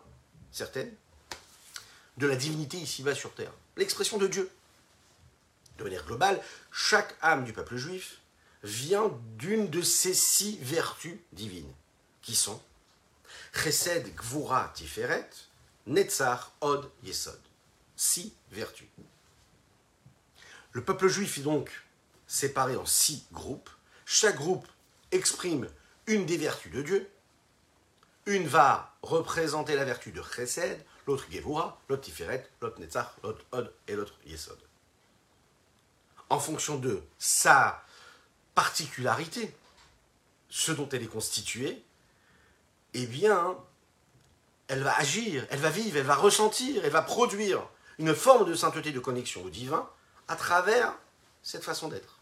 certaine 0.50 0.92
de 2.16 2.26
la 2.26 2.34
divinité 2.34 2.78
ici-bas 2.78 3.14
sur 3.14 3.32
terre 3.32 3.52
l'expression 3.76 4.18
de 4.18 4.26
Dieu. 4.26 4.50
De 5.78 5.84
manière 5.84 6.04
globale, 6.04 6.42
chaque 6.72 7.14
âme 7.22 7.44
du 7.44 7.52
peuple 7.52 7.76
juif 7.76 8.22
vient 8.64 9.16
d'une 9.36 9.70
de 9.70 9.82
ces 9.82 10.12
six 10.12 10.58
vertus 10.60 11.16
divines, 11.32 11.72
qui 12.22 12.34
sont 12.34 12.60
Chesed, 13.54 14.12
Gvura, 14.16 14.72
Tiferet, 14.74 15.30
Netzar, 15.86 16.52
Od, 16.60 16.90
Yesod. 17.04 17.40
Six 17.94 18.34
vertus. 18.50 18.88
Le 20.72 20.82
peuple 20.82 21.06
juif 21.06 21.38
est 21.38 21.42
donc 21.42 21.70
séparé 22.30 22.76
en 22.76 22.86
six 22.86 23.26
groupes. 23.32 23.68
Chaque 24.06 24.36
groupe 24.36 24.66
exprime 25.10 25.68
une 26.06 26.26
des 26.26 26.36
vertus 26.36 26.72
de 26.72 26.80
Dieu. 26.80 27.10
Une 28.26 28.46
va 28.46 28.94
représenter 29.02 29.74
la 29.74 29.84
vertu 29.84 30.12
de 30.12 30.22
Chesed, 30.22 30.80
l'autre 31.08 31.26
Gevura, 31.28 31.80
l'autre 31.88 32.02
Tiferet, 32.02 32.48
l'autre 32.60 32.78
Netzach, 32.78 33.08
l'autre 33.24 33.44
Od 33.50 33.72
et 33.88 33.96
l'autre 33.96 34.14
Yesod. 34.26 34.58
En 36.28 36.38
fonction 36.38 36.78
de 36.78 37.02
sa 37.18 37.82
particularité, 38.54 39.52
ce 40.48 40.70
dont 40.70 40.88
elle 40.90 41.02
est 41.02 41.06
constituée, 41.06 41.82
eh 42.94 43.06
bien, 43.06 43.58
elle 44.68 44.84
va 44.84 44.96
agir, 44.96 45.44
elle 45.50 45.58
va 45.58 45.70
vivre, 45.70 45.96
elle 45.96 46.06
va 46.06 46.14
ressentir, 46.14 46.84
elle 46.84 46.92
va 46.92 47.02
produire 47.02 47.66
une 47.98 48.14
forme 48.14 48.48
de 48.48 48.54
sainteté, 48.54 48.92
de 48.92 49.00
connexion 49.00 49.42
au 49.42 49.50
divin 49.50 49.88
à 50.28 50.36
travers 50.36 50.94
cette 51.42 51.64
façon 51.64 51.88
d'être. 51.88 52.19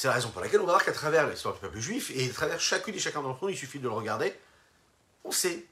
C'est 0.00 0.08
la 0.08 0.14
raison 0.14 0.30
pour 0.30 0.40
laquelle 0.40 0.60
on 0.60 0.64
va 0.64 0.72
voir 0.72 0.84
qu'à 0.86 0.92
travers 0.92 1.28
l'histoire 1.28 1.52
du 1.52 1.60
peuple 1.60 1.78
juif 1.78 2.10
et 2.14 2.30
à 2.30 2.32
travers 2.32 2.58
chacune 2.58 2.94
et 2.94 2.98
chacun 2.98 3.20
d'entre 3.20 3.44
nous, 3.44 3.50
il 3.50 3.56
suffit 3.58 3.78
de 3.78 3.82
le 3.82 3.90
regarder, 3.90 4.34
on 5.24 5.30
sait 5.30 5.66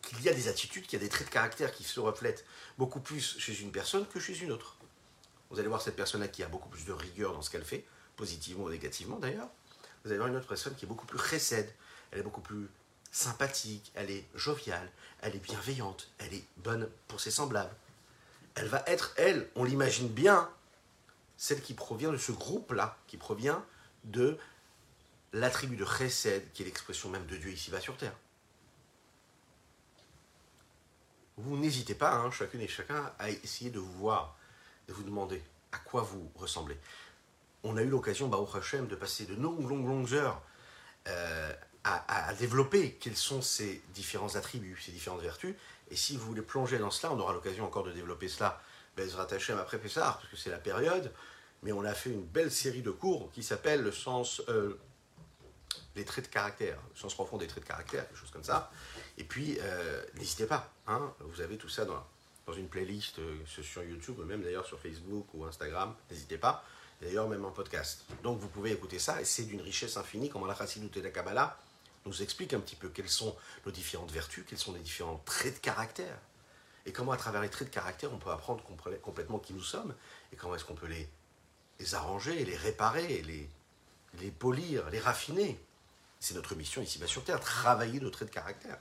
qu'il 0.00 0.22
y 0.22 0.28
a 0.28 0.32
des 0.32 0.46
attitudes, 0.46 0.86
qu'il 0.86 0.92
y 0.92 1.02
a 1.02 1.04
des 1.04 1.08
traits 1.08 1.26
de 1.26 1.32
caractère 1.32 1.72
qui 1.72 1.82
se 1.82 1.98
reflètent 1.98 2.44
beaucoup 2.78 3.00
plus 3.00 3.36
chez 3.36 3.60
une 3.60 3.72
personne 3.72 4.06
que 4.06 4.20
chez 4.20 4.38
une 4.38 4.52
autre. 4.52 4.76
Vous 5.50 5.58
allez 5.58 5.66
voir 5.66 5.82
cette 5.82 5.96
personne-là 5.96 6.28
qui 6.28 6.44
a 6.44 6.46
beaucoup 6.46 6.68
plus 6.68 6.84
de 6.84 6.92
rigueur 6.92 7.32
dans 7.32 7.42
ce 7.42 7.50
qu'elle 7.50 7.64
fait, 7.64 7.84
positivement 8.14 8.66
ou 8.66 8.70
négativement 8.70 9.18
d'ailleurs. 9.18 9.48
Vous 10.04 10.10
allez 10.10 10.18
voir 10.18 10.28
une 10.28 10.36
autre 10.36 10.46
personne 10.46 10.76
qui 10.76 10.84
est 10.84 10.88
beaucoup 10.88 11.06
plus 11.06 11.18
récède, 11.18 11.68
elle 12.12 12.20
est 12.20 12.22
beaucoup 12.22 12.42
plus 12.42 12.68
sympathique, 13.10 13.90
elle 13.96 14.12
est 14.12 14.24
joviale, 14.36 14.88
elle 15.20 15.34
est 15.34 15.44
bienveillante, 15.44 16.12
elle 16.18 16.32
est 16.32 16.44
bonne 16.58 16.88
pour 17.08 17.18
ses 17.20 17.32
semblables. 17.32 17.74
Elle 18.54 18.68
va 18.68 18.84
être, 18.86 19.14
elle, 19.16 19.50
on 19.56 19.64
l'imagine 19.64 20.06
bien, 20.06 20.48
celle 21.36 21.60
qui 21.60 21.74
provient 21.74 22.12
de 22.12 22.16
ce 22.16 22.32
groupe-là, 22.32 22.96
qui 23.06 23.16
provient 23.16 23.64
de 24.04 24.38
l'attribut 25.32 25.76
de 25.76 25.84
chesed, 25.84 26.52
qui 26.52 26.62
est 26.62 26.66
l'expression 26.66 27.08
même 27.08 27.26
de 27.26 27.36
Dieu 27.36 27.50
ici-bas 27.50 27.80
sur 27.80 27.96
terre. 27.96 28.14
vous 31.36 31.56
n'hésitez 31.56 31.94
pas, 31.94 32.14
hein, 32.14 32.30
chacune 32.30 32.60
et 32.60 32.68
chacun, 32.68 33.12
à 33.18 33.30
essayer 33.30 33.70
de 33.70 33.78
vous 33.78 33.92
voir, 33.94 34.36
de 34.88 34.92
vous 34.92 35.02
demander 35.02 35.42
à 35.72 35.78
quoi 35.78 36.02
vous 36.02 36.30
ressemblez. 36.36 36.76
On 37.64 37.76
a 37.76 37.82
eu 37.82 37.88
l'occasion, 37.88 38.28
Baruch 38.28 38.54
Hashem, 38.54 38.86
de 38.86 38.94
passer 38.94 39.26
de 39.26 39.34
longues, 39.34 39.68
longues, 39.68 39.88
longues 39.88 40.14
heures 40.14 40.42
euh, 41.08 41.52
à, 41.82 42.32
développer 42.34 42.92
quels 42.92 43.16
sont 43.16 43.42
ces 43.42 43.82
différents 43.94 44.36
attributs, 44.36 44.78
ces 44.80 44.92
différentes 44.92 45.20
vertus. 45.20 45.54
Et 45.90 45.96
si 45.96 46.16
vous 46.16 46.26
voulez 46.26 46.42
plonger 46.42 46.78
dans 46.78 46.90
cela, 46.90 47.12
on 47.12 47.18
aura 47.18 47.32
l'occasion 47.32 47.64
encore 47.64 47.84
de 47.84 47.92
développer 47.92 48.28
cela, 48.28 48.62
Bezrat 48.96 49.28
Hashem, 49.32 49.58
après 49.58 49.78
Pessah, 49.78 50.18
parce 50.20 50.28
que 50.28 50.36
c'est 50.36 50.50
la 50.50 50.58
période. 50.58 51.12
Mais 51.62 51.72
on 51.72 51.84
a 51.84 51.94
fait 51.94 52.10
une 52.10 52.24
belle 52.24 52.50
série 52.50 52.82
de 52.82 52.90
cours 52.90 53.32
qui 53.32 53.42
s'appelle 53.42 53.82
le 53.82 53.92
sens, 53.92 54.42
euh, 54.48 54.78
les 55.96 56.04
traits 56.04 56.26
de 56.26 56.30
caractère, 56.30 56.78
le 56.94 56.98
sens 56.98 57.14
profond 57.14 57.38
des 57.38 57.46
traits 57.46 57.64
de 57.64 57.68
caractère, 57.68 58.06
quelque 58.06 58.18
chose 58.18 58.30
comme 58.30 58.44
ça. 58.44 58.70
Et 59.16 59.24
puis, 59.24 59.58
euh, 59.60 60.04
n'hésitez 60.16 60.46
pas, 60.46 60.70
hein, 60.86 61.12
vous 61.20 61.40
avez 61.40 61.56
tout 61.56 61.70
ça 61.70 61.86
dans, 61.86 62.04
dans 62.46 62.52
une 62.52 62.68
playlist 62.68 63.18
euh, 63.18 63.36
sur 63.46 63.82
YouTube, 63.82 64.18
même 64.26 64.42
d'ailleurs 64.42 64.66
sur 64.66 64.78
Facebook 64.78 65.26
ou 65.32 65.44
Instagram, 65.44 65.94
n'hésitez 66.10 66.36
pas. 66.36 66.64
d'ailleurs 67.00 67.28
même 67.28 67.44
en 67.44 67.50
podcast. 67.50 68.04
Donc 68.22 68.38
vous 68.40 68.48
pouvez 68.48 68.72
écouter 68.72 68.98
ça, 68.98 69.20
et 69.20 69.24
c'est 69.24 69.44
d'une 69.44 69.62
richesse 69.62 69.96
infinie, 69.96 70.28
comme 70.28 70.46
la 70.46 70.54
Chassidut 70.54 70.90
et 70.98 71.02
la 71.02 71.10
Kabbalah 71.10 71.58
nous 72.06 72.22
explique 72.22 72.52
un 72.52 72.60
petit 72.60 72.76
peu 72.76 72.88
quelles 72.88 73.08
sont 73.08 73.34
nos 73.64 73.72
différentes 73.72 74.10
vertus, 74.10 74.44
quels 74.46 74.58
sont 74.58 74.72
les 74.74 74.80
différents 74.80 75.22
traits 75.24 75.54
de 75.54 75.60
caractère, 75.60 76.18
et 76.86 76.92
comment 76.92 77.12
à 77.12 77.16
travers 77.16 77.40
les 77.40 77.50
traits 77.50 77.68
de 77.68 77.74
caractère 77.74 78.12
on 78.12 78.18
peut 78.18 78.30
apprendre 78.30 78.62
complètement 79.02 79.38
qui 79.38 79.52
nous 79.54 79.62
sommes, 79.62 79.94
et 80.32 80.36
comment 80.36 80.54
est-ce 80.54 80.64
qu'on 80.64 80.74
peut 80.74 80.86
les, 80.86 81.94
arranger, 81.94 82.44
les 82.44 82.56
réparer, 82.56 83.22
les, 83.22 83.48
les 84.20 84.30
polir, 84.30 84.88
les 84.90 85.00
raffiner? 85.00 85.58
C'est 86.20 86.34
notre 86.34 86.54
mission 86.54 86.82
ici-bas 86.82 87.06
sur 87.06 87.24
Terre, 87.24 87.40
travailler 87.40 88.00
nos 88.00 88.10
traits 88.10 88.28
de 88.28 88.34
caractère. 88.34 88.78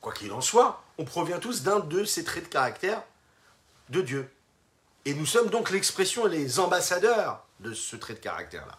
Quoi 0.00 0.12
qu'il 0.12 0.32
en 0.32 0.40
soit, 0.40 0.82
on 0.98 1.04
provient 1.04 1.38
tous 1.38 1.62
d'un 1.62 1.80
de 1.80 2.04
ces 2.04 2.24
traits 2.24 2.44
de 2.44 2.48
caractère 2.48 3.02
de 3.88 4.02
Dieu. 4.02 4.30
Et 5.04 5.14
nous 5.14 5.26
sommes 5.26 5.48
donc 5.48 5.70
l'expression 5.70 6.26
et 6.26 6.30
les 6.30 6.58
ambassadeurs 6.58 7.44
de 7.60 7.72
ce 7.72 7.96
trait 7.96 8.14
de 8.14 8.18
caractère-là. 8.18 8.78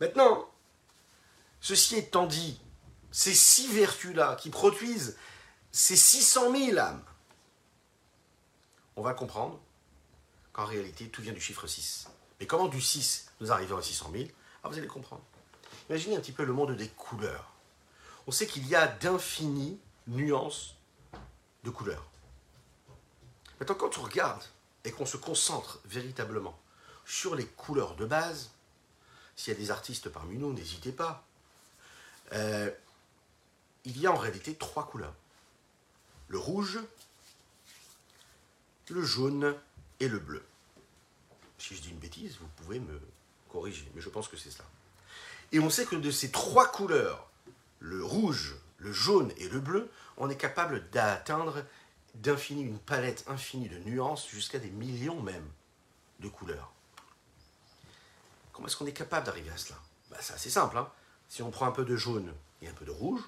Maintenant, 0.00 0.48
ceci 1.60 1.96
étant 1.96 2.26
dit, 2.26 2.60
ces 3.10 3.34
six 3.34 3.72
vertus-là 3.72 4.36
qui 4.36 4.50
produisent 4.50 5.16
ces 5.78 5.94
600 5.94 6.50
000 6.50 6.78
âmes, 6.78 7.04
on 8.96 9.02
va 9.02 9.14
comprendre 9.14 9.60
qu'en 10.52 10.64
réalité, 10.64 11.08
tout 11.08 11.22
vient 11.22 11.32
du 11.32 11.40
chiffre 11.40 11.68
6. 11.68 12.08
Mais 12.40 12.48
comment 12.48 12.66
du 12.66 12.80
6 12.80 13.30
nous 13.40 13.52
arrivons 13.52 13.76
à 13.76 13.82
600 13.82 14.10
000 14.12 14.24
ah, 14.64 14.68
Vous 14.68 14.76
allez 14.76 14.88
comprendre. 14.88 15.22
Imaginez 15.88 16.16
un 16.16 16.20
petit 16.20 16.32
peu 16.32 16.44
le 16.44 16.52
monde 16.52 16.74
des 16.74 16.88
couleurs. 16.88 17.52
On 18.26 18.32
sait 18.32 18.48
qu'il 18.48 18.66
y 18.66 18.74
a 18.74 18.88
d'infinies 18.88 19.78
nuances 20.08 20.74
de 21.62 21.70
couleurs. 21.70 22.04
Maintenant, 23.60 23.76
quand 23.76 23.98
on 23.98 24.02
regarde 24.02 24.42
et 24.82 24.90
qu'on 24.90 25.06
se 25.06 25.16
concentre 25.16 25.78
véritablement 25.84 26.58
sur 27.04 27.36
les 27.36 27.46
couleurs 27.46 27.94
de 27.94 28.04
base, 28.04 28.50
s'il 29.36 29.52
y 29.52 29.56
a 29.56 29.60
des 29.60 29.70
artistes 29.70 30.08
parmi 30.08 30.38
nous, 30.38 30.52
n'hésitez 30.52 30.90
pas. 30.90 31.24
Euh, 32.32 32.68
il 33.84 34.00
y 34.00 34.08
a 34.08 34.12
en 34.12 34.16
réalité 34.16 34.56
trois 34.56 34.88
couleurs. 34.88 35.14
Le 36.28 36.38
rouge, 36.38 36.78
le 38.90 39.02
jaune 39.02 39.54
et 40.00 40.08
le 40.08 40.18
bleu. 40.18 40.44
Si 41.58 41.74
je 41.74 41.82
dis 41.82 41.90
une 41.90 41.98
bêtise, 41.98 42.36
vous 42.40 42.48
pouvez 42.56 42.80
me 42.80 43.00
corriger, 43.48 43.90
mais 43.94 44.00
je 44.00 44.08
pense 44.08 44.28
que 44.28 44.36
c'est 44.36 44.50
ça. 44.50 44.64
Et 45.52 45.58
on 45.58 45.70
sait 45.70 45.86
que 45.86 45.96
de 45.96 46.10
ces 46.10 46.30
trois 46.30 46.70
couleurs, 46.70 47.28
le 47.80 48.04
rouge, 48.04 48.56
le 48.78 48.92
jaune 48.92 49.32
et 49.38 49.48
le 49.48 49.60
bleu, 49.60 49.90
on 50.16 50.28
est 50.30 50.36
capable 50.36 50.88
d'atteindre 50.90 51.64
d'infini, 52.14 52.62
une 52.62 52.78
palette 52.78 53.24
infinie 53.28 53.68
de 53.68 53.78
nuances, 53.78 54.28
jusqu'à 54.28 54.58
des 54.58 54.70
millions 54.70 55.22
même 55.22 55.48
de 56.20 56.28
couleurs. 56.28 56.72
Comment 58.52 58.66
est-ce 58.66 58.76
qu'on 58.76 58.86
est 58.86 58.92
capable 58.92 59.26
d'arriver 59.26 59.50
à 59.50 59.56
cela? 59.56 59.78
Bah, 60.10 60.16
C'est 60.20 60.34
assez 60.34 60.50
simple. 60.50 60.76
Hein. 60.78 60.90
si 61.28 61.42
on 61.42 61.50
prend 61.50 61.66
un 61.66 61.72
peu 61.72 61.84
de 61.84 61.96
jaune 61.96 62.32
et 62.60 62.68
un 62.68 62.72
peu 62.72 62.84
de 62.84 62.90
rouge, 62.90 63.22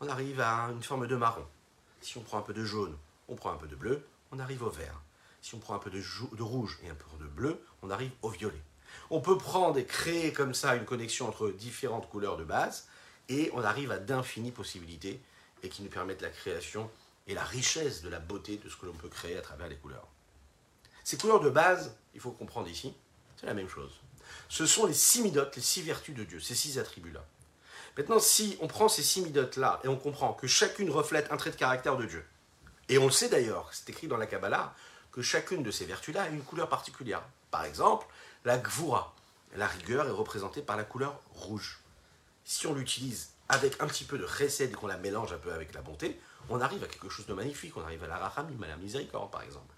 on 0.00 0.08
arrive 0.08 0.40
à 0.40 0.70
une 0.70 0.82
forme 0.82 1.06
de 1.06 1.16
marron. 1.16 1.46
Si 2.04 2.18
on 2.18 2.20
prend 2.20 2.36
un 2.36 2.42
peu 2.42 2.52
de 2.52 2.66
jaune, 2.66 2.94
on 3.28 3.34
prend 3.34 3.50
un 3.50 3.56
peu 3.56 3.66
de 3.66 3.74
bleu, 3.74 4.06
on 4.30 4.38
arrive 4.38 4.62
au 4.62 4.68
vert. 4.68 5.00
Si 5.40 5.54
on 5.54 5.58
prend 5.58 5.74
un 5.74 5.78
peu 5.78 5.90
de, 5.90 6.42
rouge 6.42 6.78
et 6.84 6.90
un 6.90 6.94
peu 6.94 7.06
de 7.18 7.26
bleu, 7.26 7.64
on 7.80 7.88
arrive 7.88 8.10
au 8.20 8.28
violet. 8.28 8.60
On 9.08 9.22
peut 9.22 9.38
prendre 9.38 9.78
et 9.78 9.86
créer 9.86 10.30
comme 10.30 10.52
ça 10.52 10.76
une 10.76 10.84
connexion 10.84 11.26
entre 11.26 11.48
différentes 11.48 12.10
couleurs 12.10 12.36
de 12.36 12.44
base, 12.44 12.88
et 13.30 13.50
on 13.54 13.64
arrive 13.64 13.90
à 13.90 13.96
d'infinies 13.96 14.50
possibilités 14.50 15.18
et 15.62 15.70
qui 15.70 15.82
nous 15.82 15.88
permettent 15.88 16.20
la 16.20 16.28
création 16.28 16.90
et 17.26 17.32
la 17.32 17.42
richesse 17.42 18.02
de 18.02 18.10
la 18.10 18.20
beauté 18.20 18.58
de 18.58 18.68
ce 18.68 18.76
que 18.76 18.84
l'on 18.84 18.92
peut 18.92 19.08
créer 19.08 19.38
à 19.38 19.40
travers 19.40 19.68
les 19.68 19.76
couleurs. 19.76 20.06
Ces 21.04 21.16
couleurs 21.16 21.40
de 21.40 21.48
base, 21.48 21.96
il 22.12 22.20
faut 22.20 22.32
comprendre 22.32 22.68
ici, 22.68 22.92
c'est 23.40 23.46
la 23.46 23.54
même 23.54 23.70
chose. 23.70 23.92
Ce 24.50 24.66
sont 24.66 24.84
les 24.84 24.92
six 24.92 25.22
midotes, 25.22 25.56
les 25.56 25.62
six 25.62 25.80
vertus 25.80 26.14
de 26.14 26.24
Dieu, 26.24 26.38
ces 26.38 26.54
six 26.54 26.78
attributs-là. 26.78 27.24
Maintenant, 27.96 28.18
si 28.18 28.56
on 28.60 28.66
prend 28.66 28.88
ces 28.88 29.02
six 29.02 29.22
midotes-là 29.22 29.80
et 29.84 29.88
on 29.88 29.96
comprend 29.96 30.32
que 30.32 30.46
chacune 30.46 30.90
reflète 30.90 31.30
un 31.30 31.36
trait 31.36 31.50
de 31.50 31.56
caractère 31.56 31.96
de 31.96 32.06
Dieu, 32.06 32.24
et 32.88 32.98
on 32.98 33.06
le 33.06 33.12
sait 33.12 33.28
d'ailleurs, 33.28 33.68
c'est 33.72 33.88
écrit 33.90 34.08
dans 34.08 34.16
la 34.16 34.26
Kabbalah, 34.26 34.74
que 35.12 35.22
chacune 35.22 35.62
de 35.62 35.70
ces 35.70 35.84
vertus-là 35.84 36.24
a 36.24 36.28
une 36.28 36.42
couleur 36.42 36.68
particulière. 36.68 37.22
Par 37.50 37.64
exemple, 37.64 38.06
la 38.44 38.58
gvura, 38.58 39.14
la 39.54 39.68
rigueur, 39.68 40.06
est 40.08 40.10
représentée 40.10 40.60
par 40.60 40.76
la 40.76 40.82
couleur 40.82 41.20
rouge. 41.34 41.78
Si 42.44 42.66
on 42.66 42.74
l'utilise 42.74 43.30
avec 43.48 43.80
un 43.80 43.86
petit 43.86 44.04
peu 44.04 44.18
de 44.18 44.24
recette 44.24 44.72
et 44.72 44.74
qu'on 44.74 44.88
la 44.88 44.96
mélange 44.96 45.32
un 45.32 45.38
peu 45.38 45.52
avec 45.52 45.72
la 45.72 45.82
bonté, 45.82 46.18
on 46.50 46.60
arrive 46.60 46.82
à 46.82 46.88
quelque 46.88 47.08
chose 47.08 47.26
de 47.26 47.32
magnifique. 47.32 47.76
On 47.76 47.82
arrive 47.82 48.02
à 48.04 48.08
la 48.08 48.18
rachamim, 48.18 48.60
à 48.62 48.66
la 48.66 48.76
miséricorde, 48.76 49.30
par 49.30 49.42
exemple. 49.42 49.74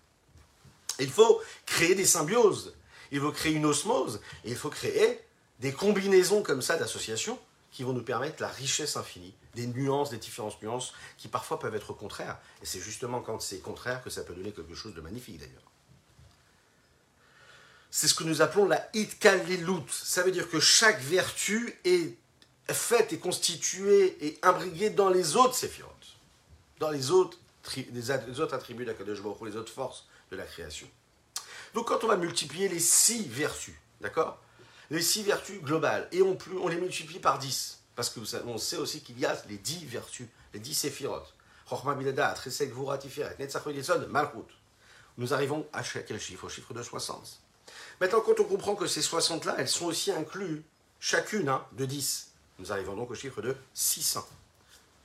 il 0.99 1.11
faut 1.11 1.41
créer 1.67 1.95
des 1.95 2.07
symbioses. 2.07 2.75
Il 3.13 3.21
faut 3.21 3.31
créer 3.31 3.53
une 3.53 3.67
osmose. 3.67 4.21
Et 4.45 4.51
il 4.51 4.57
faut 4.57 4.71
créer 4.71 5.21
des 5.61 5.73
combinaisons 5.73 6.43
comme 6.43 6.63
ça 6.63 6.77
d'associations 6.77 7.39
qui 7.77 7.83
vont 7.83 7.93
nous 7.93 8.03
permettre 8.03 8.41
la 8.41 8.49
richesse 8.49 8.97
infinie, 8.97 9.35
des 9.55 9.67
nuances, 9.67 10.09
des 10.09 10.17
différentes 10.17 10.61
nuances 10.63 10.95
qui 11.19 11.29
parfois 11.29 11.59
peuvent 11.59 11.75
être 11.75 11.93
contraires. 11.93 12.39
Et 12.63 12.67
c'est 12.67 12.81
justement 12.81 13.21
quand 13.21 13.39
c'est 13.43 13.59
contraire 13.59 14.03
que 14.03 14.09
ça 14.09 14.25
peut 14.25 14.33
donner 14.33 14.53
quelque 14.53 14.75
chose 14.75 14.95
de 14.95 15.03
magnifique 15.03 15.39
d'ailleurs. 15.39 15.71
C'est 17.91 18.09
ce 18.09 18.15
que 18.15 18.25
nous 18.25 18.41
appelons 18.41 18.65
la 18.67 18.89
itkalilut. 18.95 19.91
Ça 19.91 20.23
veut 20.23 20.33
dire 20.33 20.49
que 20.49 20.59
chaque 20.59 21.01
vertu 21.01 21.79
est 21.85 22.17
faite 22.73 23.13
et 23.13 23.19
constituée 23.19 24.17
et 24.27 24.39
imbriquée 24.43 24.89
dans 24.89 25.11
les 25.11 25.37
autres 25.37 25.55
séphirotes 25.55 25.93
dans 26.79 26.91
les 26.91 27.11
autres, 27.11 27.39
les 27.77 28.41
autres 28.41 28.55
attributs 28.55 28.85
d'Akadosh 28.85 29.19
les 29.43 29.57
autres 29.57 29.73
forces 29.73 30.07
de 30.31 30.37
la 30.37 30.45
création. 30.45 30.89
Donc 31.75 31.89
quand 31.89 32.05
on 32.05 32.09
va 32.09 32.17
multiplier 32.17 32.69
les 32.69 32.81
six 32.81 33.27
vertus, 33.29 33.75
d'accord? 34.01 34.39
Les 34.91 35.03
six 35.03 35.23
vertus 35.23 35.61
globales, 35.61 36.09
et 36.13 36.23
on, 36.23 36.39
on, 36.63 36.69
les 36.69 36.77
multiplie 36.77 37.19
par 37.19 37.39
dix, 37.39 37.81
parce 37.95 38.11
que 38.11 38.21
on 38.47 38.59
sait 38.59 38.77
aussi 38.77 39.01
qu'il 39.01 39.19
y 39.19 39.27
a 39.27 39.37
les 39.49 39.59
dix 39.59 39.85
vertus, 39.85 40.29
les 40.55 40.61
dix 40.61 40.75
séphirotes. 40.75 41.35
Nous 45.19 45.35
arrivons 45.35 45.67
à 45.73 45.83
quel 45.83 46.21
chiffre? 46.21 46.45
Au 46.45 46.49
chiffre 46.49 46.73
de 46.73 46.83
60. 46.83 47.41
Maintenant, 48.01 48.21
quand 48.21 48.39
on 48.39 48.45
comprend 48.45 48.77
que 48.77 48.87
ces 48.87 49.01
60-là, 49.01 49.57
elles 49.59 49.69
sont 49.69 49.87
aussi 49.87 50.13
incluses, 50.13 50.63
chacune 51.01 51.49
hein, 51.49 51.65
de 51.73 51.87
10, 51.87 52.31
nous 52.59 52.73
arrivons 52.73 52.95
donc 52.95 53.11
au 53.11 53.15
chiffre 53.15 53.43
de 53.43 53.57
600. 53.75 54.27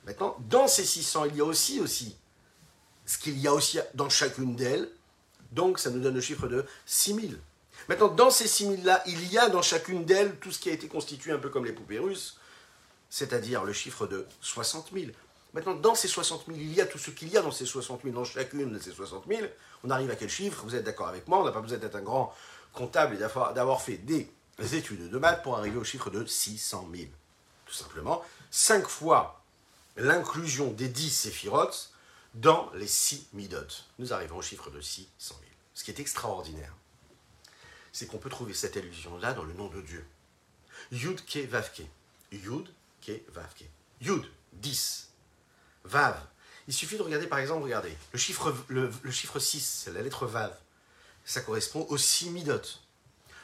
Maintenant, 0.06 0.36
dans 0.48 0.68
ces 0.68 0.84
600, 0.84 1.26
il 1.26 1.36
y 1.36 1.40
a 1.40 1.44
aussi, 1.44 1.80
aussi 1.80 2.16
ce 3.06 3.18
qu'il 3.18 3.38
y 3.38 3.46
a 3.46 3.52
aussi 3.52 3.78
dans 3.94 4.08
chacune 4.08 4.56
d'elles. 4.56 4.90
Donc, 5.52 5.78
ça 5.78 5.90
nous 5.90 6.00
donne 6.00 6.14
le 6.14 6.20
chiffre 6.20 6.48
de 6.48 6.64
6000. 6.86 7.38
Maintenant, 7.88 8.08
dans 8.08 8.30
ces 8.30 8.46
6000-là, 8.46 9.02
il 9.06 9.32
y 9.32 9.38
a 9.38 9.48
dans 9.48 9.62
chacune 9.62 10.04
d'elles 10.04 10.36
tout 10.36 10.52
ce 10.52 10.58
qui 10.58 10.70
a 10.70 10.72
été 10.72 10.88
constitué 10.88 11.32
un 11.32 11.38
peu 11.38 11.48
comme 11.48 11.64
les 11.64 11.72
poupées 11.72 11.98
russes, 11.98 12.38
c'est-à-dire 13.10 13.64
le 13.64 13.72
chiffre 13.72 14.06
de 14.06 14.26
60 14.40 14.90
000. 14.92 15.06
Maintenant, 15.54 15.74
dans 15.74 15.94
ces 15.94 16.08
60 16.08 16.46
000, 16.46 16.58
il 16.58 16.72
y 16.72 16.80
a 16.80 16.86
tout 16.86 16.98
ce 16.98 17.10
qu'il 17.10 17.28
y 17.28 17.36
a 17.36 17.42
dans 17.42 17.50
ces 17.50 17.66
60 17.66 18.02
000, 18.02 18.14
dans 18.14 18.24
chacune 18.24 18.72
de 18.72 18.78
ces 18.78 18.92
60 18.92 19.24
000. 19.28 19.42
On 19.84 19.90
arrive 19.90 20.10
à 20.10 20.16
quel 20.16 20.30
chiffre? 20.30 20.62
Vous 20.64 20.74
êtes 20.74 20.84
d'accord 20.84 21.08
avec 21.08 21.28
moi 21.28 21.40
On 21.40 21.44
n'a 21.44 21.52
pas 21.52 21.60
besoin 21.60 21.78
d'être 21.78 21.96
un 21.96 22.02
grand 22.02 22.34
comptable 22.72 23.16
et 23.16 23.18
d'avoir 23.18 23.82
fait 23.82 23.98
des 23.98 24.30
études 24.72 25.10
de 25.10 25.18
maths 25.18 25.42
pour 25.42 25.58
arriver 25.58 25.76
au 25.76 25.84
chiffre 25.84 26.08
de 26.08 26.24
600 26.24 26.88
000. 26.94 27.08
Tout 27.66 27.74
simplement, 27.74 28.24
5 28.50 28.86
fois 28.86 29.42
l'inclusion 29.96 30.70
des 30.70 30.88
10 30.88 31.10
séphirotes 31.10 31.92
dans 32.34 32.70
les 32.74 32.86
6 32.86 33.28
midot. 33.34 33.58
Nous 33.98 34.14
arrivons 34.14 34.36
au 34.36 34.42
chiffre 34.42 34.70
de 34.70 34.80
600 34.80 35.08
000. 35.18 35.36
Ce 35.74 35.84
qui 35.84 35.90
est 35.90 36.00
extraordinaire, 36.00 36.72
c'est 37.92 38.06
qu'on 38.06 38.18
peut 38.18 38.30
trouver 38.30 38.54
cette 38.54 38.76
allusion-là 38.76 39.34
dans 39.34 39.44
le 39.44 39.52
nom 39.52 39.68
de 39.68 39.80
Dieu. 39.82 40.04
Yud 40.90 41.24
ke 41.24 41.46
vavke. 41.46 41.82
Yud 42.32 42.68
ke 43.06 43.20
vavke. 43.28 43.64
Yud, 44.00 44.24
10. 44.54 45.10
Vav. 45.84 46.20
Il 46.68 46.74
suffit 46.74 46.96
de 46.96 47.02
regarder 47.02 47.26
par 47.26 47.38
exemple, 47.38 47.64
regardez, 47.64 47.96
le 48.12 48.18
chiffre, 48.18 48.54
le, 48.68 48.90
chiffre 49.10 49.38
6, 49.38 49.82
c'est 49.84 49.92
la 49.92 50.02
lettre 50.02 50.26
Vav. 50.26 50.56
Ça 51.24 51.40
correspond 51.40 51.86
aux 51.88 51.98
6 51.98 52.30
midot. 52.30 52.60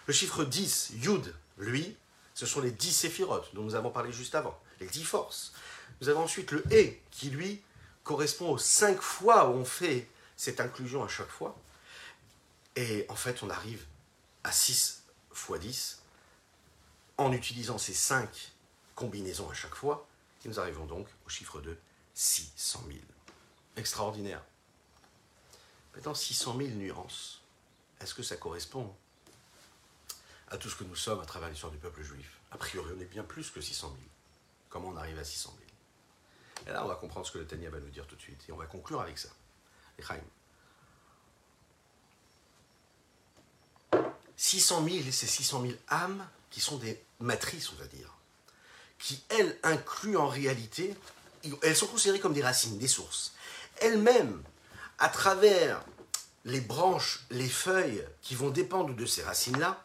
Le 0.07 0.13
chiffre 0.13 0.45
10, 0.45 0.93
Yud, 1.03 1.35
lui, 1.59 1.97
ce 2.35 2.47
sont 2.47 2.61
les 2.61 2.71
10 2.71 2.93
séphirotes 2.93 3.55
dont 3.55 3.63
nous 3.63 3.75
avons 3.75 3.91
parlé 3.91 4.13
juste 4.13 4.35
avant, 4.35 4.59
les 4.81 4.87
10 4.87 5.05
forces. 5.05 5.53
Vous 6.01 6.09
avez 6.09 6.19
ensuite 6.19 6.51
le 6.51 6.65
et 6.73 7.01
qui, 7.11 7.31
lui, 7.31 7.63
correspond 8.05 8.51
aux 8.51 8.59
cinq 8.59 9.01
fois 9.01 9.49
où 9.49 9.53
on 9.53 9.65
fait 9.65 10.09
cette 10.37 10.61
inclusion 10.61 11.05
à 11.05 11.09
chaque 11.09 11.29
fois. 11.29 11.57
Et 12.75 13.07
en 13.09 13.17
fait, 13.17 13.43
on 13.43 13.51
arrive 13.51 13.85
à 14.49 14.53
6 14.53 15.03
fois 15.31 15.59
10 15.59 16.03
en 17.19 17.33
utilisant 17.33 17.77
ces 17.77 17.93
cinq 17.93 18.53
combinaisons 18.95 19.51
à 19.51 19.55
chaque 19.55 19.75
fois. 19.75 20.09
Et 20.45 20.49
nous 20.49 20.59
arrivons 20.59 20.87
donc 20.87 21.07
au 21.27 21.29
chiffre 21.29 21.61
de 21.61 21.77
600 22.15 22.85
000. 22.87 22.99
Extraordinaire. 23.77 24.43
Maintenant, 25.95 26.15
600 26.15 26.57
000 26.57 26.71
nuances. 26.71 27.43
Est-ce 28.01 28.15
que 28.15 28.23
ça 28.23 28.37
correspond 28.37 28.95
à 30.49 30.57
tout 30.57 30.71
ce 30.71 30.77
que 30.77 30.85
nous 30.85 30.97
sommes 30.97 31.21
à 31.21 31.27
travers 31.27 31.51
l'histoire 31.51 31.73
du 31.73 31.79
peuple 31.79 32.03
juif? 32.03 32.41
A 32.51 32.57
priori, 32.57 32.91
on 32.97 33.01
est 33.01 33.05
bien 33.05 33.25
plus 33.25 33.51
que 33.51 33.61
600 33.61 33.89
000. 33.89 33.99
Comment 34.71 34.89
on 34.89 34.97
arrive 34.97 35.19
à 35.19 35.25
600 35.25 35.53
000 35.59 35.69
et 36.67 36.73
là, 36.73 36.85
on 36.85 36.89
va 36.89 36.97
comprendre 36.97 37.25
ce 37.25 37.33
que 37.33 37.39
le 37.39 37.47
Tania 37.47 37.71
va 37.71 37.79
nous 37.79 37.89
dire 37.89 38.07
tout 38.07 38.17
de 38.17 38.21
suite. 38.21 38.45
Et 38.49 38.53
on 38.53 38.57
va 38.57 38.67
conclure 38.67 39.01
avec 39.01 39.17
ça. 39.17 39.29
600 44.39 44.85
000, 44.89 44.97
c'est 45.11 45.27
600 45.27 45.63
000 45.63 45.75
âmes 45.91 46.27
qui 46.51 46.61
sont 46.61 46.79
des 46.79 46.99
matrices, 47.21 47.71
on 47.73 47.77
va 47.77 47.87
dire, 47.89 48.15
qui, 48.99 49.21
elles, 49.29 49.59
incluent 49.65 50.17
en 50.17 50.29
réalité, 50.29 50.95
elles 51.63 51.77
sont 51.77 51.89
considérées 51.89 52.21
comme 52.21 52.33
des 52.33 52.43
racines, 52.43 52.79
des 52.79 52.89
sources. 52.89 53.35
Elles-mêmes, 53.81 54.43
à 54.99 55.09
travers 55.09 55.85
les 56.45 56.61
branches, 56.61 57.25
les 57.31 57.49
feuilles 57.49 58.05
qui 58.23 58.37
vont 58.37 58.51
dépendre 58.51 58.95
de 58.95 59.07
ces 59.07 59.23
racines-là, 59.23 59.85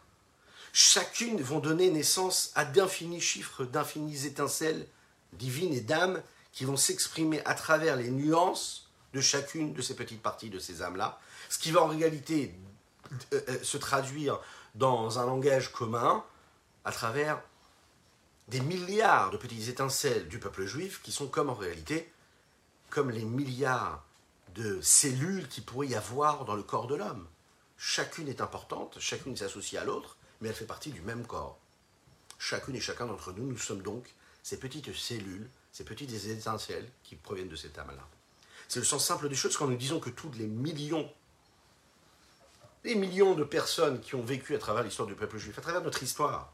chacune 0.72 1.40
vont 1.42 1.58
donner 1.58 1.90
naissance 1.90 2.52
à 2.54 2.64
d'infinis 2.64 3.20
chiffres, 3.20 3.64
d'infinies 3.64 4.24
étincelles 4.24 4.86
divines 5.32 5.74
et 5.74 5.80
d'âmes 5.80 6.22
qui 6.52 6.64
vont 6.64 6.76
s'exprimer 6.76 7.44
à 7.44 7.54
travers 7.54 7.96
les 7.96 8.10
nuances 8.10 8.88
de 9.14 9.20
chacune 9.20 9.74
de 9.74 9.82
ces 9.82 9.96
petites 9.96 10.22
parties 10.22 10.50
de 10.50 10.60
ces 10.60 10.82
âmes-là, 10.82 11.20
ce 11.48 11.58
qui 11.58 11.72
va 11.72 11.82
en 11.82 11.88
réalité 11.88 12.54
se 13.62 13.76
traduire 13.76 14.40
dans 14.74 15.18
un 15.18 15.26
langage 15.26 15.72
commun 15.72 16.24
à 16.84 16.92
travers 16.92 17.40
des 18.48 18.60
milliards 18.60 19.30
de 19.30 19.36
petites 19.36 19.68
étincelles 19.68 20.28
du 20.28 20.38
peuple 20.38 20.66
juif 20.66 21.00
qui 21.02 21.12
sont 21.12 21.28
comme 21.28 21.50
en 21.50 21.54
réalité 21.54 22.12
comme 22.90 23.10
les 23.10 23.24
milliards 23.24 24.04
de 24.54 24.80
cellules 24.80 25.48
qui 25.48 25.60
pourrait 25.60 25.88
y 25.88 25.94
avoir 25.94 26.44
dans 26.44 26.54
le 26.54 26.62
corps 26.62 26.86
de 26.86 26.94
l'homme. 26.94 27.26
Chacune 27.76 28.28
est 28.28 28.40
importante, 28.40 28.98
chacune 29.00 29.36
s'associe 29.36 29.80
à 29.80 29.84
l'autre, 29.84 30.16
mais 30.40 30.48
elle 30.48 30.54
fait 30.54 30.64
partie 30.64 30.90
du 30.90 31.00
même 31.00 31.26
corps. 31.26 31.58
Chacune 32.38 32.76
et 32.76 32.80
chacun 32.80 33.06
d'entre 33.06 33.32
nous, 33.32 33.46
nous 33.46 33.58
sommes 33.58 33.82
donc 33.82 34.14
ces 34.42 34.58
petites 34.58 34.94
cellules, 34.94 35.48
ces 35.72 35.84
petites 35.84 36.12
étincelles 36.26 36.88
qui 37.02 37.16
proviennent 37.16 37.48
de 37.48 37.56
cette 37.56 37.78
âme-là. 37.78 38.06
C'est 38.68 38.78
le 38.78 38.84
sens 38.84 39.04
simple 39.04 39.28
des 39.28 39.34
choses 39.34 39.56
quand 39.56 39.66
nous 39.66 39.76
disons 39.76 39.98
que 39.98 40.10
tous 40.10 40.30
les 40.32 40.46
millions, 40.46 41.10
les 42.84 42.94
millions 42.94 43.34
de 43.34 43.44
personnes 43.44 44.00
qui 44.00 44.14
ont 44.14 44.22
vécu 44.22 44.54
à 44.54 44.58
travers 44.58 44.82
l'histoire 44.82 45.08
du 45.08 45.14
peuple 45.14 45.38
juif, 45.38 45.58
à 45.58 45.62
travers 45.62 45.82
notre 45.82 46.02
histoire, 46.02 46.52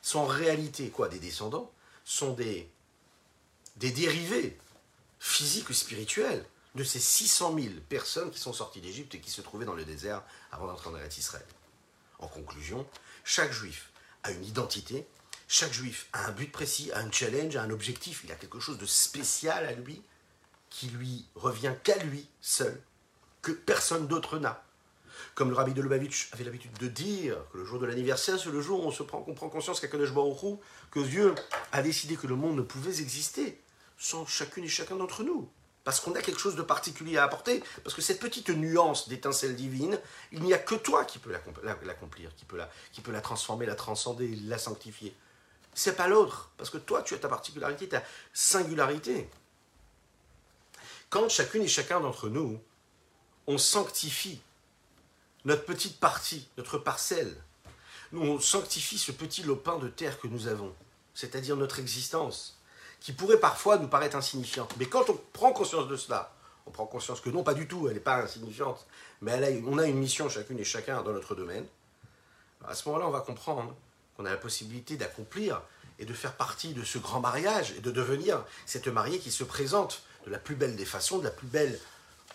sont 0.00 0.20
en 0.20 0.26
réalité 0.26 0.88
quoi 0.90 1.08
Des 1.08 1.18
descendants, 1.18 1.70
sont 2.04 2.32
des, 2.32 2.68
dérivés 3.76 4.58
physiques 5.18 5.68
ou 5.70 5.72
spirituels 5.72 6.44
de 6.74 6.84
ces 6.84 7.00
600 7.00 7.54
000 7.58 7.74
personnes 7.88 8.30
qui 8.30 8.38
sont 8.38 8.52
sorties 8.52 8.80
d'Égypte 8.80 9.14
et 9.14 9.20
qui 9.20 9.30
se 9.30 9.42
trouvaient 9.42 9.66
dans 9.66 9.74
le 9.74 9.84
désert 9.84 10.22
avant 10.52 10.66
d'entrer 10.66 10.90
en 10.90 10.96
Israël. 10.96 11.44
En 12.18 12.28
conclusion, 12.28 12.86
chaque 13.24 13.52
juif 13.52 13.90
a 14.22 14.30
une 14.30 14.44
identité, 14.44 15.06
chaque 15.48 15.72
juif 15.72 16.08
a 16.12 16.26
un 16.26 16.32
but 16.32 16.50
précis, 16.50 16.90
a 16.92 17.00
un 17.00 17.10
challenge, 17.10 17.56
a 17.56 17.62
un 17.62 17.70
objectif, 17.70 18.22
il 18.24 18.32
a 18.32 18.36
quelque 18.36 18.60
chose 18.60 18.78
de 18.78 18.86
spécial 18.86 19.66
à 19.66 19.72
lui 19.72 20.02
qui 20.70 20.86
lui 20.86 21.26
revient 21.34 21.74
qu'à 21.82 21.98
lui 21.98 22.26
seul, 22.40 22.80
que 23.42 23.52
personne 23.52 24.06
d'autre 24.06 24.38
n'a. 24.38 24.64
Comme 25.34 25.48
le 25.48 25.56
rabbi 25.56 25.72
de 25.72 25.80
Lubavitch 25.80 26.28
avait 26.32 26.44
l'habitude 26.44 26.76
de 26.78 26.88
dire 26.88 27.36
que 27.52 27.58
le 27.58 27.64
jour 27.64 27.78
de 27.78 27.86
l'anniversaire, 27.86 28.38
c'est 28.38 28.50
le 28.50 28.60
jour 28.60 28.84
où 28.84 28.88
on, 28.88 28.90
se 28.90 29.02
prend, 29.02 29.22
prend 29.22 29.48
conscience 29.48 29.80
qu'Akadosh 29.80 30.12
Baruch 30.12 30.58
que 30.90 31.00
Dieu 31.00 31.34
a 31.72 31.82
décidé 31.82 32.16
que 32.16 32.26
le 32.26 32.36
monde 32.36 32.56
ne 32.56 32.62
pouvait 32.62 33.00
exister 33.00 33.58
sans 33.96 34.26
chacune 34.26 34.64
et 34.64 34.68
chacun 34.68 34.96
d'entre 34.96 35.22
nous. 35.22 35.48
Parce 35.84 36.00
qu'on 36.00 36.14
a 36.14 36.20
quelque 36.20 36.38
chose 36.38 36.54
de 36.54 36.62
particulier 36.62 37.16
à 37.16 37.24
apporter, 37.24 37.62
parce 37.82 37.96
que 37.96 38.02
cette 38.02 38.20
petite 38.20 38.50
nuance 38.50 39.08
d'étincelle 39.08 39.56
divine, 39.56 39.98
il 40.30 40.42
n'y 40.42 40.54
a 40.54 40.58
que 40.58 40.76
toi 40.76 41.04
qui 41.04 41.18
peux 41.18 41.32
l'accomplir, 41.32 42.34
qui 42.36 42.44
peut 42.44 42.56
la, 42.56 42.70
qui 42.92 43.00
peut 43.00 43.10
la 43.10 43.20
transformer, 43.20 43.66
la 43.66 43.74
transcender, 43.74 44.36
la 44.44 44.58
sanctifier. 44.58 45.14
C'est 45.74 45.96
pas 45.96 46.06
l'autre, 46.06 46.50
parce 46.56 46.70
que 46.70 46.78
toi, 46.78 47.02
tu 47.02 47.14
as 47.14 47.18
ta 47.18 47.28
particularité, 47.28 47.88
ta 47.88 48.02
singularité. 48.32 49.28
Quand 51.10 51.28
chacune 51.28 51.62
et 51.62 51.68
chacun 51.68 52.00
d'entre 52.00 52.28
nous, 52.28 52.60
on 53.46 53.58
sanctifie 53.58 54.40
notre 55.44 55.64
petite 55.64 55.98
partie, 55.98 56.48
notre 56.56 56.78
parcelle, 56.78 57.34
nous 58.12 58.22
on 58.22 58.40
sanctifie 58.40 58.98
ce 58.98 59.12
petit 59.12 59.42
lopin 59.42 59.78
de 59.78 59.88
terre 59.88 60.20
que 60.20 60.28
nous 60.28 60.46
avons, 60.46 60.72
c'est-à-dire 61.14 61.56
notre 61.56 61.78
existence, 61.78 62.58
qui 63.00 63.12
pourrait 63.12 63.40
parfois 63.40 63.78
nous 63.78 63.88
paraître 63.88 64.16
insignifiante. 64.16 64.74
Mais 64.78 64.86
quand 64.86 65.10
on 65.10 65.20
prend 65.32 65.52
conscience 65.52 65.88
de 65.88 65.96
cela, 65.96 66.32
on 66.66 66.70
prend 66.70 66.86
conscience 66.86 67.20
que 67.20 67.30
non, 67.30 67.42
pas 67.42 67.54
du 67.54 67.66
tout, 67.66 67.88
elle 67.88 67.94
n'est 67.94 68.00
pas 68.00 68.22
insignifiante, 68.22 68.86
mais 69.20 69.62
on 69.66 69.78
a 69.78 69.86
une 69.86 69.98
mission 69.98 70.28
chacune 70.28 70.58
et 70.58 70.64
chacun 70.64 71.02
dans 71.02 71.12
notre 71.12 71.34
domaine. 71.34 71.66
à 72.66 72.74
ce 72.74 72.88
moment-là, 72.88 73.08
on 73.08 73.10
va 73.10 73.20
comprendre 73.20 73.74
qu'on 74.16 74.24
a 74.24 74.30
la 74.30 74.36
possibilité 74.36 74.96
d'accomplir 74.96 75.60
et 75.98 76.04
de 76.04 76.12
faire 76.14 76.34
partie 76.34 76.74
de 76.74 76.84
ce 76.84 76.98
grand 76.98 77.20
mariage 77.20 77.72
et 77.72 77.80
de 77.80 77.90
devenir 77.90 78.44
cette 78.66 78.88
mariée 78.88 79.18
qui 79.18 79.32
se 79.32 79.44
présente 79.44 80.02
de 80.26 80.30
la 80.30 80.38
plus 80.38 80.54
belle 80.54 80.76
des 80.76 80.84
façons, 80.84 81.18
de 81.18 81.24
la 81.24 81.30
plus 81.30 81.48
belle 81.48 81.78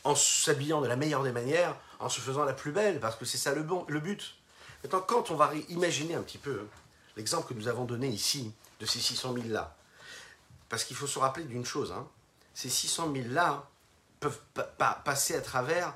en 0.04 0.16
s'habillant 0.16 0.82
de 0.82 0.88
la 0.88 0.96
meilleure 0.96 1.24
des 1.24 1.32
manières, 1.32 1.76
en 2.00 2.10
se 2.10 2.20
faisant 2.20 2.44
la 2.44 2.54
plus 2.54 2.72
belle, 2.72 3.00
parce 3.00 3.16
que 3.16 3.26
c'est 3.26 3.38
ça 3.38 3.54
le, 3.54 3.64
but. 4.00 4.36
Maintenant, 4.84 5.02
quand 5.02 5.32
on 5.32 5.36
va 5.36 5.52
imaginer 5.70 6.16
un 6.16 6.22
petit 6.22 6.38
peu 6.38 6.68
l'exemple 7.16 7.48
que 7.48 7.54
nous 7.54 7.68
avons 7.68 7.86
donné 7.86 8.08
ici, 8.08 8.54
de 8.80 8.86
ces 8.86 9.00
600 9.00 9.34
000 9.34 9.48
là, 9.50 9.76
parce 10.70 10.84
qu'il 10.84 10.96
faut 10.96 11.08
se 11.08 11.18
rappeler 11.18 11.46
d'une 11.46 11.66
chose, 11.66 11.92
hein, 11.92 12.08
ces 12.54 12.70
600 12.70 13.12
000 13.14 13.28
là 13.30 13.68
peuvent 14.20 14.40
passer 15.04 15.36
à 15.36 15.42
travers 15.42 15.96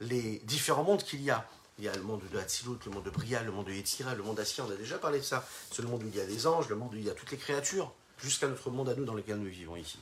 les 0.00 0.40
différents 0.44 0.84
mondes 0.84 1.02
qu'il 1.02 1.22
y 1.22 1.30
a. 1.30 1.46
Il 1.78 1.84
y 1.84 1.88
a 1.88 1.94
le 1.94 2.02
monde 2.02 2.20
de 2.30 2.38
Hatzilut, 2.38 2.78
le 2.84 2.92
monde 2.92 3.04
de 3.04 3.10
Bria, 3.10 3.42
le 3.42 3.50
monde 3.50 3.66
de 3.66 3.72
Yetzira, 3.72 4.14
le 4.14 4.22
monde 4.22 4.36
d'Assia, 4.36 4.64
on 4.66 4.70
a 4.70 4.76
déjà 4.76 4.98
parlé 4.98 5.18
de 5.18 5.24
ça. 5.24 5.44
C'est 5.70 5.82
le 5.82 5.88
monde 5.88 6.02
où 6.02 6.06
il 6.06 6.14
y 6.14 6.20
a 6.20 6.26
des 6.26 6.46
anges, 6.46 6.68
le 6.68 6.76
monde 6.76 6.92
où 6.92 6.96
il 6.96 7.04
y 7.04 7.10
a 7.10 7.14
toutes 7.14 7.30
les 7.30 7.38
créatures, 7.38 7.92
jusqu'à 8.18 8.46
notre 8.46 8.70
monde 8.70 8.88
à 8.90 8.94
nous 8.94 9.04
dans 9.04 9.14
lequel 9.14 9.36
nous 9.36 9.48
vivons 9.48 9.76
ici. 9.76 9.98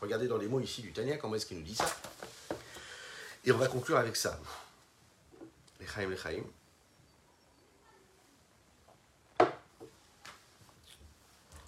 Regardez 0.00 0.28
dans 0.28 0.36
les 0.36 0.46
mots 0.46 0.60
ici 0.60 0.82
du 0.82 0.92
Tania, 0.92 1.16
comment 1.16 1.34
est-ce 1.34 1.46
qu'il 1.46 1.58
nous 1.58 1.64
dit 1.64 1.74
ça? 1.74 1.86
Et 3.44 3.52
on 3.52 3.56
va 3.56 3.68
conclure 3.68 3.96
avec 3.96 4.16
ça. 4.16 4.38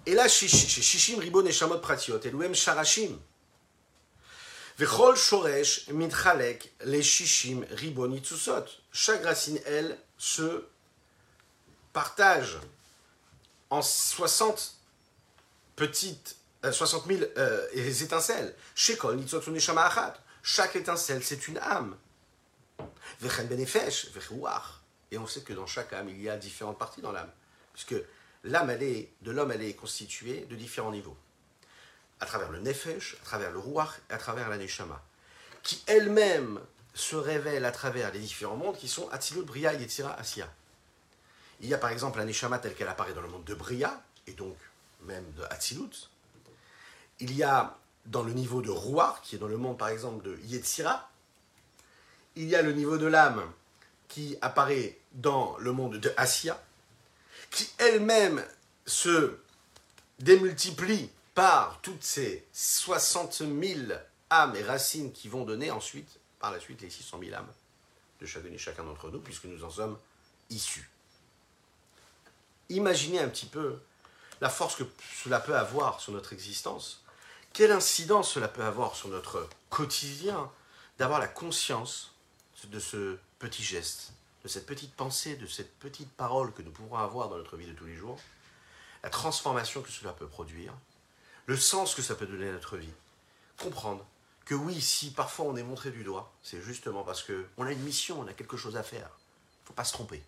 Et 0.07 0.15
là, 0.15 0.29
Shishim 0.29 1.19
Ribon 1.19 1.45
et 1.47 1.53
Shamot 1.53 1.79
Pratiot, 1.79 2.21
Elouem 2.25 2.55
Sharashim. 2.55 3.19
Vechol 4.79 5.15
Shoresh 5.15 5.89
Mitchalek 5.89 6.73
les 6.85 7.03
Shishim 7.03 7.65
Ribon 7.71 8.13
Itzusot. 8.13 8.65
Chaque 8.93 9.25
racine, 9.25 9.61
elle, 9.67 9.99
se 10.17 10.65
partage 11.93 12.59
en 13.69 13.83
60 13.83 14.75
petites, 15.77 16.37
euh, 16.65 16.73
60 16.73 17.07
000 17.07 17.21
euh, 17.37 17.69
étincelles. 17.75 18.55
Chaque 18.75 19.05
étincelle, 20.77 21.23
c'est 21.23 21.49
une 21.49 21.59
âme. 21.59 21.97
Et 25.13 25.19
on 25.19 25.27
sait 25.27 25.41
que 25.41 25.53
dans 25.53 25.67
chaque 25.67 25.93
âme, 25.93 26.09
il 26.09 26.21
y 26.21 26.29
a 26.29 26.37
différentes 26.37 26.79
parties 26.79 27.01
dans 27.01 27.13
l'âme. 27.13 27.31
Puisque 27.73 27.97
l'âme 28.45 28.77
de 28.77 29.31
l'homme, 29.31 29.51
elle 29.51 29.63
est 29.63 29.75
constituée 29.75 30.47
de 30.49 30.57
différents 30.57 30.93
niveaux. 30.93 31.17
À 32.21 32.27
travers 32.27 32.51
le 32.51 32.61
nefesh, 32.61 33.17
à 33.23 33.25
travers 33.25 33.51
le 33.51 33.59
ruach 33.59 34.01
et 34.11 34.13
à 34.13 34.19
travers 34.19 34.49
la 34.49 34.59
neshama. 34.59 35.03
Qui 35.63 35.83
elle-même 35.87 36.61
se 36.95 37.17
révèle 37.17 37.65
à 37.65 37.73
travers 37.73 38.13
les 38.13 38.19
différents 38.19 38.57
mondes 38.57 38.77
qui 38.77 38.89
sont 38.89 39.09
Atzilut, 39.11 39.43
Bria, 39.43 39.75
Yetzira, 39.75 40.13
Asiya. 40.15 40.53
Il 41.61 41.69
y 41.69 41.75
a 41.75 41.79
par 41.79 41.91
exemple 41.91 42.19
la 42.19 42.25
neshama 42.25 42.59
telle 42.59 42.75
qu'elle 42.75 42.89
apparaît 42.89 43.15
dans 43.15 43.21
le 43.21 43.29
monde 43.29 43.45
de 43.45 43.55
Bria, 43.55 44.03
et 44.27 44.33
donc 44.33 44.57
même 45.03 45.31
de 45.33 45.43
Atzilut. 45.51 46.11
Il 47.21 47.35
y 47.35 47.43
a 47.43 47.77
dans 48.07 48.23
le 48.23 48.33
niveau 48.33 48.63
de 48.63 48.71
ruach, 48.71 49.21
qui 49.23 49.37
est 49.37 49.39
dans 49.39 49.49
le 49.49 49.59
monde 49.59 49.79
par 49.79 49.89
exemple 49.89 50.25
de 50.25 50.39
Yetzira. 50.45 51.09
Il 52.37 52.49
y 52.49 52.55
a 52.55 52.63
le 52.63 52.73
niveau 52.73 52.97
de 52.97 53.07
l'âme 53.07 53.43
qui 54.09 54.37
apparaît 54.41 54.99
dans 55.13 55.57
le 55.59 55.73
monde 55.73 55.97
de 55.97 56.13
Asiya 56.17 56.61
qui 57.51 57.69
elle-même 57.79 58.45
se 58.87 59.37
démultiplie 60.19 61.11
par 61.35 61.81
toutes 61.81 62.03
ces 62.03 62.47
60 62.53 63.43
000 63.63 63.93
âmes 64.31 64.57
et 64.57 64.63
racines 64.63 65.13
qui 65.13 65.29
vont 65.29 65.45
donner 65.45 65.71
ensuite, 65.71 66.19
par 66.39 66.53
la 66.53 66.61
suite, 66.61 66.83
les 66.83 66.91
600 66.91 67.19
000 67.23 67.35
âmes 67.35 67.53
de 68.21 68.27
chacun 68.27 68.53
et 68.53 68.59
chacun 68.59 68.85
d'entre 68.85 69.11
nous, 69.11 69.21
puisque 69.21 69.45
nous 69.45 69.65
en 69.65 69.71
sommes 69.71 69.99
issus. 70.51 70.89
Imaginez 72.69 73.19
un 73.19 73.29
petit 73.29 73.47
peu 73.47 73.79
la 74.41 74.49
force 74.49 74.77
que 74.77 74.85
cela 75.23 75.41
peut 75.41 75.57
avoir 75.57 76.01
sur 76.01 76.13
notre 76.13 76.33
existence, 76.33 77.03
quelle 77.53 77.73
incidence 77.73 78.33
cela 78.33 78.49
peut 78.49 78.63
avoir 78.63 78.95
sur 78.95 79.09
notre 79.09 79.49
quotidien, 79.71 80.51
d'avoir 80.99 81.19
la 81.19 81.29
conscience 81.29 82.13
de 82.67 82.79
ce 82.79 83.19
petit 83.39 83.63
geste, 83.63 84.13
de 84.43 84.49
cette 84.49 84.67
petite 84.67 84.95
pensée, 84.95 85.37
de 85.37 85.47
cette 85.47 85.79
petite 85.79 86.11
parole 86.13 86.53
que 86.53 86.63
nous 86.63 86.71
pouvons 86.71 86.97
avoir 86.97 87.29
dans 87.29 87.37
notre 87.37 87.57
vie 87.57 87.67
de 87.67 87.73
tous 87.73 87.87
les 87.87 87.97
jours, 87.97 88.19
la 89.03 89.11
transformation 89.11 89.83
que 89.83 89.91
cela 89.91 90.13
peut 90.13 90.27
produire, 90.27 90.75
le 91.47 91.57
sens 91.57 91.95
que 91.95 92.03
ça 92.03 92.15
peut 92.15 92.27
donner 92.27 92.49
à 92.49 92.53
notre 92.53 92.77
vie. 92.77 92.93
Comprendre 93.59 94.07
que 94.45 94.55
oui, 94.55 94.81
si 94.81 95.13
parfois 95.13 95.47
on 95.47 95.57
est 95.57 95.63
montré 95.63 95.91
du 95.91 96.05
doigt, 96.05 96.33
c'est 96.43 96.61
justement 96.61 97.03
parce 97.03 97.23
qu'on 97.23 97.67
a 97.67 97.73
une 97.73 97.83
mission, 97.83 98.21
on 98.21 98.27
a 98.27 98.33
quelque 98.33 98.57
chose 98.57 98.77
à 98.77 98.83
faire. 98.83 99.09
Il 99.09 99.63
ne 99.63 99.67
faut 99.69 99.75
pas 99.75 99.85
se 99.85 99.93
tromper. 99.93 100.23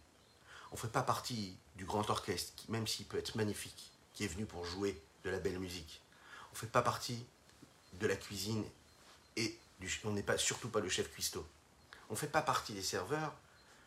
On 0.71 0.77
ne 0.77 0.81
fait 0.81 0.89
pas 0.89 1.03
partie 1.03 1.57
du 1.77 1.85
grand 1.85 2.09
orchestre, 2.09 2.53
qui, 2.57 2.71
même 2.71 2.87
s'il 2.87 3.07
peut 3.07 3.19
être 3.19 3.35
magnifique, 3.35 3.91
qui 4.15 4.25
est 4.25 4.29
venu 4.29 4.47
pour 4.47 4.65
jouer 4.65 5.01
de 5.25 5.31
la 5.31 5.39
belle 5.39 5.59
musique. 5.59 6.01
On 6.51 6.55
ne 6.55 6.59
fait 6.59 6.67
pas 6.67 6.83
partie 6.83 7.25
de 7.95 8.07
la 8.07 8.17
cuisine 8.17 8.65
et 9.37 9.59
on 10.05 10.13
n'est 10.13 10.23
pas, 10.23 10.39
surtout 10.39 10.69
pas 10.69 10.81
le 10.81 10.89
chef 10.89 11.11
cuistot. 11.11 11.47
On 12.13 12.15
ne 12.15 12.19
fait 12.19 12.27
pas 12.27 12.43
partie 12.43 12.75
des 12.75 12.83
serveurs 12.83 13.33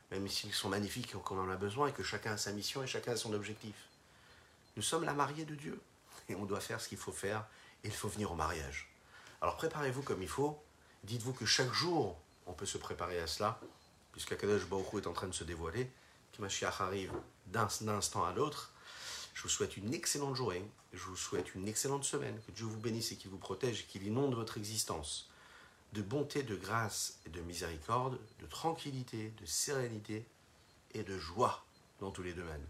même 0.10 0.28
s'ils 0.28 0.52
sont 0.52 0.68
magnifiques 0.70 1.14
et 1.14 1.18
qu'on 1.20 1.38
en 1.38 1.48
a 1.48 1.58
besoin, 1.58 1.90
et 1.90 1.92
que 1.92 2.02
chacun 2.02 2.32
a 2.32 2.38
sa 2.38 2.52
mission 2.54 2.82
et 2.82 2.88
chacun 2.88 3.12
a 3.12 3.16
son 3.18 3.34
objectif. 3.34 3.76
Nous 4.76 4.82
sommes 4.82 5.04
la 5.04 5.14
mariée 5.14 5.46
de 5.46 5.54
Dieu, 5.54 5.80
et 6.28 6.34
on 6.34 6.46
doit 6.46 6.60
faire 6.60 6.82
ce 6.82 6.90
qu'il 6.90 6.98
faut 6.98 7.12
faire, 7.12 7.46
et 7.84 7.88
il 7.88 7.94
faut 7.94 8.08
venir 8.08 8.32
au 8.32 8.36
mariage. 8.36 8.90
Alors 9.42 9.58
préparez-vous 9.58 10.02
comme 10.02 10.24
il 10.24 10.28
faut, 10.28 10.60
dites-vous 11.04 11.34
que 11.34 11.46
chaque 11.46 11.72
jour, 11.72 12.18
on 12.48 12.54
peut 12.54 12.66
se 12.66 12.80
préparer 12.80 13.20
à 13.20 13.28
cela, 13.28 13.60
puisqu'Akadosh 14.12 14.66
Baruch 14.66 15.04
est 15.04 15.08
en 15.08 15.14
train 15.14 15.28
de 15.28 15.34
se 15.34 15.44
dévoiler, 15.44 15.92
que 16.34 16.82
arrive 16.82 17.14
d'un 17.46 17.68
instant 17.90 18.26
à 18.26 18.34
l'autre. 18.34 18.74
Je 19.36 19.44
vous 19.44 19.50
souhaite 19.50 19.78
une 19.78 19.94
excellente 19.94 20.36
journée, 20.36 20.68
je 20.94 21.04
vous 21.04 21.16
souhaite 21.16 21.54
une 21.54 21.68
excellente 21.68 22.06
semaine, 22.06 22.42
que 22.48 22.52
Dieu 22.54 22.66
vous 22.66 22.80
bénisse 22.80 23.12
et 23.12 23.18
qu'il 23.18 23.30
vous 23.30 23.38
protège 23.38 23.82
et 23.82 23.84
qu'il 23.84 24.02
inonde 24.02 24.34
votre 24.34 24.58
existence 24.58 25.30
de 25.96 26.02
bonté, 26.02 26.44
de 26.44 26.56
grâce 26.56 27.20
et 27.26 27.30
de 27.30 27.40
miséricorde, 27.42 28.20
de 28.42 28.46
tranquillité, 28.46 29.32
de 29.40 29.46
sérénité 29.46 30.26
et 30.94 31.04
de 31.04 31.18
joie 31.18 31.64
dans 32.00 32.12
tous 32.12 32.22
les 32.22 32.34
domaines, 32.34 32.66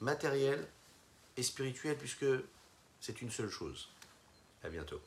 matériel 0.00 0.68
et 1.38 1.42
spirituel, 1.42 1.96
puisque 1.96 2.26
c'est 3.00 3.22
une 3.22 3.30
seule 3.30 3.50
chose. 3.50 3.88
À 4.62 4.68
bientôt. 4.68 5.00